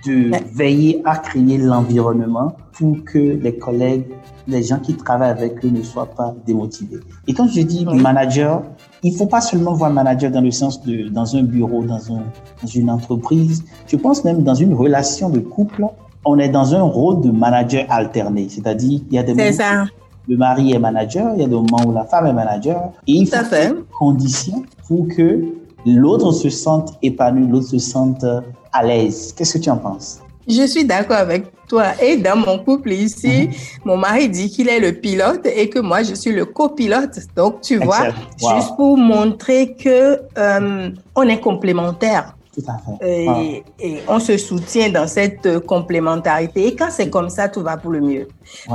de 0.05 0.31
veiller 0.53 1.01
à 1.05 1.17
créer 1.17 1.57
l'environnement 1.57 2.55
pour 2.73 2.97
que 3.05 3.17
les 3.17 3.57
collègues, 3.57 4.05
les 4.47 4.63
gens 4.63 4.79
qui 4.79 4.95
travaillent 4.95 5.31
avec 5.31 5.63
eux 5.63 5.69
ne 5.69 5.83
soient 5.83 6.07
pas 6.07 6.33
démotivés. 6.45 6.99
Et 7.27 7.33
quand 7.33 7.47
je 7.47 7.61
dis 7.61 7.85
manager, 7.85 8.63
il 9.03 9.15
faut 9.15 9.27
pas 9.27 9.41
seulement 9.41 9.73
voir 9.73 9.91
manager 9.91 10.31
dans 10.31 10.41
le 10.41 10.51
sens 10.51 10.81
de 10.81 11.09
dans 11.09 11.35
un 11.35 11.43
bureau, 11.43 11.83
dans, 11.83 12.11
un, 12.11 12.23
dans 12.61 12.67
une 12.67 12.89
entreprise. 12.89 13.63
Je 13.87 13.97
pense 13.97 14.23
même 14.23 14.43
dans 14.43 14.55
une 14.55 14.73
relation 14.73 15.29
de 15.29 15.39
couple 15.39 15.85
on 16.25 16.39
est 16.39 16.49
dans 16.49 16.75
un 16.75 16.81
rôle 16.81 17.21
de 17.21 17.31
manager 17.31 17.85
alterné. 17.89 18.47
C'est-à-dire, 18.49 19.01
il 19.09 19.15
y 19.15 19.19
a 19.19 19.23
des 19.23 19.33
moments 19.33 19.83
où 19.83 20.31
le 20.31 20.37
mari 20.37 20.73
est 20.73 20.79
manager, 20.79 21.33
il 21.35 21.41
y 21.41 21.45
a 21.45 21.47
des 21.47 21.55
moments 21.55 21.85
où 21.85 21.93
la 21.93 22.03
femme 22.05 22.27
est 22.27 22.33
manager. 22.33 22.91
Et 23.07 23.13
il 23.13 23.27
faut 23.27 23.37
des 23.49 23.73
conditions 23.97 24.63
pour 24.87 25.07
que 25.07 25.41
l'autre 25.85 26.31
se 26.31 26.49
sente 26.49 26.93
épanoui, 27.01 27.47
l'autre 27.47 27.67
se 27.67 27.79
sente 27.79 28.25
à 28.73 28.83
l'aise. 28.83 29.33
Qu'est-ce 29.33 29.57
que 29.57 29.63
tu 29.63 29.69
en 29.69 29.77
penses? 29.77 30.19
Je 30.47 30.65
suis 30.65 30.85
d'accord 30.85 31.17
avec 31.17 31.45
toi. 31.67 32.01
Et 32.01 32.17
dans 32.17 32.37
mon 32.37 32.59
couple 32.59 32.93
ici, 32.93 33.47
mhm. 33.47 33.53
mon 33.83 33.97
mari 33.97 34.29
dit 34.29 34.49
qu'il 34.49 34.69
est 34.69 34.79
le 34.79 34.93
pilote 34.93 35.45
et 35.45 35.69
que 35.69 35.79
moi, 35.79 36.03
je 36.03 36.13
suis 36.15 36.31
le 36.31 36.45
copilote. 36.45 37.19
Donc, 37.35 37.61
tu 37.61 37.77
vois, 37.77 38.07
juste 38.39 38.75
pour 38.75 38.97
montrer 38.97 39.75
que 39.75 40.21
euh, 40.37 40.89
on 41.15 41.23
est 41.23 41.39
complémentaires. 41.39 42.36
Tout 42.57 42.63
à 42.71 42.77
fait. 42.79 43.07
Et, 43.07 43.63
et 43.79 43.97
on 44.07 44.19
se 44.19 44.35
soutient 44.37 44.89
dans 44.89 45.05
cette 45.07 45.59
complémentarité. 45.65 46.67
Et 46.67 46.75
quand 46.75 46.87
c'est 46.89 47.09
comme 47.09 47.29
ça, 47.29 47.49
tout 47.49 47.61
va 47.61 47.77
pour 47.77 47.91
le 47.91 48.01
mieux. 48.01 48.27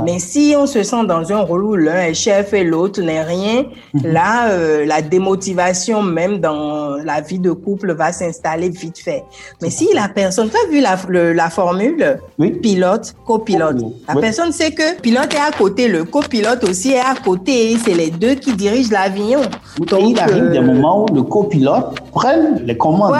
Mais 0.05 0.19
si 0.19 0.53
on 0.57 0.65
se 0.67 0.83
sent 0.83 1.05
dans 1.07 1.31
un 1.33 1.39
rôle 1.41 1.63
où 1.65 1.75
l'un 1.75 2.03
est 2.03 2.13
chef 2.13 2.53
et 2.53 2.63
l'autre 2.63 3.01
n'est 3.01 3.23
rien, 3.23 3.65
Mhm. 3.93 4.01
là, 4.05 4.49
euh, 4.49 4.85
la 4.85 5.01
démotivation 5.01 6.01
même 6.01 6.39
dans 6.39 6.95
la 7.03 7.19
vie 7.21 7.39
de 7.39 7.51
couple 7.51 7.93
va 7.93 8.13
s'installer 8.13 8.69
vite 8.69 8.99
fait. 8.99 9.23
Mais 9.61 9.69
si 9.69 9.89
la 9.93 10.07
personne, 10.07 10.49
tu 10.49 10.55
as 10.55 10.69
vu 10.71 10.79
la, 10.79 10.95
le- 11.09 11.33
la 11.33 11.49
formule? 11.49 12.19
Oui. 12.39 12.51
pilote, 12.51 13.13
copilote. 13.25 13.81
La 14.07 14.15
oui. 14.15 14.21
personne 14.21 14.51
sait 14.51 14.71
que 14.71 14.99
pilote 15.01 15.33
est 15.33 15.37
à 15.37 15.51
côté, 15.57 15.87
le 15.87 16.03
copilote 16.05 16.63
aussi 16.63 16.91
est 16.93 16.99
à 16.99 17.15
côté. 17.23 17.75
C'est 17.83 17.93
les 17.95 18.11
deux 18.11 18.35
qui 18.35 18.53
dirigent 18.53 18.91
l'avion. 18.91 19.41
Donc, 19.79 20.01
il 20.09 20.19
arrive 20.19 20.43
euh, 20.45 20.51
des 20.51 20.59
moments 20.61 21.03
où 21.03 21.13
le 21.13 21.23
copilote 21.23 21.99
prenne 22.11 22.61
les 22.65 22.77
commandes. 22.77 23.15
hein. 23.15 23.19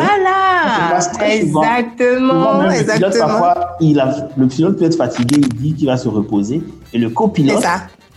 Voilà, 0.62 1.02
souvent. 1.02 1.62
Exactement, 1.64 2.62
le 2.64 2.94
pilote, 2.94 3.18
parfois, 3.20 3.78
il 3.80 4.00
a, 4.00 4.30
le 4.38 4.48
pilote 4.48 4.78
peut 4.78 4.86
être 4.86 4.98
fatigué, 4.98 5.38
il 5.38 5.48
dit 5.50 5.74
qu'il 5.74 5.88
va 5.88 5.98
se 5.98 6.08
reposer. 6.08 6.62
Et 6.94 6.98
le 6.98 7.10
copilote. 7.10 7.64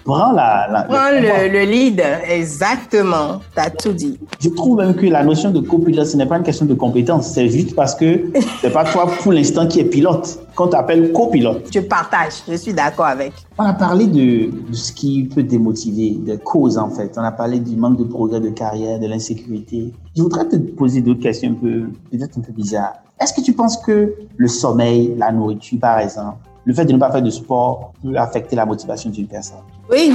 Prend 0.07 0.33
la, 0.33 0.67
la- 0.71 0.83
Prends 0.85 1.11
le 1.11 1.21
le, 1.21 1.53
le 1.53 1.65
lead, 1.71 2.03
exactement. 2.29 3.41
T'as 3.55 3.71
tout 3.71 3.93
dit. 3.93 4.19
Je 4.41 4.49
trouve 4.49 4.79
même 4.79 4.95
que 4.95 5.07
la 5.07 5.23
notion 5.25 5.51
de 5.51 5.61
copilote, 5.61 6.07
ce 6.07 6.17
n'est 6.17 6.27
pas 6.27 6.37
une 6.39 6.43
question 6.45 6.65
de 6.65 6.75
compétence. 6.75 7.27
C'est 7.29 7.49
juste 7.49 7.75
parce 7.75 7.95
que 7.95 8.31
c'est 8.61 8.73
pas 8.73 8.85
toi 8.85 9.07
pour 9.23 9.33
l'instant 9.33 9.67
qui 9.67 9.81
est 9.81 9.85
pilote. 9.85 10.39
Qu'on 10.55 10.69
t'appelle 10.69 11.13
copilote. 11.13 11.67
Je 11.75 11.81
partage, 11.81 12.33
je 12.49 12.55
suis 12.55 12.73
d'accord 12.73 13.05
avec. 13.07 13.33
On 13.59 13.65
a 13.65 13.75
parlé 13.75 14.07
de, 14.07 14.51
de 14.71 14.75
ce 14.75 14.91
qui 14.93 15.25
peut 15.25 15.43
démotiver, 15.43 16.13
des 16.13 16.39
causes 16.39 16.79
en 16.79 16.89
fait. 16.89 17.13
On 17.19 17.23
a 17.23 17.33
parlé 17.33 17.59
du 17.61 17.77
manque 17.77 17.99
de 17.99 18.05
progrès 18.05 18.41
de 18.41 18.49
carrière, 18.51 18.99
de 18.99 19.07
l'insécurité. 19.07 19.93
Je 20.17 20.23
voudrais 20.23 20.47
te 20.47 20.57
poser 20.57 21.03
d'autres 21.03 21.21
questions 21.21 21.51
un 21.51 21.55
peu, 21.55 21.83
peut-être 22.11 22.39
un 22.39 22.41
peu 22.41 22.53
bizarres. 22.53 22.95
Est-ce 23.21 23.35
que 23.35 23.41
tu 23.43 23.53
penses 23.53 23.77
que 23.79 24.15
le 24.37 24.49
sommeil, 24.49 25.15
la 25.19 25.31
nourriture 25.33 25.79
par 25.81 25.99
exemple, 25.99 26.37
le 26.65 26.73
fait 26.75 26.85
de 26.85 26.93
ne 26.93 26.99
pas 26.99 27.11
faire 27.13 27.23
de 27.23 27.31
sport 27.31 27.93
peut 28.03 28.17
affecter 28.17 28.57
la 28.57 28.65
motivation 28.67 29.11
d'une 29.11 29.27
personne? 29.27 29.59
Oui, 29.91 30.15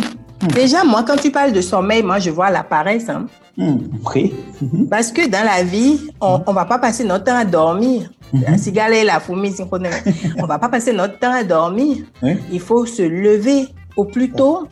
déjà, 0.54 0.84
moi, 0.84 1.04
quand 1.08 1.16
tu 1.18 1.32
parles 1.32 1.52
de 1.54 1.62
sommeil, 1.62 2.04
moi, 2.04 2.20
je 2.20 2.30
vois 2.30 2.50
la 2.50 2.64
paresse. 2.64 3.10
hein. 3.10 3.26
Hmm, 3.58 3.78
Après, 4.02 4.32
Parce 4.90 5.12
que 5.12 5.28
dans 5.30 5.44
la 5.46 5.64
vie, 5.64 6.00
on 6.22 6.40
ne 6.40 6.54
va 6.54 6.66
pas 6.66 6.80
passer 6.80 7.04
notre 7.04 7.26
temps 7.26 7.36
à 7.36 7.46
dormir. 7.46 8.10
La 8.34 8.58
cigale 8.58 8.94
et 8.94 9.04
la 9.04 9.20
fourmi, 9.20 9.54
on 10.42 10.46
va 10.46 10.58
pas 10.58 10.70
passer 10.70 10.94
notre 10.94 11.20
temps 11.20 11.34
à 11.34 11.44
dormir. 11.44 11.98
Oui. 12.24 12.38
Il 12.52 12.62
faut 12.62 12.86
se 12.86 13.02
lever 13.02 13.68
au 13.98 14.06
plus 14.06 14.32
tôt. 14.32 14.68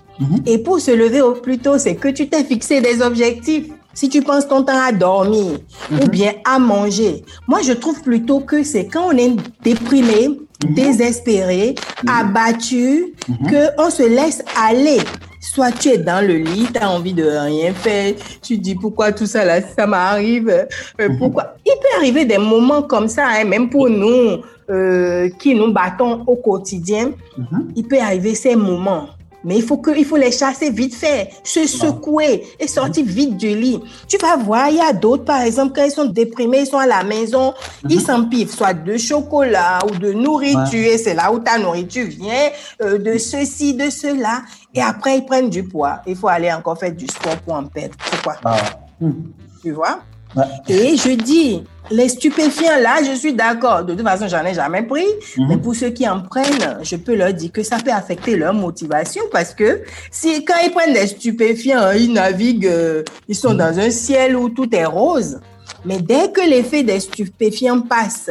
Et 0.46 0.58
pour 0.60 0.80
se 0.80 0.92
lever 0.92 1.22
au 1.22 1.34
plus 1.34 1.58
tôt, 1.60 1.78
c'est 1.78 1.96
que 1.96 2.08
tu 2.10 2.30
t'es 2.30 2.44
fixé 2.44 2.80
des 2.82 3.02
objectifs. 3.02 3.68
Si 3.94 4.08
tu 4.08 4.22
penses 4.22 4.48
ton 4.48 4.64
temps 4.64 4.82
à 4.82 4.92
dormir 4.94 5.60
ou 5.92 6.08
bien 6.08 6.34
à 6.46 6.58
manger, 6.60 7.26
moi 7.48 7.60
je 7.62 7.74
trouve 7.74 8.02
plutôt 8.02 8.40
que 8.40 8.64
c'est 8.64 8.86
quand 8.88 9.08
on 9.14 9.18
est 9.18 9.36
déprimé, 9.62 10.40
désespéré, 10.68 11.76
abattu, 12.08 13.14
que 13.50 13.82
on 13.82 13.90
se 13.90 14.04
laisse 14.04 14.44
aller. 14.58 15.00
Soit 15.42 15.72
tu 15.72 15.90
es 15.90 15.98
dans 15.98 16.26
le 16.26 16.36
lit, 16.36 16.68
tu 16.74 16.80
as 16.80 16.90
envie 16.90 17.14
de 17.14 17.24
rien 17.24 17.74
faire, 17.74 18.14
tu 18.42 18.58
dis 18.58 18.76
pourquoi 18.76 19.14
tout 19.14 19.26
ça 19.26 19.46
là, 19.46 19.62
ça 19.62 19.88
m'arrive, 19.88 20.50
euh, 20.50 21.10
pourquoi? 21.18 21.56
Il 21.66 21.72
peut 21.72 21.98
arriver 21.98 22.26
des 22.26 22.38
moments 22.38 22.82
comme 22.82 23.08
ça, 23.08 23.26
hein, 23.28 23.46
même 23.46 23.70
pour 23.70 23.90
nous 23.90 24.42
euh, 24.70 25.30
qui 25.40 25.56
nous 25.56 25.72
battons 25.72 26.24
au 26.28 26.36
quotidien, 26.36 27.12
il 27.76 27.88
peut 27.88 28.00
arriver 28.00 28.36
ces 28.36 28.56
moments. 28.56 29.08
Mais 29.44 29.56
il 29.58 29.64
faut, 29.64 29.78
que, 29.78 29.92
il 29.98 30.06
faut 30.06 30.18
les 30.18 30.32
chasser 30.32 30.70
vite 30.70 30.94
fait, 30.96 31.30
se 31.44 31.66
secouer 31.66 32.46
et 32.60 32.68
sortir 32.68 33.06
vite 33.06 33.38
du 33.38 33.56
lit. 33.56 33.80
Tu 34.08 34.18
vas 34.18 34.36
voir, 34.36 34.70
il 34.70 34.76
y 34.78 34.82
a 34.82 34.92
d'autres, 34.94 35.24
par 35.24 35.42
exemple, 35.42 35.74
quand 35.76 35.84
ils 35.86 35.92
sont 35.92 36.06
déprimés, 36.06 36.60
ils 36.62 36.68
sont 36.68 36.78
à 36.78 36.86
la 36.88 37.04
maison, 37.04 37.54
ils 37.90 38.02
s'empivent 38.02 38.52
soit 38.52 38.74
de 38.74 38.98
chocolat 38.98 39.80
ou 39.88 39.96
de 39.98 40.12
nourriture, 40.14 40.74
et 40.94 40.98
c'est 40.98 41.14
là 41.14 41.32
où 41.32 41.40
ta 41.40 41.58
nourriture 41.58 42.08
vient, 42.08 42.50
euh, 42.82 42.98
de 42.98 43.18
ceci, 43.18 43.74
de 43.74 43.90
cela. 43.90 44.42
Et 44.74 44.82
après, 44.82 45.18
ils 45.18 45.26
prennent 45.26 45.50
du 45.50 45.64
poids. 45.64 46.02
Il 46.06 46.16
faut 46.16 46.28
aller 46.28 46.52
encore 46.52 46.78
faire 46.78 46.92
du 46.94 47.08
sport 47.08 47.38
pour 47.38 47.54
en 47.54 47.64
perdre. 47.66 47.96
Pourquoi? 48.12 48.36
Ah, 48.46 48.58
Tu 49.62 49.72
vois? 49.72 50.00
Ouais. 50.36 50.44
et 50.68 50.98
je 50.98 51.12
dis, 51.12 51.64
les 51.92 52.10
stupéfiants, 52.10 52.80
là, 52.80 53.02
je 53.04 53.16
suis 53.18 53.34
d'accord. 53.34 53.84
De 53.84 53.94
toute 53.94 54.04
façon, 54.04 54.28
j'en 54.28 54.46
ai 54.46 54.54
jamais 54.54 54.84
pris. 54.84 55.06
Mais 55.48 55.58
pour 55.58 55.76
ceux 55.76 55.90
qui 55.90 56.08
en 56.08 56.22
prennent, 56.22 56.78
je 56.84 56.96
peux 56.96 57.16
leur 57.16 57.34
dire 57.34 57.52
que 57.52 57.64
ça 57.64 57.78
peut 57.78 57.92
affecter 57.92 58.36
leur 58.36 58.54
motivation 58.54 59.24
parce 59.32 59.54
que 59.54 59.82
si, 60.12 60.46
quand 60.46 60.56
ils 60.64 60.72
prennent 60.72 60.94
des 60.94 61.08
stupéfiants, 61.08 61.80
hein, 61.80 61.96
ils 61.96 62.14
naviguent, 62.14 62.68
euh, 62.68 63.04
ils 63.28 63.36
sont 63.36 63.54
dans 63.54 63.80
un 63.80 63.90
ciel 63.90 64.36
où 64.36 64.50
tout 64.50 64.74
est 64.76 64.86
rose. 64.86 65.40
Mais 65.86 66.00
dès 66.00 66.32
que 66.32 66.42
l'effet 66.42 66.84
des 66.84 67.00
stupéfiants 67.00 67.82
passe, 67.82 68.30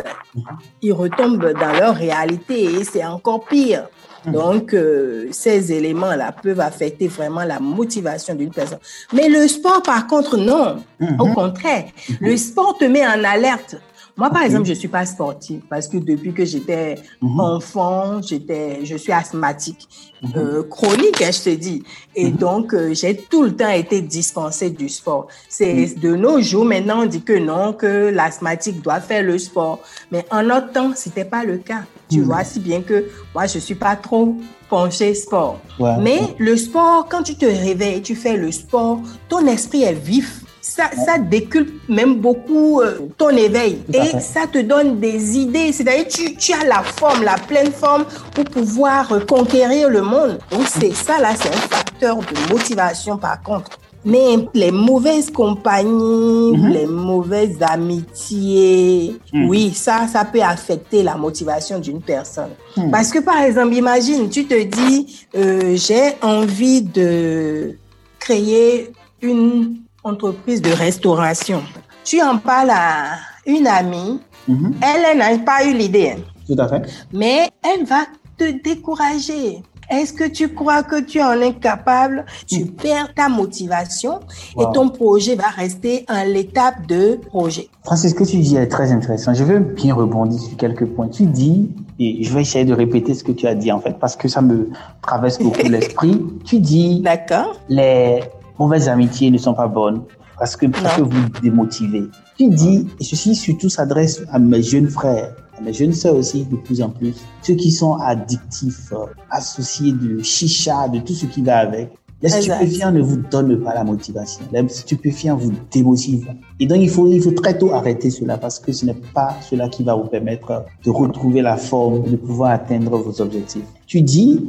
ils 0.82 0.92
retombent 0.92 1.52
dans 1.58 1.72
leur 1.72 1.94
réalité 1.94 2.64
et 2.64 2.84
c'est 2.84 3.04
encore 3.04 3.44
pire. 3.46 3.88
Donc, 4.32 4.74
euh, 4.74 5.28
ces 5.30 5.72
éléments-là 5.72 6.32
peuvent 6.32 6.60
affecter 6.60 7.08
vraiment 7.08 7.44
la 7.44 7.60
motivation 7.60 8.34
d'une 8.34 8.50
personne. 8.50 8.78
Mais 9.12 9.28
le 9.28 9.46
sport, 9.48 9.82
par 9.82 10.06
contre, 10.06 10.36
non. 10.36 10.82
Au 11.18 11.26
contraire, 11.28 11.84
le 12.20 12.36
sport 12.36 12.76
te 12.78 12.84
met 12.84 13.06
en 13.06 13.22
alerte. 13.24 13.76
Moi, 14.18 14.30
par 14.30 14.42
exemple, 14.42 14.66
je 14.66 14.74
suis 14.74 14.88
pas 14.88 15.06
sportive 15.06 15.60
parce 15.70 15.86
que 15.86 15.96
depuis 15.96 16.34
que 16.34 16.44
j'étais 16.44 16.96
enfant, 17.22 18.20
j'étais, 18.20 18.84
je 18.84 18.96
suis 18.96 19.12
asthmatique 19.12 19.88
euh, 20.34 20.64
chronique, 20.64 21.22
hein, 21.22 21.30
je 21.30 21.50
te 21.50 21.54
dis. 21.54 21.84
Et 22.16 22.32
donc, 22.32 22.74
euh, 22.74 22.92
j'ai 22.94 23.16
tout 23.16 23.44
le 23.44 23.54
temps 23.54 23.70
été 23.70 24.00
dispensée 24.00 24.70
du 24.70 24.88
sport. 24.88 25.28
C'est 25.48 25.94
de 26.00 26.16
nos 26.16 26.40
jours 26.40 26.64
maintenant, 26.64 27.02
on 27.02 27.06
dit 27.06 27.22
que 27.22 27.38
non, 27.38 27.72
que 27.72 28.10
l'asthmatique 28.12 28.82
doit 28.82 29.00
faire 29.00 29.22
le 29.22 29.38
sport. 29.38 29.78
Mais 30.10 30.26
en 30.32 30.42
notre 30.42 30.72
temps, 30.72 30.90
c'était 30.96 31.24
pas 31.24 31.44
le 31.44 31.58
cas. 31.58 31.84
Tu 32.10 32.22
vois, 32.22 32.42
si 32.42 32.58
bien 32.58 32.82
que 32.82 33.04
moi, 33.32 33.46
je 33.46 33.60
suis 33.60 33.76
pas 33.76 33.94
trop 33.94 34.36
penchée 34.68 35.14
sport. 35.14 35.60
Ouais. 35.78 35.96
Mais 36.00 36.20
le 36.38 36.56
sport, 36.56 37.06
quand 37.08 37.22
tu 37.22 37.36
te 37.36 37.46
réveilles, 37.46 38.02
tu 38.02 38.16
fais 38.16 38.36
le 38.36 38.50
sport, 38.50 39.00
ton 39.28 39.46
esprit 39.46 39.84
est 39.84 39.92
vif. 39.92 40.42
Ça, 40.78 40.90
ça 41.06 41.18
décuple 41.18 41.72
même 41.88 42.14
beaucoup 42.26 42.80
euh, 42.80 43.08
ton 43.16 43.30
éveil 43.30 43.80
et 43.92 44.20
ça 44.20 44.42
te 44.46 44.60
donne 44.60 45.00
des 45.00 45.36
idées. 45.36 45.72
C'est-à-dire 45.72 46.06
tu, 46.06 46.36
tu 46.36 46.52
as 46.52 46.64
la 46.64 46.82
forme, 46.84 47.24
la 47.24 47.34
pleine 47.50 47.72
forme 47.72 48.04
pour 48.32 48.44
pouvoir 48.44 49.10
euh, 49.12 49.18
conquérir 49.18 49.90
le 49.90 50.02
monde. 50.02 50.38
Donc 50.52 50.66
c'est 50.68 50.94
ça 50.94 51.18
là, 51.18 51.30
c'est 51.34 51.48
un 51.48 51.62
facteur 51.74 52.16
de 52.18 52.52
motivation 52.52 53.16
par 53.16 53.42
contre. 53.42 53.72
Mais 54.04 54.36
les 54.54 54.70
mauvaises 54.70 55.30
compagnies, 55.30 56.52
Mhm. 56.56 56.68
les 56.68 56.86
mauvaises 56.86 57.58
amitiés, 57.60 59.16
oui, 59.34 59.72
ça, 59.74 60.06
ça 60.06 60.24
peut 60.24 60.40
affecter 60.42 61.02
la 61.02 61.16
motivation 61.16 61.80
d'une 61.80 62.00
personne. 62.00 62.50
Mhm. 62.76 62.92
Parce 62.92 63.10
que 63.10 63.18
par 63.18 63.42
exemple, 63.42 63.74
imagine, 63.74 64.28
tu 64.30 64.46
te 64.46 64.62
dis, 64.62 65.26
euh, 65.36 65.74
j'ai 65.74 66.14
envie 66.22 66.82
de 66.82 67.74
créer 68.20 68.92
une 69.20 69.78
entreprise 70.08 70.60
de 70.62 70.70
restauration. 70.72 71.62
Tu 72.04 72.20
en 72.22 72.38
parles 72.38 72.70
à 72.70 73.16
une 73.46 73.66
amie, 73.66 74.20
Mhm. 74.48 74.74
elle, 74.82 75.18
n'a 75.18 75.38
pas 75.38 75.64
eu 75.64 75.74
l'idée, 75.74 76.14
hein. 76.16 76.20
Tout 76.46 76.56
à 76.58 76.66
fait. 76.68 76.82
mais 77.12 77.50
elle 77.62 77.84
va 77.84 78.02
te 78.38 78.50
décourager. 78.62 79.62
Est-ce 79.90 80.12
que 80.12 80.24
tu 80.28 80.48
crois 80.54 80.82
que 80.82 81.00
tu 81.00 81.20
en 81.22 81.40
es 81.40 81.54
capable? 81.54 82.26
Tu 82.46 82.66
perds 82.66 83.14
ta 83.14 83.28
motivation 83.30 84.20
Wow. 84.56 84.62
et 84.70 84.72
ton 84.74 84.88
projet 84.90 85.34
va 85.34 85.48
rester 85.48 86.04
en 86.10 86.24
l'étape 86.24 86.86
de 86.86 87.18
projet. 87.26 87.68
Francis, 87.84 88.10
ce 88.10 88.14
que 88.14 88.24
tu 88.24 88.36
dis 88.38 88.56
est 88.56 88.66
très 88.68 88.92
intéressant. 88.92 89.32
Je 89.32 89.44
veux 89.44 89.60
bien 89.60 89.94
rebondir 89.94 90.38
sur 90.40 90.56
quelques 90.58 90.84
points. 90.86 91.08
Tu 91.08 91.24
dis, 91.24 91.70
et 91.98 92.22
je 92.22 92.32
vais 92.34 92.42
essayer 92.42 92.66
de 92.66 92.74
répéter 92.74 93.14
ce 93.14 93.24
que 93.24 93.32
tu 93.32 93.46
as 93.46 93.54
dit 93.54 93.72
en 93.72 93.80
fait, 93.80 93.98
parce 93.98 94.14
que 94.14 94.28
ça 94.28 94.42
me 94.42 94.68
traverse 95.02 95.38
beaucoup 95.38 95.66
l'esprit. 95.68 96.22
Tu 96.44 96.60
dis, 96.60 97.00
D'accord 97.00 97.58
les 97.70 98.20
mauvaises 98.58 98.88
amitiés 98.88 99.30
ne 99.30 99.38
sont 99.38 99.54
pas 99.54 99.68
bonnes 99.68 100.02
parce 100.38 100.56
que 100.56 100.66
ça 100.72 100.90
peut 100.96 101.02
Non. 101.02 101.08
vous 101.08 101.40
démotiver. 101.42 102.04
Tu 102.36 102.48
dis, 102.50 102.86
et 103.00 103.04
ceci 103.04 103.34
surtout 103.34 103.68
s'adresse 103.68 104.22
à 104.30 104.38
mes 104.38 104.62
jeunes 104.62 104.88
frères, 104.88 105.34
à 105.58 105.60
mes 105.60 105.72
jeunes 105.72 105.92
sœurs 105.92 106.14
aussi 106.16 106.44
de 106.44 106.56
plus 106.56 106.80
en 106.80 106.90
plus, 106.90 107.14
ceux 107.42 107.54
qui 107.54 107.70
sont 107.72 107.94
addictifs, 107.94 108.92
associés 109.30 109.92
de 109.92 110.22
chicha, 110.22 110.88
de 110.88 111.00
tout 111.00 111.12
ce 111.14 111.26
qui 111.26 111.42
va 111.42 111.58
avec. 111.58 111.90
Les 112.20 112.28
stupéfiants 112.30 112.90
ne 112.90 113.00
vous 113.00 113.16
donnent 113.30 113.62
pas 113.62 113.74
la 113.74 113.84
motivation. 113.84 114.44
Les 114.52 114.68
stupéfiants 114.68 115.36
vous 115.36 115.52
démotivent. 115.70 116.26
Et 116.58 116.66
donc, 116.66 116.78
il 116.80 116.90
faut, 116.90 117.06
il 117.06 117.22
faut 117.22 117.30
très 117.30 117.56
tôt 117.56 117.72
arrêter 117.72 118.10
cela 118.10 118.36
parce 118.38 118.58
que 118.58 118.72
ce 118.72 118.84
n'est 118.86 119.00
pas 119.14 119.36
cela 119.48 119.68
qui 119.68 119.84
va 119.84 119.94
vous 119.94 120.06
permettre 120.08 120.64
de 120.84 120.90
retrouver 120.90 121.42
la 121.42 121.56
forme, 121.56 122.02
de 122.10 122.16
pouvoir 122.16 122.50
atteindre 122.50 122.98
vos 122.98 123.20
objectifs. 123.20 123.62
Tu 123.86 124.02
dis 124.02 124.44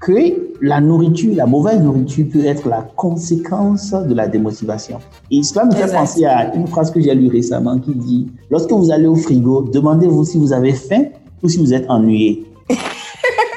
que 0.00 0.52
la 0.60 0.80
nourriture, 0.80 1.34
la 1.34 1.46
mauvaise 1.46 1.80
nourriture 1.80 2.26
peut 2.32 2.44
être 2.44 2.68
la 2.68 2.82
conséquence 2.96 3.90
de 3.92 4.14
la 4.14 4.28
démotivation. 4.28 4.98
Et 5.30 5.42
cela 5.42 5.64
me 5.64 5.72
fait 5.74 5.90
penser 5.92 6.24
à 6.24 6.54
une 6.54 6.66
phrase 6.66 6.90
que 6.90 7.00
j'ai 7.00 7.14
lue 7.14 7.28
récemment 7.28 7.78
qui 7.78 7.94
dit, 7.94 8.26
lorsque 8.50 8.70
vous 8.70 8.90
allez 8.90 9.06
au 9.06 9.16
frigo, 9.16 9.62
demandez-vous 9.62 10.24
si 10.24 10.38
vous 10.38 10.52
avez 10.52 10.72
faim 10.72 11.04
ou 11.42 11.48
si 11.48 11.58
vous 11.58 11.72
êtes 11.72 11.88
ennuyé. 11.88 12.44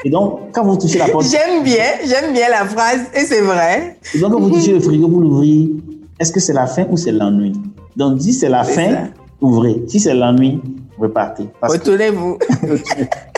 Et 0.04 0.10
donc, 0.10 0.40
quand 0.52 0.64
vous 0.64 0.76
touchez 0.76 0.98
la 0.98 1.08
porte, 1.08 1.26
J'aime 1.30 1.62
bien, 1.62 1.84
j'aime 2.06 2.32
bien 2.32 2.48
la 2.48 2.64
phrase 2.64 3.00
et 3.14 3.20
c'est 3.20 3.42
vrai. 3.42 3.98
et 4.14 4.18
donc 4.18 4.32
quand 4.32 4.40
vous 4.40 4.48
touchez 4.48 4.72
le 4.72 4.80
frigo 4.80 5.06
pour 5.08 5.20
l'ouvrir, 5.20 5.68
est-ce 6.18 6.32
que 6.32 6.40
c'est 6.40 6.54
la 6.54 6.66
faim 6.66 6.86
ou 6.90 6.96
c'est 6.96 7.12
l'ennui? 7.12 7.52
Donc, 7.96 8.20
si 8.22 8.32
c'est 8.32 8.48
la 8.48 8.64
faim, 8.64 8.90
ça. 8.92 9.02
ouvrez. 9.42 9.82
Si 9.88 10.00
c'est 10.00 10.14
la 10.14 10.32
nuit, 10.32 10.58
repartez. 10.98 11.48
Retournez-vous. 11.62 12.38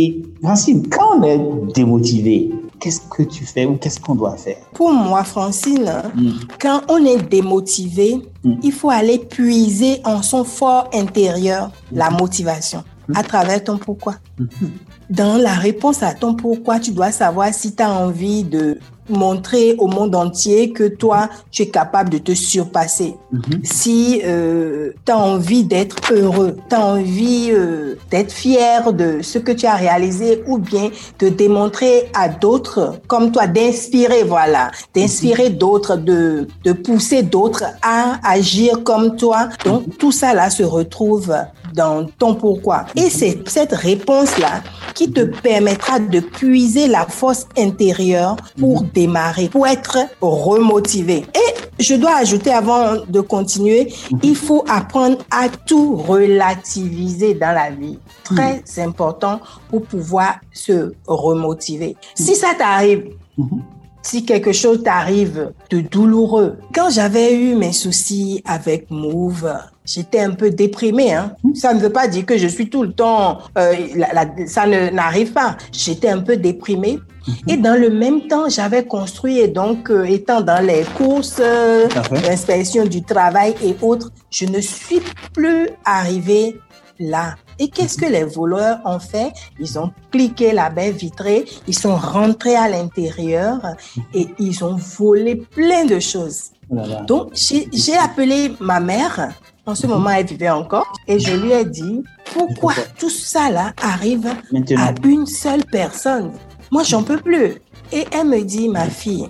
Et 0.00 0.22
Francine, 0.40 0.88
quand 0.88 1.18
on 1.18 1.22
est 1.24 1.72
démotivé, 1.74 2.52
qu'est-ce 2.78 3.00
que 3.00 3.24
tu 3.24 3.44
fais 3.44 3.66
ou 3.66 3.74
qu'est-ce 3.78 3.98
qu'on 3.98 4.14
doit 4.14 4.36
faire? 4.36 4.58
Pour 4.72 4.92
moi, 4.92 5.24
Francine, 5.24 5.90
mm. 6.14 6.30
quand 6.60 6.82
on 6.88 7.04
est 7.04 7.20
démotivé, 7.28 8.22
mm. 8.44 8.54
il 8.62 8.70
faut 8.70 8.90
aller 8.90 9.18
puiser 9.18 10.00
en 10.04 10.22
son 10.22 10.44
fort 10.44 10.88
intérieur 10.94 11.72
la 11.90 12.10
motivation 12.10 12.84
mm. 13.08 13.16
à 13.16 13.24
travers 13.24 13.64
ton 13.64 13.76
pourquoi. 13.76 14.14
Dans 15.10 15.36
la 15.36 15.54
réponse 15.54 16.04
à 16.04 16.14
ton 16.14 16.34
pourquoi, 16.34 16.78
tu 16.78 16.92
dois 16.92 17.10
savoir 17.10 17.52
si 17.52 17.74
tu 17.74 17.82
as 17.82 17.90
envie 17.90 18.44
de 18.44 18.78
montrer 19.08 19.74
au 19.78 19.86
monde 19.86 20.14
entier 20.14 20.72
que 20.72 20.88
toi, 20.88 21.28
tu 21.50 21.62
es 21.62 21.68
capable 21.68 22.10
de 22.10 22.18
te 22.18 22.34
surpasser. 22.34 23.14
Mhm. 23.32 23.60
Si 23.64 24.22
euh, 24.24 24.92
tu 25.04 25.12
as 25.12 25.18
envie 25.18 25.64
d'être 25.64 25.96
heureux, 26.12 26.56
tu 26.68 26.74
as 26.74 26.84
envie 26.84 27.50
euh, 27.52 27.96
d'être 28.10 28.32
fier 28.32 28.92
de 28.92 29.20
ce 29.22 29.38
que 29.38 29.52
tu 29.52 29.66
as 29.66 29.74
réalisé 29.74 30.42
ou 30.46 30.58
bien 30.58 30.90
de 31.18 31.28
démontrer 31.28 32.10
à 32.14 32.28
d'autres, 32.28 33.00
comme 33.06 33.32
toi, 33.32 33.46
d'inspirer, 33.46 34.24
voilà, 34.24 34.70
d'inspirer 34.94 35.50
mhm. 35.50 35.56
d'autres, 35.56 35.96
de, 35.96 36.46
de 36.64 36.72
pousser 36.72 37.22
d'autres 37.22 37.64
à 37.82 38.18
agir 38.28 38.82
comme 38.84 39.16
toi. 39.16 39.48
Donc, 39.64 39.98
tout 39.98 40.12
ça 40.12 40.34
là 40.34 40.50
se 40.50 40.62
retrouve 40.62 41.34
dans 41.74 42.06
ton 42.18 42.34
pourquoi. 42.34 42.86
Et 42.96 43.04
mhm. 43.04 43.10
c'est 43.10 43.48
cette 43.48 43.72
réponse-là 43.72 44.62
qui 44.94 45.10
te 45.10 45.20
permettra 45.20 45.98
de 46.00 46.20
puiser 46.20 46.88
la 46.88 47.06
force 47.06 47.46
intérieure 47.56 48.36
pour 48.58 48.82
démarrer, 48.82 49.48
pour 49.48 49.66
être 49.66 49.98
remotivé. 50.20 51.24
Et 51.34 51.82
je 51.82 51.94
dois 51.94 52.16
ajouter 52.16 52.50
avant 52.50 53.04
de 53.06 53.20
continuer, 53.20 53.92
mhm. 54.10 54.18
il 54.22 54.36
faut 54.36 54.64
apprendre 54.68 55.18
à 55.30 55.48
tout 55.48 55.96
relativiser 55.96 57.34
dans 57.34 57.52
la 57.52 57.70
vie. 57.70 57.98
Très 58.24 58.62
mhm. 58.76 58.88
important 58.88 59.40
pour 59.68 59.82
pouvoir 59.82 60.40
se 60.52 60.92
remotiver. 61.06 61.96
Si 62.14 62.34
ça 62.34 62.48
t'arrive, 62.58 63.10
mhm. 63.36 63.62
si 64.02 64.24
quelque 64.24 64.52
chose 64.52 64.82
t'arrive 64.82 65.52
de 65.70 65.80
douloureux. 65.80 66.56
Quand 66.74 66.90
j'avais 66.90 67.34
eu 67.34 67.54
mes 67.54 67.72
soucis 67.72 68.42
avec 68.44 68.90
Move, 68.90 69.52
j'étais 69.88 70.20
un 70.20 70.32
peu 70.32 70.50
déprimée. 70.50 71.14
Hein. 71.14 71.34
Ça 71.54 71.72
ne 71.72 71.80
veut 71.80 71.92
pas 71.92 72.06
dire 72.08 72.26
que 72.26 72.36
je 72.36 72.46
suis 72.46 72.68
tout 72.68 72.82
le 72.82 72.92
temps, 72.92 73.38
euh, 73.56 73.74
ça 74.46 74.66
n'arrive 74.66 75.32
pas. 75.32 75.56
J'étais 75.72 76.10
un 76.10 76.20
peu 76.20 76.36
déprimée. 76.36 76.98
Et 77.46 77.56
dans 77.56 77.78
le 77.78 77.90
même 77.90 78.26
temps, 78.26 78.48
j'avais 78.48 78.84
construit 78.84 79.38
et 79.38 79.48
donc 79.48 79.90
euh, 79.90 80.04
étant 80.04 80.40
dans 80.40 80.64
les 80.64 80.84
courses, 80.96 81.42
l'inspection 82.10 82.86
du 82.86 83.02
travail 83.02 83.54
et 83.62 83.76
autres, 83.82 84.10
je 84.30 84.46
ne 84.46 84.60
suis 84.60 85.00
plus 85.34 85.68
arrivée 85.84 86.58
là. 86.98 87.34
Et 87.58 87.68
qu'est-ce 87.68 87.98
que 87.98 88.06
les 88.06 88.24
voleurs 88.24 88.78
ont 88.84 88.98
fait? 88.98 89.32
Ils 89.58 89.78
ont 89.78 89.90
cliqué 90.10 90.52
la 90.52 90.70
baie 90.70 90.92
vitrée, 90.92 91.44
ils 91.66 91.76
sont 91.76 91.96
rentrés 91.96 92.56
à 92.56 92.68
l'intérieur 92.68 93.58
et 94.14 94.28
ils 94.38 94.64
ont 94.64 94.76
volé 94.76 95.36
plein 95.36 95.84
de 95.84 95.98
choses. 95.98 96.52
Oh 96.70 96.76
donc, 97.06 97.32
j'ai 97.34 97.96
appelé 97.96 98.52
ma 98.60 98.78
mère 98.78 99.32
en 99.68 99.74
ce 99.74 99.86
moment, 99.86 100.08
elle 100.10 100.24
vivait 100.24 100.48
encore. 100.48 100.90
Et 101.06 101.18
je 101.18 101.36
lui 101.36 101.52
ai 101.52 101.64
dit, 101.64 102.02
pourquoi 102.32 102.72
tout 102.98 103.10
ça 103.10 103.50
là 103.50 103.72
arrive 103.82 104.26
à 104.26 104.94
une 105.04 105.26
seule 105.26 105.62
personne? 105.70 106.32
Moi, 106.70 106.84
j'en 106.84 107.02
peux 107.02 107.18
plus. 107.18 107.56
Et 107.92 108.06
elle 108.10 108.28
me 108.28 108.42
dit, 108.42 108.68
ma 108.70 108.86
fille, 108.86 109.28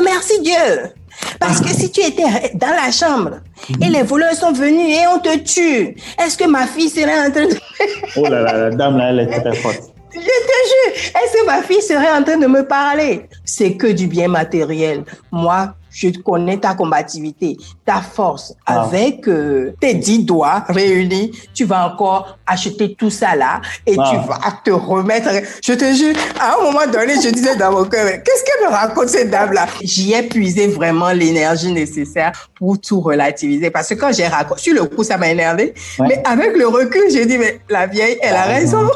merci 0.00 0.40
Dieu. 0.42 0.92
Parce 1.40 1.60
que 1.60 1.68
si 1.68 1.90
tu 1.90 2.00
étais 2.00 2.22
dans 2.54 2.70
la 2.70 2.92
chambre 2.92 3.40
et 3.82 3.88
les 3.88 4.04
voleurs 4.04 4.34
sont 4.34 4.52
venus 4.52 4.96
et 4.96 5.06
on 5.08 5.18
te 5.18 5.36
tue, 5.38 5.96
est-ce 6.22 6.38
que 6.38 6.48
ma 6.48 6.66
fille 6.66 6.88
serait 6.88 7.26
en 7.26 7.30
train 7.30 7.46
de... 7.46 7.56
oh 8.16 8.22
là 8.28 8.42
là, 8.42 8.52
la 8.52 8.70
dame 8.70 8.96
là, 8.96 9.10
elle 9.10 9.20
est 9.20 9.40
très 9.40 9.54
forte. 9.56 9.92
Je 10.12 10.18
te 10.18 10.22
jure, 10.22 10.92
est-ce 10.94 11.40
que 11.40 11.46
ma 11.46 11.62
fille 11.62 11.82
serait 11.82 12.12
en 12.12 12.22
train 12.22 12.38
de 12.38 12.46
me 12.46 12.66
parler? 12.66 13.28
C'est 13.44 13.76
que 13.76 13.88
du 13.88 14.06
bien 14.06 14.28
matériel. 14.28 15.04
Moi, 15.32 15.74
je 15.90 16.08
connais 16.20 16.58
ta 16.58 16.74
combativité, 16.74 17.56
ta 17.84 18.00
force. 18.00 18.54
Ah. 18.66 18.82
Avec 18.82 19.28
euh, 19.28 19.74
tes 19.80 19.94
dix 19.94 20.24
doigts 20.24 20.64
réunis, 20.68 21.32
tu 21.54 21.64
vas 21.64 21.86
encore 21.86 22.38
acheter 22.46 22.94
tout 22.94 23.10
ça 23.10 23.34
là 23.34 23.60
et 23.86 23.94
tu 23.94 24.00
ah. 24.00 24.24
vas 24.26 24.38
te 24.64 24.70
remettre. 24.70 25.28
Je 25.62 25.72
te 25.72 25.94
jure, 25.94 26.14
à 26.38 26.54
un 26.54 26.64
moment 26.64 26.86
donné, 26.90 27.14
je 27.22 27.28
disais 27.30 27.56
dans 27.56 27.72
mon 27.72 27.84
cœur, 27.84 28.06
qu'est-ce 28.06 28.44
qu'elle 28.44 28.68
me 28.68 28.72
raconte 28.72 29.08
cette 29.08 29.30
dame-là 29.30 29.66
J'y 29.82 30.12
ai 30.12 30.22
puisé 30.22 30.66
vraiment 30.66 31.10
l'énergie 31.10 31.72
nécessaire 31.72 32.32
pour 32.54 32.80
tout 32.80 33.00
relativiser. 33.00 33.70
Parce 33.70 33.88
que 33.88 33.94
quand 33.94 34.12
j'ai 34.12 34.26
raconté, 34.26 34.60
sur 34.60 34.74
le 34.74 34.84
coup, 34.84 35.02
ça 35.02 35.16
m'a 35.16 35.28
énervé. 35.28 35.74
Mais 36.00 36.22
avec 36.24 36.56
le 36.56 36.66
recul, 36.68 37.02
j'ai 37.10 37.26
dit, 37.26 37.38
mais 37.38 37.60
la 37.68 37.86
vieille, 37.86 38.18
elle 38.22 38.36
a 38.36 38.44
raison. 38.44 38.88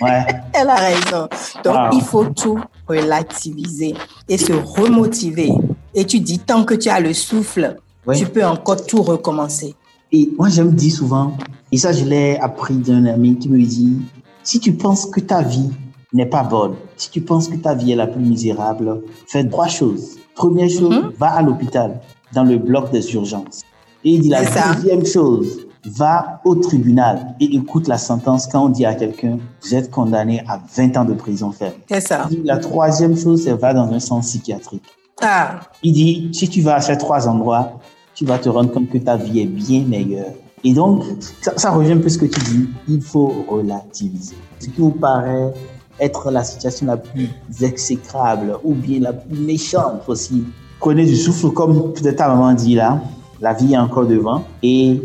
Ouais. 0.00 0.26
elle 0.52 0.68
a 0.68 0.74
raison. 0.74 1.28
Donc, 1.64 1.94
il 1.94 2.02
faut 2.02 2.24
tout 2.24 2.60
relativiser 2.90 3.94
et 4.28 4.38
se 4.38 4.52
remotiver. 4.52 5.50
Et 5.94 6.04
tu 6.04 6.20
dis, 6.20 6.38
tant 6.38 6.64
que 6.64 6.74
tu 6.74 6.88
as 6.88 7.00
le 7.00 7.12
souffle, 7.12 7.76
tu 8.14 8.26
peux 8.26 8.44
encore 8.44 8.84
tout 8.84 9.02
recommencer. 9.02 9.74
Et 10.12 10.30
moi, 10.36 10.48
je 10.48 10.62
me 10.62 10.72
dis 10.72 10.90
souvent, 10.90 11.36
et 11.70 11.78
ça, 11.78 11.92
je 11.92 12.04
l'ai 12.04 12.36
appris 12.38 12.74
d'un 12.74 13.06
ami 13.06 13.38
qui 13.38 13.48
me 13.48 13.62
dit, 13.62 13.98
si 14.42 14.58
tu 14.58 14.72
penses 14.72 15.06
que 15.06 15.20
ta 15.20 15.42
vie 15.42 15.70
n'est 16.12 16.26
pas 16.26 16.42
bonne, 16.42 16.74
si 16.96 17.10
tu 17.10 17.20
penses 17.20 17.48
que 17.48 17.56
ta 17.56 17.74
vie 17.74 17.92
est 17.92 17.96
la 17.96 18.08
plus 18.08 18.22
misérable, 18.22 19.02
fais 19.28 19.48
trois 19.48 19.68
choses. 19.68 20.18
Première 20.34 20.68
chose, 20.68 20.96
mhm. 20.96 21.12
va 21.18 21.28
à 21.28 21.42
l'hôpital, 21.42 22.00
dans 22.32 22.44
le 22.44 22.58
bloc 22.58 22.90
des 22.90 23.14
urgences. 23.14 23.62
Et 24.04 24.10
il 24.12 24.22
dit 24.22 24.28
la 24.30 24.42
deuxième 24.44 25.06
chose, 25.06 25.66
va 25.84 26.40
au 26.44 26.54
tribunal 26.54 27.34
et 27.40 27.54
écoute 27.56 27.88
la 27.88 27.98
sentence 27.98 28.46
quand 28.46 28.64
on 28.64 28.68
dit 28.68 28.84
à 28.84 28.94
quelqu'un, 28.94 29.38
vous 29.62 29.74
êtes 29.74 29.90
condamné 29.90 30.42
à 30.46 30.60
20 30.76 30.96
ans 30.96 31.04
de 31.04 31.14
prison 31.14 31.52
ferme. 31.52 31.74
C'est 31.88 32.00
ça. 32.00 32.28
la 32.44 32.58
troisième 32.58 33.16
chose, 33.16 33.44
c'est 33.44 33.54
va 33.54 33.72
dans 33.72 33.90
un 33.92 34.00
centre 34.00 34.26
psychiatrique. 34.26 34.84
Ah. 35.22 35.60
Il 35.82 35.92
dit, 35.92 36.30
si 36.32 36.48
tu 36.48 36.62
vas 36.62 36.76
à 36.76 36.80
ces 36.80 36.96
trois 36.96 37.28
endroits, 37.28 37.72
tu 38.14 38.24
vas 38.24 38.38
te 38.38 38.48
rendre 38.48 38.70
compte 38.72 38.88
que 38.88 38.98
ta 38.98 39.16
vie 39.16 39.40
est 39.40 39.46
bien 39.46 39.84
meilleure. 39.84 40.32
Et 40.64 40.72
donc, 40.72 41.04
ça, 41.40 41.52
ça 41.56 41.70
revient 41.70 41.92
un 41.92 41.98
peu 41.98 42.06
à 42.06 42.10
ce 42.10 42.18
que 42.18 42.26
tu 42.26 42.40
dis, 42.40 42.68
il 42.88 43.00
faut 43.00 43.32
relativiser. 43.48 44.36
Ce 44.58 44.66
qui 44.66 44.80
vous 44.80 44.90
paraît 44.90 45.52
être 46.00 46.30
la 46.30 46.42
situation 46.42 46.86
la 46.86 46.96
plus 46.96 47.28
exécrable 47.60 48.58
ou 48.64 48.74
bien 48.74 49.00
la 49.00 49.12
plus 49.12 49.38
méchante 49.38 50.02
possible. 50.04 50.50
Prenez 50.80 51.04
du 51.04 51.16
souffle, 51.16 51.50
comme 51.50 51.92
peut-être 51.92 52.16
ta 52.16 52.28
maman 52.28 52.54
dit 52.54 52.74
là, 52.74 53.00
la 53.40 53.52
vie 53.52 53.74
est 53.74 53.78
encore 53.78 54.06
devant 54.06 54.44
et 54.62 55.00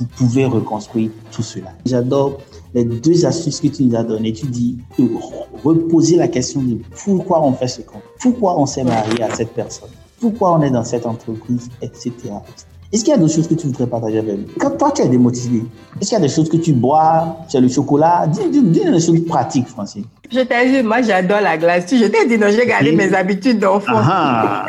vous 0.00 0.06
pouvez 0.16 0.46
reconstruire 0.46 1.10
tout 1.30 1.42
cela. 1.42 1.72
J'adore 1.84 2.38
les 2.74 2.84
deux 2.84 3.26
astuces 3.26 3.60
que 3.60 3.68
tu 3.68 3.84
nous 3.84 3.94
as 3.94 4.02
données. 4.02 4.32
Tu 4.32 4.46
dis 4.46 4.78
reposer 5.62 6.16
la 6.16 6.28
question 6.28 6.62
de 6.62 6.78
pourquoi 7.04 7.42
on 7.42 7.52
fait 7.52 7.68
ce 7.68 7.82
qu'on 7.82 8.00
pourquoi 8.20 8.58
on 8.58 8.66
s'est 8.66 8.84
marié 8.84 9.22
à 9.22 9.34
cette 9.34 9.52
personne, 9.52 9.90
pourquoi 10.20 10.56
on 10.56 10.62
est 10.62 10.70
dans 10.70 10.84
cette 10.84 11.06
entreprise, 11.06 11.68
etc. 11.82 12.12
Est-ce 12.92 13.04
qu'il 13.04 13.12
y 13.12 13.14
a 13.14 13.18
d'autres 13.18 13.34
choses 13.34 13.46
que 13.46 13.54
tu 13.54 13.68
voudrais 13.68 13.86
partager 13.86 14.18
avec 14.18 14.36
nous? 14.36 14.46
Quand 14.58 14.70
toi, 14.76 14.90
tu 14.90 15.02
es 15.02 15.08
démotivé, 15.08 15.62
est-ce 16.00 16.08
qu'il 16.08 16.18
y 16.18 16.20
a 16.20 16.26
des 16.26 16.32
choses 16.32 16.48
que 16.48 16.56
tu 16.56 16.72
bois 16.72 17.36
C'est 17.48 17.60
le 17.60 17.68
chocolat? 17.68 18.26
Dis-nous 18.26 18.70
dis, 18.70 18.80
des 18.80 19.00
choses 19.00 19.24
pratiques, 19.26 19.68
Francine. 19.68 20.06
Je 20.28 20.40
t'ai 20.40 20.72
dit, 20.72 20.82
moi, 20.82 21.00
j'adore 21.00 21.40
la 21.40 21.56
glace. 21.56 21.84
Je 21.88 22.06
t'ai 22.06 22.26
dit, 22.26 22.36
non, 22.36 22.48
j'ai 22.50 22.66
gardé 22.66 22.90
mes 22.90 23.14
habitudes 23.14 23.60
d'enfant. 23.60 23.92
Ah. 23.94 24.66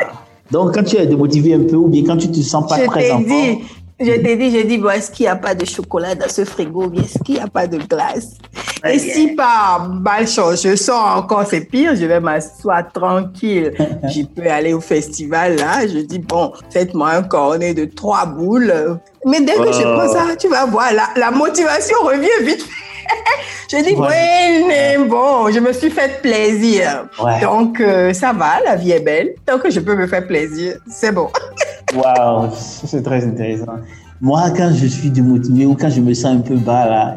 Donc, 0.52 0.72
quand 0.72 0.84
tu 0.84 0.96
es 0.98 1.06
démotivé 1.06 1.54
un 1.54 1.64
peu 1.64 1.74
ou 1.74 1.88
bien 1.88 2.04
quand 2.04 2.16
tu 2.16 2.30
te 2.30 2.40
sens 2.40 2.68
pas 2.68 2.78
très 2.86 3.10
en 3.10 3.20
dit, 3.20 3.58
je 4.00 4.12
t'ai 4.12 4.36
dit, 4.36 4.50
je 4.50 4.66
dis, 4.66 4.78
bon, 4.78 4.90
est-ce 4.90 5.10
qu'il 5.10 5.24
n'y 5.24 5.30
a 5.30 5.36
pas 5.36 5.54
de 5.54 5.64
chocolat 5.64 6.14
dans 6.14 6.28
ce 6.28 6.44
frigo? 6.44 6.92
Est-ce 6.92 7.18
qu'il 7.22 7.36
n'y 7.36 7.40
a 7.40 7.46
pas 7.46 7.66
de 7.66 7.78
glace? 7.78 8.38
Et 8.84 8.98
si 8.98 9.28
par 9.36 9.88
malchance, 9.88 10.62
je 10.64 10.74
sors 10.74 11.16
encore, 11.16 11.44
c'est 11.46 11.60
pire, 11.60 11.94
je 11.94 12.04
vais 12.04 12.18
m'asseoir 12.18 12.90
tranquille. 12.92 13.72
je 14.04 14.22
peux 14.22 14.48
aller 14.50 14.72
au 14.72 14.80
festival, 14.80 15.56
là. 15.56 15.86
Je 15.86 15.98
dis, 15.98 16.18
bon, 16.18 16.52
faites-moi 16.70 17.10
un 17.10 17.22
cornet 17.22 17.74
de 17.74 17.84
trois 17.84 18.26
boules. 18.26 18.98
Mais 19.24 19.40
dès 19.40 19.54
que 19.54 19.72
je 19.72 19.82
prends 19.82 20.08
ça, 20.08 20.36
tu 20.36 20.48
vas 20.48 20.66
voir, 20.66 20.92
la, 20.92 21.08
la 21.16 21.30
motivation 21.30 21.96
revient 22.02 22.44
vite 22.44 22.66
je 23.70 23.76
dis, 23.82 23.94
oui, 23.96 24.64
mais 24.68 24.98
bon, 25.08 25.50
je 25.50 25.60
me 25.60 25.72
suis 25.72 25.90
fait 25.90 26.20
plaisir. 26.20 27.08
Donc, 27.40 27.80
euh, 27.80 28.12
ça 28.12 28.32
va, 28.32 28.60
la 28.64 28.76
vie 28.76 28.92
est 28.92 29.00
belle. 29.00 29.34
Tant 29.44 29.58
que 29.58 29.70
je 29.70 29.80
peux 29.80 29.94
me 29.94 30.06
faire 30.06 30.26
plaisir, 30.26 30.76
c'est 30.88 31.12
bon. 31.12 31.28
Waouh, 31.94 32.50
c'est 32.54 33.02
très 33.02 33.24
intéressant. 33.24 33.76
Moi, 34.20 34.50
quand 34.56 34.70
je 34.74 34.86
suis 34.86 35.10
démotivé 35.10 35.66
ou 35.66 35.74
quand 35.74 35.90
je 35.90 36.00
me 36.00 36.14
sens 36.14 36.36
un 36.36 36.40
peu 36.40 36.56
bas, 36.56 36.86
là, 36.86 37.16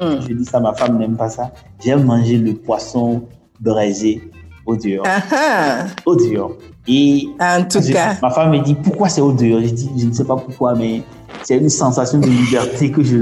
hmm. 0.00 0.20
je 0.28 0.34
dis 0.34 0.44
ça, 0.44 0.60
ma 0.60 0.74
femme 0.74 0.98
n'aime 0.98 1.16
pas 1.16 1.28
ça. 1.28 1.52
J'aime 1.84 2.04
manger 2.04 2.36
le 2.36 2.54
poisson 2.54 3.22
braisé 3.60 4.20
au 4.66 4.76
dur. 4.76 5.02
Ah, 5.06 5.22
ah. 5.32 5.86
Au 6.04 6.16
dur. 6.16 6.56
Et 6.86 7.28
en 7.40 7.62
tout 7.64 7.80
cas, 7.92 8.16
ma 8.20 8.30
femme 8.30 8.50
me 8.50 8.58
dit 8.58 8.74
pourquoi 8.74 9.08
c'est 9.08 9.20
au 9.20 9.32
dur. 9.32 9.60
Je 9.62 9.68
dis 9.68 9.90
je 9.96 10.06
ne 10.06 10.12
sais 10.12 10.24
pas 10.24 10.36
pourquoi, 10.36 10.74
mais 10.74 11.02
c'est 11.42 11.56
une 11.56 11.68
sensation 11.68 12.18
de 12.18 12.26
liberté 12.26 12.90
que 12.90 13.02
je, 13.02 13.18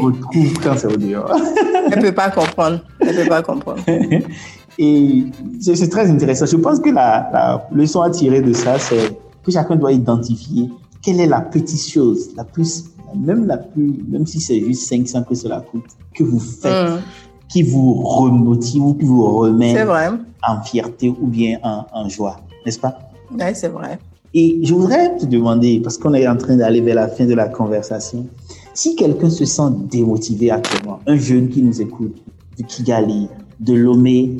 retrouve 0.00 0.52
quand 0.62 0.76
c'est 0.76 0.92
au 0.92 0.96
dur. 0.96 1.26
Elle 1.90 1.98
ne 1.98 2.02
peut 2.02 2.14
pas 2.14 2.30
comprendre. 2.30 2.80
Elle 3.00 3.16
ne 3.16 3.22
peut 3.22 3.28
pas 3.28 3.42
comprendre. 3.42 3.82
Et 4.78 5.24
c'est 5.60 5.90
très 5.90 6.10
intéressant. 6.10 6.46
Je 6.46 6.56
pense 6.56 6.80
que 6.80 6.90
la, 6.90 7.28
la 7.32 7.68
leçon 7.72 8.00
à 8.00 8.10
tirer 8.10 8.40
de 8.40 8.52
ça, 8.52 8.78
c'est 8.78 9.18
que 9.44 9.50
chacun 9.50 9.76
doit 9.76 9.92
identifier 9.92 10.70
quelle 11.02 11.20
est 11.20 11.26
la 11.26 11.40
petite 11.40 11.88
chose, 11.88 12.30
la 12.36 12.44
plus, 12.44 12.84
même 13.14 13.46
la 13.46 13.56
plus, 13.56 14.02
même 14.08 14.26
si 14.26 14.40
c'est 14.40 14.60
juste 14.60 14.88
500 14.88 15.24
que 15.24 15.34
cela 15.34 15.60
coûte, 15.60 15.84
que 16.14 16.24
vous 16.24 16.40
faites, 16.40 16.90
mm. 16.90 17.02
qui 17.48 17.62
vous 17.62 17.94
remotive 17.94 18.82
ou 18.82 18.94
qui 18.94 19.04
vous 19.04 19.38
remet 19.38 19.74
en 20.42 20.62
fierté 20.62 21.08
ou 21.08 21.26
bien 21.26 21.58
en, 21.62 22.08
joie, 22.08 22.36
n'est-ce 22.64 22.78
pas? 22.78 22.98
Oui, 23.32 23.44
c'est 23.54 23.68
vrai. 23.68 23.98
Et 24.32 24.60
je 24.62 24.74
voudrais 24.74 25.16
te 25.16 25.26
demander, 25.26 25.80
parce 25.80 25.98
qu'on 25.98 26.14
est 26.14 26.28
en 26.28 26.36
train 26.36 26.56
d'aller 26.56 26.80
vers 26.80 26.94
la 26.94 27.08
fin 27.08 27.26
de 27.26 27.34
la 27.34 27.48
conversation, 27.48 28.26
si 28.74 28.94
quelqu'un 28.94 29.30
se 29.30 29.44
sent 29.44 29.70
démotivé 29.90 30.50
actuellement, 30.50 31.00
un 31.06 31.16
jeune 31.16 31.48
qui 31.48 31.62
nous 31.62 31.80
écoute 31.80 32.16
de 32.56 32.62
Kigali, 32.62 33.28
de 33.58 33.74
Lomé, 33.74 34.36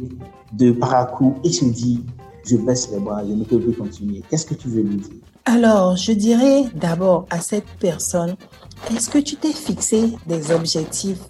de 0.53 0.70
Parakou, 0.70 1.34
et 1.43 1.51
se 1.51 1.64
dit, 1.64 2.01
je 2.47 2.57
baisse 2.57 2.88
les 2.93 3.01
bras, 3.01 3.22
je 3.26 3.32
ne 3.32 3.45
peux 3.45 3.59
plus 3.59 3.72
continuer, 3.72 4.22
qu'est-ce 4.30 4.47
que 4.47 4.55
tu 4.55 4.68
veux 4.68 4.82
lui 4.82 4.97
dire? 4.97 5.11
Alors, 5.45 5.97
je 5.97 6.12
dirais 6.12 6.64
d'abord 6.74 7.26
à 7.30 7.41
cette 7.41 7.66
personne, 7.80 8.36
est-ce 8.95 9.11
que 9.11 9.18
tu 9.18 9.36
t'es 9.36 9.53
fixé 9.53 10.12
des 10.28 10.53
objectifs 10.53 11.20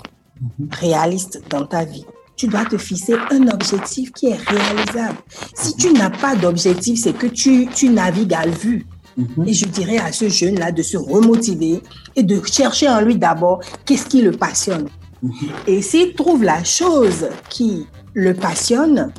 mhm. 0.41 0.69
réalistes 0.73 1.43
dans 1.49 1.65
ta 1.65 1.85
vie? 1.85 2.05
Tu 2.41 2.49
dois 2.49 2.65
te 2.65 2.79
fixer 2.79 3.17
un 3.31 3.49
objectif 3.49 4.13
qui 4.13 4.29
est 4.29 4.39
réalisable. 4.49 5.19
Si 5.55 5.77
tu 5.77 5.93
n'as 5.93 6.09
pas 6.09 6.35
d'objectif, 6.35 6.99
c'est 6.99 7.13
que 7.13 7.27
tu, 7.27 7.67
tu 7.67 7.91
navigues 7.91 8.33
à 8.33 8.47
vue. 8.47 8.87
Mhm. 9.19 9.47
Et 9.47 9.53
je 9.53 9.67
dirais 9.67 9.99
à 9.99 10.11
ce 10.11 10.27
jeune-là 10.31 10.73
de 10.73 10.81
se 10.81 10.97
remotiver 10.97 11.83
et 12.17 12.23
de 12.23 12.41
chercher 12.47 12.89
en 12.89 13.03
lui 13.03 13.17
d'abord 13.17 13.61
qu'est-ce 13.85 14.07
qui 14.07 14.23
le 14.23 14.31
passionne. 14.31 14.89
Mhm. 15.23 15.33
Et 15.67 15.83
s'il 15.83 16.15
trouve 16.15 16.43
la 16.43 16.65
chose 16.65 17.29
qui 17.51 17.87
le 18.15 18.33
passionne, 18.33 19.13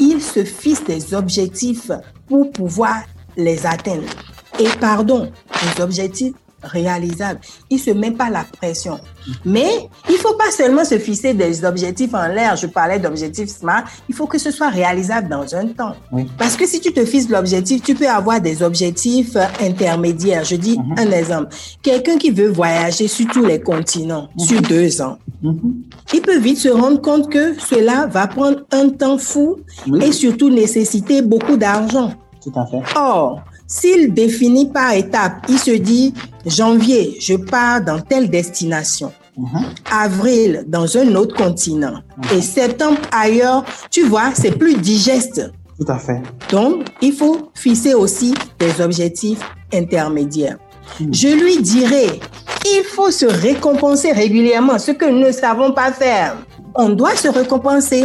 il 0.00 0.20
se 0.20 0.42
fixe 0.42 0.82
des 0.82 1.14
objectifs 1.14 1.92
pour 2.26 2.50
pouvoir 2.50 3.04
les 3.36 3.64
atteindre. 3.66 4.10
Et 4.58 4.68
pardon, 4.80 5.30
les 5.62 5.80
objectifs 5.80 6.34
réalisables. 6.62 7.40
Il 7.70 7.78
se 7.78 7.90
met 7.90 8.10
pas 8.10 8.30
la 8.30 8.44
pression. 8.44 8.98
Mais 9.44 9.88
il 10.08 10.16
faut 10.16 10.34
pas 10.34 10.50
seulement 10.50 10.84
se 10.84 10.98
fixer 10.98 11.34
des 11.34 11.64
objectifs 11.64 12.14
en 12.14 12.26
l'air. 12.28 12.56
Je 12.56 12.66
parlais 12.66 12.98
d'objectifs 12.98 13.48
smart. 13.48 13.84
Il 14.08 14.14
faut 14.14 14.26
que 14.26 14.38
ce 14.38 14.50
soit 14.50 14.68
réalisable 14.68 15.28
dans 15.28 15.54
un 15.54 15.66
temps. 15.68 15.94
Parce 16.38 16.56
que 16.56 16.66
si 16.66 16.80
tu 16.80 16.92
te 16.92 17.04
fixes 17.04 17.28
l'objectif, 17.28 17.82
tu 17.82 17.94
peux 17.94 18.08
avoir 18.08 18.40
des 18.40 18.62
objectifs 18.62 19.36
intermédiaires. 19.60 20.44
Je 20.44 20.56
dis 20.56 20.78
mhm. 20.78 20.94
un 20.98 21.10
exemple. 21.12 21.54
Quelqu'un 21.82 22.18
qui 22.18 22.30
veut 22.30 22.48
voyager 22.48 23.08
sur 23.08 23.26
tous 23.28 23.44
les 23.44 23.60
continents 23.60 24.28
mhm. 24.36 24.44
sur 24.44 24.62
deux 24.62 25.02
ans, 25.02 25.18
mhm. 25.42 25.82
il 26.12 26.20
peut 26.22 26.38
vite 26.38 26.58
se 26.58 26.68
rendre 26.68 27.00
compte 27.00 27.30
que 27.30 27.58
cela 27.58 28.06
va 28.06 28.26
prendre 28.26 28.60
un 28.72 28.88
temps 28.90 29.18
fou 29.18 29.56
et 30.00 30.12
surtout 30.12 30.50
nécessiter 30.50 31.22
beaucoup 31.22 31.56
d'argent. 31.56 32.12
Tout 32.42 32.52
à 32.56 32.66
fait. 32.66 32.80
Or, 32.96 33.42
s'il 33.72 34.12
définit 34.12 34.66
par 34.66 34.92
étapes, 34.92 35.46
il 35.48 35.58
se 35.58 35.70
dit, 35.70 36.12
janvier, 36.44 37.16
je 37.20 37.34
pars 37.36 37.80
dans 37.80 38.00
telle 38.00 38.28
destination. 38.28 39.12
Mhm. 39.38 39.64
Avril, 39.90 40.64
dans 40.66 40.98
un 40.98 41.14
autre 41.14 41.34
continent. 41.34 42.02
Mhm. 42.18 42.38
Et 42.38 42.42
septembre, 42.42 42.98
ailleurs, 43.10 43.64
tu 43.90 44.04
vois, 44.04 44.32
c'est 44.34 44.58
plus 44.58 44.74
digeste. 44.76 45.50
Tout 45.78 45.90
à 45.90 45.98
fait. 45.98 46.20
Donc, 46.50 46.84
il 47.00 47.14
faut 47.14 47.50
fixer 47.54 47.94
aussi 47.94 48.34
des 48.58 48.78
objectifs 48.82 49.40
intermédiaires. 49.72 50.58
Mhm. 51.00 51.14
Je 51.14 51.28
lui 51.28 51.62
dirais, 51.62 52.20
il 52.66 52.84
faut 52.84 53.10
se 53.10 53.24
récompenser 53.24 54.12
régulièrement, 54.12 54.78
ce 54.78 54.90
que 54.90 55.06
nous 55.06 55.26
ne 55.26 55.32
savons 55.32 55.72
pas 55.72 55.92
faire. 55.92 56.36
On 56.74 56.90
doit 56.90 57.16
se 57.16 57.28
récompenser. 57.28 58.04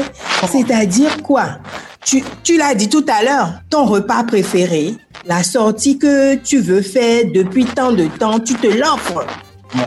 C'est-à-dire 0.50 1.22
quoi? 1.24 1.60
Tu, 2.08 2.24
tu 2.42 2.58
l'as 2.58 2.74
dit 2.74 2.88
tout 2.88 3.06
à 3.10 3.22
l'heure, 3.22 3.50
ton 3.70 3.86
repas 3.86 4.24
préféré, 4.24 4.96
la 5.26 5.44
sortie 5.44 5.98
que 5.98 6.36
tu 6.36 6.60
veux 6.60 6.82
faire 6.82 7.26
depuis 7.34 7.66
tant 7.66 7.92
de 7.92 8.06
temps, 8.06 8.40
tu 8.40 8.56
te 8.56 8.68
l'offres. 8.68 9.26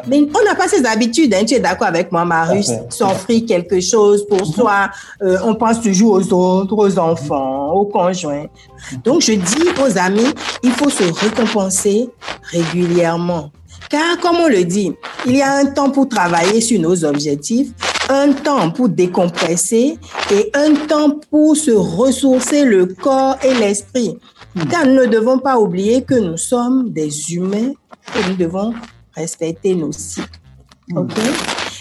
Mais 0.07 0.19
on 0.19 0.45
n'a 0.45 0.55
pas 0.55 0.69
ces 0.69 0.85
habitudes, 0.85 1.33
hein, 1.33 1.45
tu 1.47 1.55
es 1.55 1.61
d'accord 1.61 1.89
avec 1.89 2.13
moi, 2.13 2.27
Marius, 2.27 2.71
s'offrir 2.91 3.47
quelque 3.47 3.81
chose 3.81 4.27
pour 4.27 4.47
mhm. 4.47 4.53
soi. 4.53 4.91
Euh, 5.23 5.39
on 5.43 5.55
pense 5.55 5.81
toujours 5.81 6.13
aux 6.13 6.33
autres, 6.35 6.77
aux 6.77 6.99
enfants, 6.99 7.73
aux 7.73 7.87
conjoints. 7.87 8.45
Donc, 9.03 9.23
je 9.23 9.33
dis 9.33 9.69
aux 9.83 9.97
amis, 9.97 10.35
il 10.63 10.73
faut 10.73 10.91
se 10.91 11.05
récompenser 11.05 12.11
régulièrement. 12.53 13.51
Car, 13.91 14.19
comme 14.21 14.37
on 14.37 14.49
le 14.49 14.65
dit, 14.65 14.93
il 15.27 15.37
y 15.37 15.43
a 15.43 15.57
un 15.57 15.67
temps 15.67 15.91
pour 15.91 16.09
travailler 16.09 16.61
sur 16.61 16.81
nos 16.81 17.05
objectifs, 17.05 17.73
un 18.09 18.33
temps 18.33 18.71
pour 18.71 18.89
décompresser 18.89 19.99
et 20.33 20.51
un 20.55 20.75
temps 20.87 21.19
pour 21.29 21.57
se 21.57 21.73
ressourcer 21.73 22.65
le 22.65 22.87
corps 22.87 23.37
et 23.43 23.53
l'esprit. 23.53 24.17
Car 24.71 24.87
nous 24.87 24.95
ne 24.95 25.07
devons 25.07 25.41
pas 25.41 25.59
oublier 25.59 26.03
que 26.03 26.15
nous 26.15 26.37
sommes 26.37 26.91
des 26.91 27.33
humains 27.35 27.73
et 28.17 28.29
nous 28.29 28.37
devons 28.37 28.73
respecter 29.17 29.75
nos 29.75 29.93
cycles. 29.93 30.41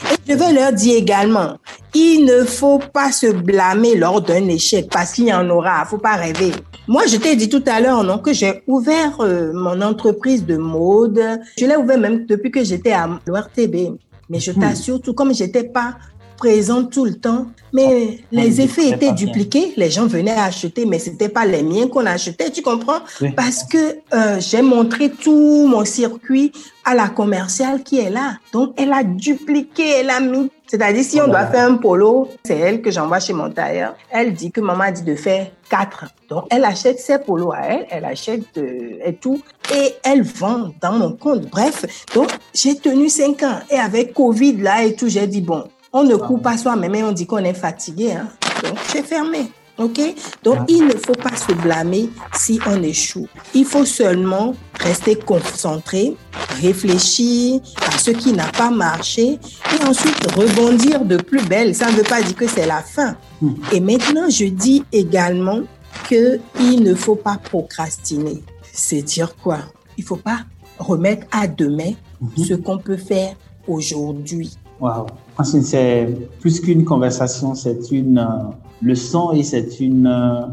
Et 0.03 0.31
je 0.31 0.37
veux 0.37 0.53
leur 0.53 0.73
dire 0.73 0.97
également, 0.97 1.57
il 1.93 2.25
ne 2.25 2.43
faut 2.43 2.79
pas 2.79 3.11
se 3.11 3.27
blâmer 3.27 3.95
lors 3.95 4.21
d'un 4.21 4.47
échec 4.47 4.87
parce 4.91 5.13
qu'il 5.13 5.25
y 5.25 5.33
en 5.33 5.49
aura. 5.49 5.83
Il 5.85 5.89
faut 5.89 5.97
pas 5.97 6.15
rêver. 6.15 6.51
Moi, 6.87 7.03
je 7.07 7.17
t'ai 7.17 7.35
dit 7.35 7.49
tout 7.49 7.63
à 7.67 7.79
l'heure, 7.79 8.03
non, 8.03 8.19
que 8.19 8.33
j'ai 8.33 8.63
ouvert 8.67 9.19
euh, 9.19 9.51
mon 9.53 9.81
entreprise 9.81 10.45
de 10.45 10.57
mode. 10.57 11.21
Je 11.57 11.65
l'ai 11.65 11.75
ouvert 11.75 11.99
même 11.99 12.25
depuis 12.25 12.51
que 12.51 12.63
j'étais 12.63 12.93
à 12.93 13.09
l'ORTB. 13.27 13.97
Mais 14.29 14.39
je 14.39 14.51
hmm. 14.51 14.59
t'assure, 14.59 15.01
tout 15.01 15.13
comme 15.13 15.33
j'étais 15.33 15.63
pas 15.63 15.95
présente 16.39 16.91
tout 16.91 17.05
le 17.05 17.15
temps. 17.15 17.47
Mais 17.71 18.19
les 18.31 18.61
effets 18.61 18.89
étaient 18.89 19.11
dupliqués. 19.11 19.73
Les 19.77 19.91
gens 19.91 20.07
venaient 20.07 20.31
acheter, 20.31 20.85
mais 20.85 20.97
c'était 20.97 21.29
pas 21.29 21.45
les 21.45 21.61
miens 21.61 21.87
qu'on 21.87 22.05
achetait, 22.05 22.49
tu 22.49 22.63
comprends? 22.63 23.01
Parce 23.35 23.63
que 23.63 23.97
euh, 24.13 24.39
j'ai 24.39 24.63
montré 24.63 25.11
tout 25.11 25.67
mon 25.67 25.85
circuit 25.85 26.51
à 26.83 26.95
la 26.95 27.09
commerciale 27.09 27.83
qui 27.83 27.99
est 27.99 28.09
là. 28.09 28.37
Donc, 28.53 28.73
elle 28.77 28.91
a 28.91 29.03
dupliqué, 29.03 29.87
elle 29.99 30.09
a 30.09 30.19
mis. 30.19 30.49
C'est-à-dire, 30.65 31.03
si 31.03 31.19
on 31.21 31.27
doit 31.27 31.47
faire 31.47 31.67
un 31.67 31.75
polo, 31.75 32.29
c'est 32.43 32.57
elle 32.57 32.81
que 32.81 32.89
j'envoie 32.89 33.19
chez 33.19 33.33
mon 33.33 33.49
tailleur. 33.51 33.95
Elle 34.09 34.33
dit 34.33 34.51
que 34.51 34.61
maman 34.61 34.85
a 34.85 34.91
dit 34.91 35.03
de 35.03 35.15
faire 35.15 35.47
quatre. 35.69 36.05
Donc, 36.29 36.45
elle 36.49 36.63
achète 36.63 36.99
ses 36.99 37.19
polos 37.19 37.51
à 37.53 37.61
elle, 37.67 37.85
elle 37.89 38.05
achète 38.05 38.57
euh, 38.57 38.97
et 39.05 39.13
tout, 39.13 39.41
et 39.75 39.93
elle 40.03 40.23
vend 40.23 40.71
dans 40.81 40.93
mon 40.93 41.11
compte. 41.13 41.47
Bref, 41.49 41.85
donc, 42.15 42.29
j'ai 42.53 42.75
tenu 42.75 43.09
cinq 43.09 43.43
ans. 43.43 43.59
Et 43.69 43.77
avec 43.77 44.13
Covid 44.13 44.57
là 44.57 44.83
et 44.83 44.95
tout, 44.95 45.09
j'ai 45.09 45.27
dit, 45.27 45.41
bon, 45.41 45.63
on 45.93 46.03
ne 46.03 46.15
coupe 46.15 46.43
pas 46.43 46.57
soi-même 46.57 46.91
mais 46.91 47.03
on 47.03 47.11
dit 47.11 47.25
qu'on 47.25 47.37
est 47.39 47.53
fatigué. 47.53 48.13
Hein. 48.13 48.27
Donc, 48.63 48.77
j'ai 48.91 49.03
fermé. 49.03 49.51
OK? 49.77 49.99
Donc, 50.43 50.57
ah. 50.59 50.65
il 50.67 50.85
ne 50.85 50.91
faut 50.91 51.13
pas 51.13 51.35
se 51.35 51.53
blâmer 51.53 52.09
si 52.33 52.59
on 52.67 52.83
échoue. 52.83 53.27
Il 53.55 53.65
faut 53.65 53.85
seulement 53.85 54.53
rester 54.77 55.15
concentré, 55.15 56.15
réfléchir 56.61 57.61
à 57.87 57.97
ce 57.97 58.11
qui 58.11 58.33
n'a 58.33 58.47
pas 58.47 58.69
marché 58.69 59.39
et 59.73 59.85
ensuite 59.85 60.19
rebondir 60.35 61.05
de 61.05 61.15
plus 61.15 61.41
belle. 61.45 61.73
Ça 61.73 61.87
ne 61.87 61.93
veut 61.93 62.03
pas 62.03 62.21
dire 62.21 62.35
que 62.35 62.47
c'est 62.47 62.67
la 62.67 62.81
fin. 62.81 63.15
Hmm. 63.41 63.53
Et 63.71 63.79
maintenant, 63.79 64.29
je 64.29 64.45
dis 64.45 64.83
également 64.91 65.61
que 66.09 66.39
il 66.59 66.83
ne 66.83 66.93
faut 66.93 67.15
pas 67.15 67.37
procrastiner. 67.37 68.43
C'est 68.73 69.01
dire 69.01 69.35
quoi? 69.37 69.59
Il 69.97 70.03
faut 70.03 70.17
pas 70.17 70.39
remettre 70.77 71.25
à 71.31 71.47
demain 71.47 71.91
mhm. 72.21 72.45
ce 72.45 72.53
qu'on 72.53 72.77
peut 72.77 72.97
faire 72.97 73.35
aujourd'hui. 73.67 74.57
Wow. 74.79 75.07
Francine, 75.33 75.63
c'est 75.63 76.07
plus 76.39 76.59
qu'une 76.61 76.85
conversation, 76.85 77.55
c'est 77.55 77.91
une 77.91 78.17
euh, 78.17 78.51
leçon 78.81 79.31
et 79.33 79.43
c'est 79.43 79.79
une 79.79 80.07
euh, 80.07 80.47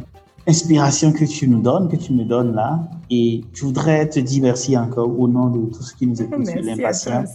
inspiration 0.49 1.13
que 1.13 1.25
tu 1.25 1.49
nous 1.49 1.61
donnes, 1.61 1.89
que 1.89 1.97
tu 1.97 2.13
me 2.13 2.25
donnes 2.25 2.55
là. 2.55 2.81
Et 3.11 3.43
je 3.53 3.65
voudrais 3.65 4.09
te 4.09 4.19
dire 4.21 4.43
merci 4.43 4.77
encore 4.77 5.19
au 5.19 5.29
nom 5.29 5.49
de 5.49 5.67
tout 5.71 5.83
ce 5.83 5.95
qui 5.95 6.07
nous 6.07 6.21
écoute 6.21 6.47
sur 6.47 6.63
l'impatience. 6.63 7.31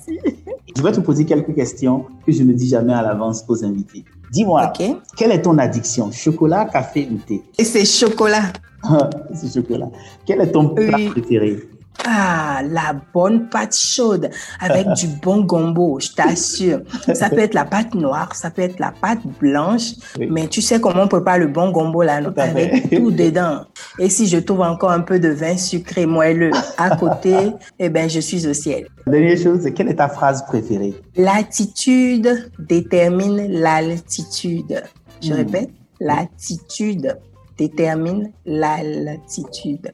Je 0.75 0.81
vais 0.81 0.91
te 0.91 1.01
poser 1.01 1.25
quelques 1.25 1.53
questions 1.53 2.05
que 2.25 2.31
je 2.31 2.43
ne 2.43 2.53
dis 2.53 2.67
jamais 2.67 2.93
à 2.93 3.01
l'avance 3.01 3.43
aux 3.47 3.63
invités. 3.63 4.05
Dis-moi, 4.31 4.71
quelle 5.17 5.31
est 5.31 5.41
ton 5.41 5.57
addiction? 5.57 6.11
Chocolat, 6.11 6.65
café 6.65 7.09
ou 7.11 7.17
thé? 7.17 7.41
Et 7.57 7.65
c'est 7.65 7.85
chocolat. 7.85 8.53
c'est 9.33 9.53
chocolat. 9.53 9.89
Quel 10.25 10.41
est 10.41 10.51
ton 10.51 10.69
plat 10.69 10.97
préféré? 11.09 11.59
Ah, 12.05 12.61
la 12.67 12.93
bonne 13.13 13.49
pâte 13.49 13.75
chaude 13.75 14.29
avec 14.59 14.87
du 14.95 15.07
bon 15.07 15.41
gombo, 15.41 15.99
je 15.99 16.09
t'assure. 16.09 16.81
Ça 17.13 17.29
peut 17.29 17.39
être 17.39 17.53
la 17.53 17.65
pâte 17.65 17.93
noire, 17.93 18.35
ça 18.35 18.49
peut 18.49 18.61
être 18.61 18.79
la 18.79 18.91
pâte 18.91 19.19
blanche, 19.39 19.93
mais 20.19 20.47
tu 20.47 20.61
sais 20.61 20.79
comment 20.79 21.03
on 21.03 21.07
prépare 21.07 21.37
le 21.37 21.47
bon 21.47 21.71
gombo 21.71 22.01
là, 22.01 22.21
avec 22.37 22.89
tout 22.89 23.11
dedans. 23.11 23.65
Et 23.99 24.09
si 24.09 24.27
je 24.27 24.37
trouve 24.37 24.61
encore 24.61 24.91
un 24.91 25.01
peu 25.01 25.19
de 25.19 25.29
vin 25.29 25.57
sucré 25.57 26.05
moelleux 26.05 26.51
à 26.77 26.95
côté, 26.95 27.35
eh 27.79 27.89
ben 27.89 28.09
je 28.09 28.19
suis 28.19 28.47
au 28.47 28.53
ciel. 28.53 28.87
Dernière 29.05 29.37
chose, 29.37 29.67
quelle 29.75 29.89
est 29.89 29.95
ta 29.95 30.09
phrase 30.09 30.45
préférée? 30.45 30.95
L'attitude 31.15 32.51
détermine 32.59 33.47
l'altitude. 33.47 34.83
Je 35.21 35.33
hmm. 35.33 35.35
répète, 35.35 35.69
l'attitude 35.99 37.15
détermine 37.61 38.31
l'altitude. 38.45 39.91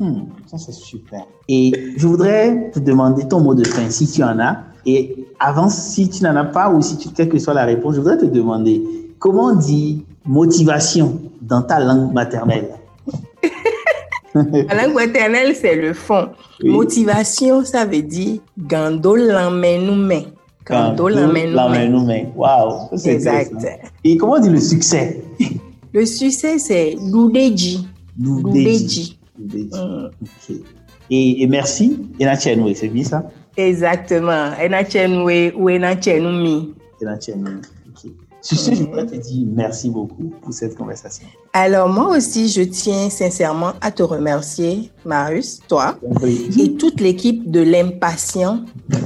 Hmm, 0.00 0.22
ça, 0.46 0.58
c'est 0.58 0.72
super. 0.72 1.24
Et 1.48 1.92
je 1.96 2.06
voudrais 2.06 2.70
te 2.72 2.80
demander 2.80 3.28
ton 3.28 3.40
mot 3.40 3.54
de 3.54 3.64
fin, 3.64 3.88
si 3.90 4.10
tu 4.10 4.24
en 4.24 4.38
as. 4.40 4.58
Et 4.84 5.26
avant, 5.38 5.68
si 5.68 6.08
tu 6.08 6.24
n'en 6.24 6.34
as 6.36 6.44
pas 6.44 6.70
ou 6.70 6.82
si 6.82 6.96
tu, 6.96 7.08
quelle 7.10 7.28
que 7.28 7.38
soit 7.38 7.54
la 7.54 7.64
réponse, 7.64 7.94
je 7.94 8.00
voudrais 8.00 8.18
te 8.18 8.26
demander 8.26 8.82
comment 9.18 9.52
on 9.52 9.56
dit 9.56 10.04
motivation 10.24 11.20
dans 11.40 11.62
ta 11.62 11.78
langue 11.78 12.12
maternelle? 12.12 12.70
La 14.34 14.82
langue 14.82 14.94
maternelle, 14.94 15.54
c'est 15.54 15.76
le 15.76 15.94
fond. 15.94 16.28
Motivation, 16.62 17.64
ça 17.64 17.86
veut 17.86 18.02
dire 18.02 18.40
gando 18.58 19.16
l'emmène 19.16 20.26
Gando 20.66 21.08
l'emmène 21.08 22.32
Waouh. 22.36 22.88
Exact. 23.04 23.54
Et 24.04 24.16
comment 24.18 24.34
on 24.34 24.40
dit 24.40 24.50
le 24.50 24.60
succès? 24.60 25.22
Le 25.96 26.04
succès, 26.04 26.58
c'est. 26.58 26.94
L'oudeji. 27.00 27.88
Mm. 28.18 30.08
Et, 31.08 31.42
et 31.42 31.46
merci, 31.46 31.98
Enachenwe, 32.20 32.74
c'est 32.74 32.88
bien 32.88 33.04
ça? 33.04 33.30
Exactement. 33.56 34.50
Enachenwe 34.62 35.54
ou 35.56 35.70
Enachenumi. 35.70 36.74
Enachenwe. 37.00 37.62
Sur 38.40 38.58
ce, 38.58 38.74
je 38.74 38.84
voudrais 38.84 39.06
te 39.06 39.16
dire 39.16 39.46
merci 39.50 39.90
beaucoup 39.90 40.32
pour 40.40 40.52
cette 40.52 40.76
conversation. 40.76 41.26
Alors, 41.52 41.88
moi 41.88 42.16
aussi, 42.16 42.48
je 42.48 42.62
tiens 42.62 43.10
sincèrement 43.10 43.72
à 43.80 43.90
te 43.90 44.02
remercier, 44.02 44.90
Marius, 45.04 45.60
toi, 45.68 45.98
et 46.58 46.74
toute 46.74 47.00
l'équipe 47.00 47.50
de 47.50 47.60
l'Impatient 47.60 48.64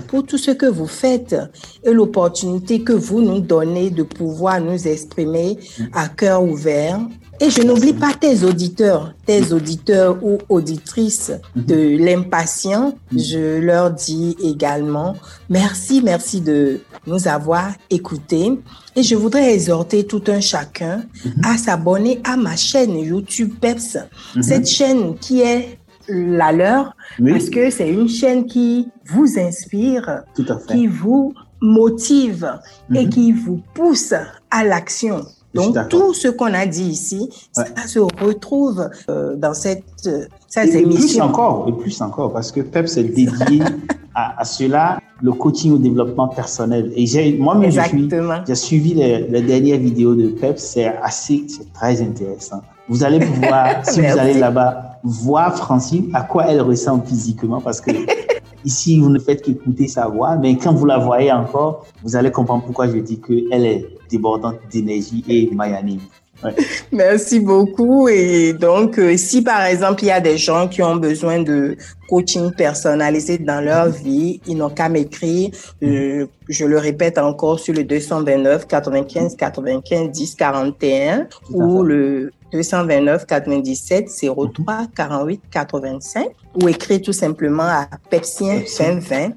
pour 0.09 0.27
tout 0.27 0.39
ce 0.39 0.51
que 0.51 0.67
vous 0.67 0.87
faites 0.87 1.37
et 1.85 1.93
l'opportunité 1.93 2.83
que 2.83 2.93
vous 2.93 3.23
nous 3.23 3.41
donnez 3.41 3.91
de 3.91 4.03
pouvoir 4.03 4.61
nous 4.61 4.89
exprimer 4.89 5.59
à 5.93 6.09
cœur 6.09 6.43
ouvert 6.43 7.01
et 7.43 7.49
je 7.49 7.63
n'oublie 7.63 7.95
pas 7.95 8.13
tes 8.13 8.45
auditeurs, 8.45 9.15
tes 9.25 9.55
auditeurs 9.55 10.23
ou 10.23 10.37
auditrices 10.51 11.33
de 11.57 11.97
l'impatient. 11.97 12.99
Je 13.17 13.59
leur 13.59 13.91
dis 13.93 14.37
également 14.45 15.17
merci, 15.49 16.03
merci 16.05 16.43
de 16.43 16.81
nous 17.07 17.29
avoir 17.29 17.73
écoutés. 17.89 18.61
Et 18.97 19.03
je 19.03 19.15
voudrais 19.15 19.55
exhorter 19.55 20.05
tout 20.05 20.23
un 20.29 20.41
chacun 20.41 21.03
à 21.45 21.57
s'abonner 21.57 22.21
à 22.25 22.37
ma 22.37 22.57
chaîne 22.57 22.99
YouTube 22.99 23.53
Peps. 23.61 23.99
Cette 24.41 24.69
chaîne 24.69 25.17
qui 25.19 25.41
est 25.41 25.79
la 26.09 26.53
leur, 26.53 26.97
parce 27.25 27.51
que 27.51 27.71
c'est 27.71 27.89
une 27.89 28.09
chaîne 28.09 28.47
qui 28.47 28.89
vous 29.07 29.39
inspire, 29.39 30.25
qui 30.69 30.87
vous 30.87 31.35
motive 31.61 32.59
et 32.93 33.05
mhm. 33.05 33.11
qui 33.11 33.33
vous 33.33 33.61
pousse 33.75 34.15
à 34.51 34.65
l'action. 34.65 35.25
Donc 35.55 35.77
tout 35.89 36.15
ce 36.15 36.29
qu'on 36.29 36.55
a 36.55 36.67
dit 36.67 36.85
ici, 36.91 37.29
ça 37.53 37.67
se 37.87 37.99
retrouve 37.99 38.89
euh, 39.09 39.35
dans 39.35 39.55
cette, 39.55 39.85
euh, 40.07 40.27
cette 40.47 40.75
et 40.75 40.83
émission. 40.83 41.27
Plus 41.27 41.31
encore, 41.33 41.67
et 41.69 41.73
plus 41.73 42.01
encore, 42.01 42.33
parce 42.33 42.53
que 42.53 42.61
PEP 42.61 42.87
s'est 42.87 43.03
dédié 43.03 43.63
à, 44.15 44.41
à, 44.41 44.45
cela, 44.45 45.01
le 45.23 45.33
coaching 45.33 45.73
au 45.73 45.79
développement 45.79 46.29
personnel. 46.29 46.93
Et 46.97 47.37
moi-même, 47.39 47.71
j'ai 47.71 48.55
suivi 48.55 48.95
les, 48.95 49.27
les, 49.29 49.43
dernières 49.43 49.79
vidéos 49.79 50.15
de 50.15 50.29
PEP, 50.29 50.59
c'est 50.59 50.87
assez, 50.87 51.45
c'est 51.49 51.73
très 51.73 52.01
intéressant. 52.03 52.63
Vous 52.89 53.05
allez 53.05 53.21
pouvoir, 53.21 53.67
si 53.85 54.01
vous 54.01 54.19
allez 54.19 54.35
là-bas, 54.35 54.99
voir 55.03 55.57
Francine 55.57 56.11
à 56.13 56.23
quoi 56.23 56.47
elle 56.49 56.61
ressemble 56.61 57.07
physiquement, 57.07 57.61
parce 57.61 57.81
que 57.81 57.93
Ici, 58.65 59.01
vous 59.01 59.09
ne 59.09 59.19
faites 59.19 59.43
qu'écouter 59.43 59.89
sa 59.89 60.07
voix, 60.09 60.37
mais 60.37 60.57
quand 60.57 60.75
vous 60.75 60.85
la 60.85 60.99
voyez 60.99 61.33
encore, 61.33 61.87
vous 62.03 62.17
allez 62.17 62.31
comprendre 62.31 62.65
pourquoi 62.65 62.89
je 62.89 62.99
dis 62.99 63.19
qu'elle 63.19 63.65
est 63.65 63.89
débordante 64.11 64.59
d'énergie 64.71 65.25
et 65.29 65.51
mayanime. 65.55 66.01
Merci 66.93 67.41
beaucoup. 67.41 68.09
Et 68.09 68.53
donc, 68.53 68.99
euh, 68.99 69.17
si 69.17 69.43
par 69.43 69.65
exemple, 69.65 70.03
il 70.05 70.07
y 70.07 70.11
a 70.11 70.21
des 70.21 70.39
gens 70.39 70.69
qui 70.69 70.83
ont 70.83 70.97
besoin 70.97 71.43
de 71.43 71.77
coaching 72.09 72.53
personnalisé 72.53 73.39
dans 73.39 73.61
leur 73.61 73.89
vie, 73.89 74.41
ils 74.47 74.57
n'ont 74.57 74.71
qu'à 74.71 74.89
m'écrire. 74.89 75.51
Euh, 75.83 76.27
je 76.49 76.65
le 76.65 76.79
répète 76.79 77.19
encore 77.19 77.61
sur 77.61 77.75
le 77.75 77.85
229 77.85 78.67
95 78.67 79.37
95 79.37 80.11
10 80.11 80.35
41 80.35 81.27
ou 81.51 81.83
le 81.83 82.33
229 82.53 83.27
97 83.27 84.09
03 84.55 84.87
48 84.97 85.41
85 85.51 86.29
ou 86.61 86.69
écrire 86.69 87.01
tout 87.01 87.13
simplement 87.13 87.63
à 87.63 87.87
pepsien 88.11 88.63
2020 88.79 89.35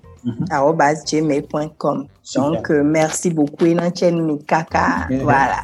gmail.com. 1.05 2.07
Donc, 2.35 2.71
euh, 2.71 2.83
merci 2.83 3.29
beaucoup. 3.29 3.65
Enanchen 3.65 4.39
Kaka. 4.45 5.07
Voilà. 5.21 5.63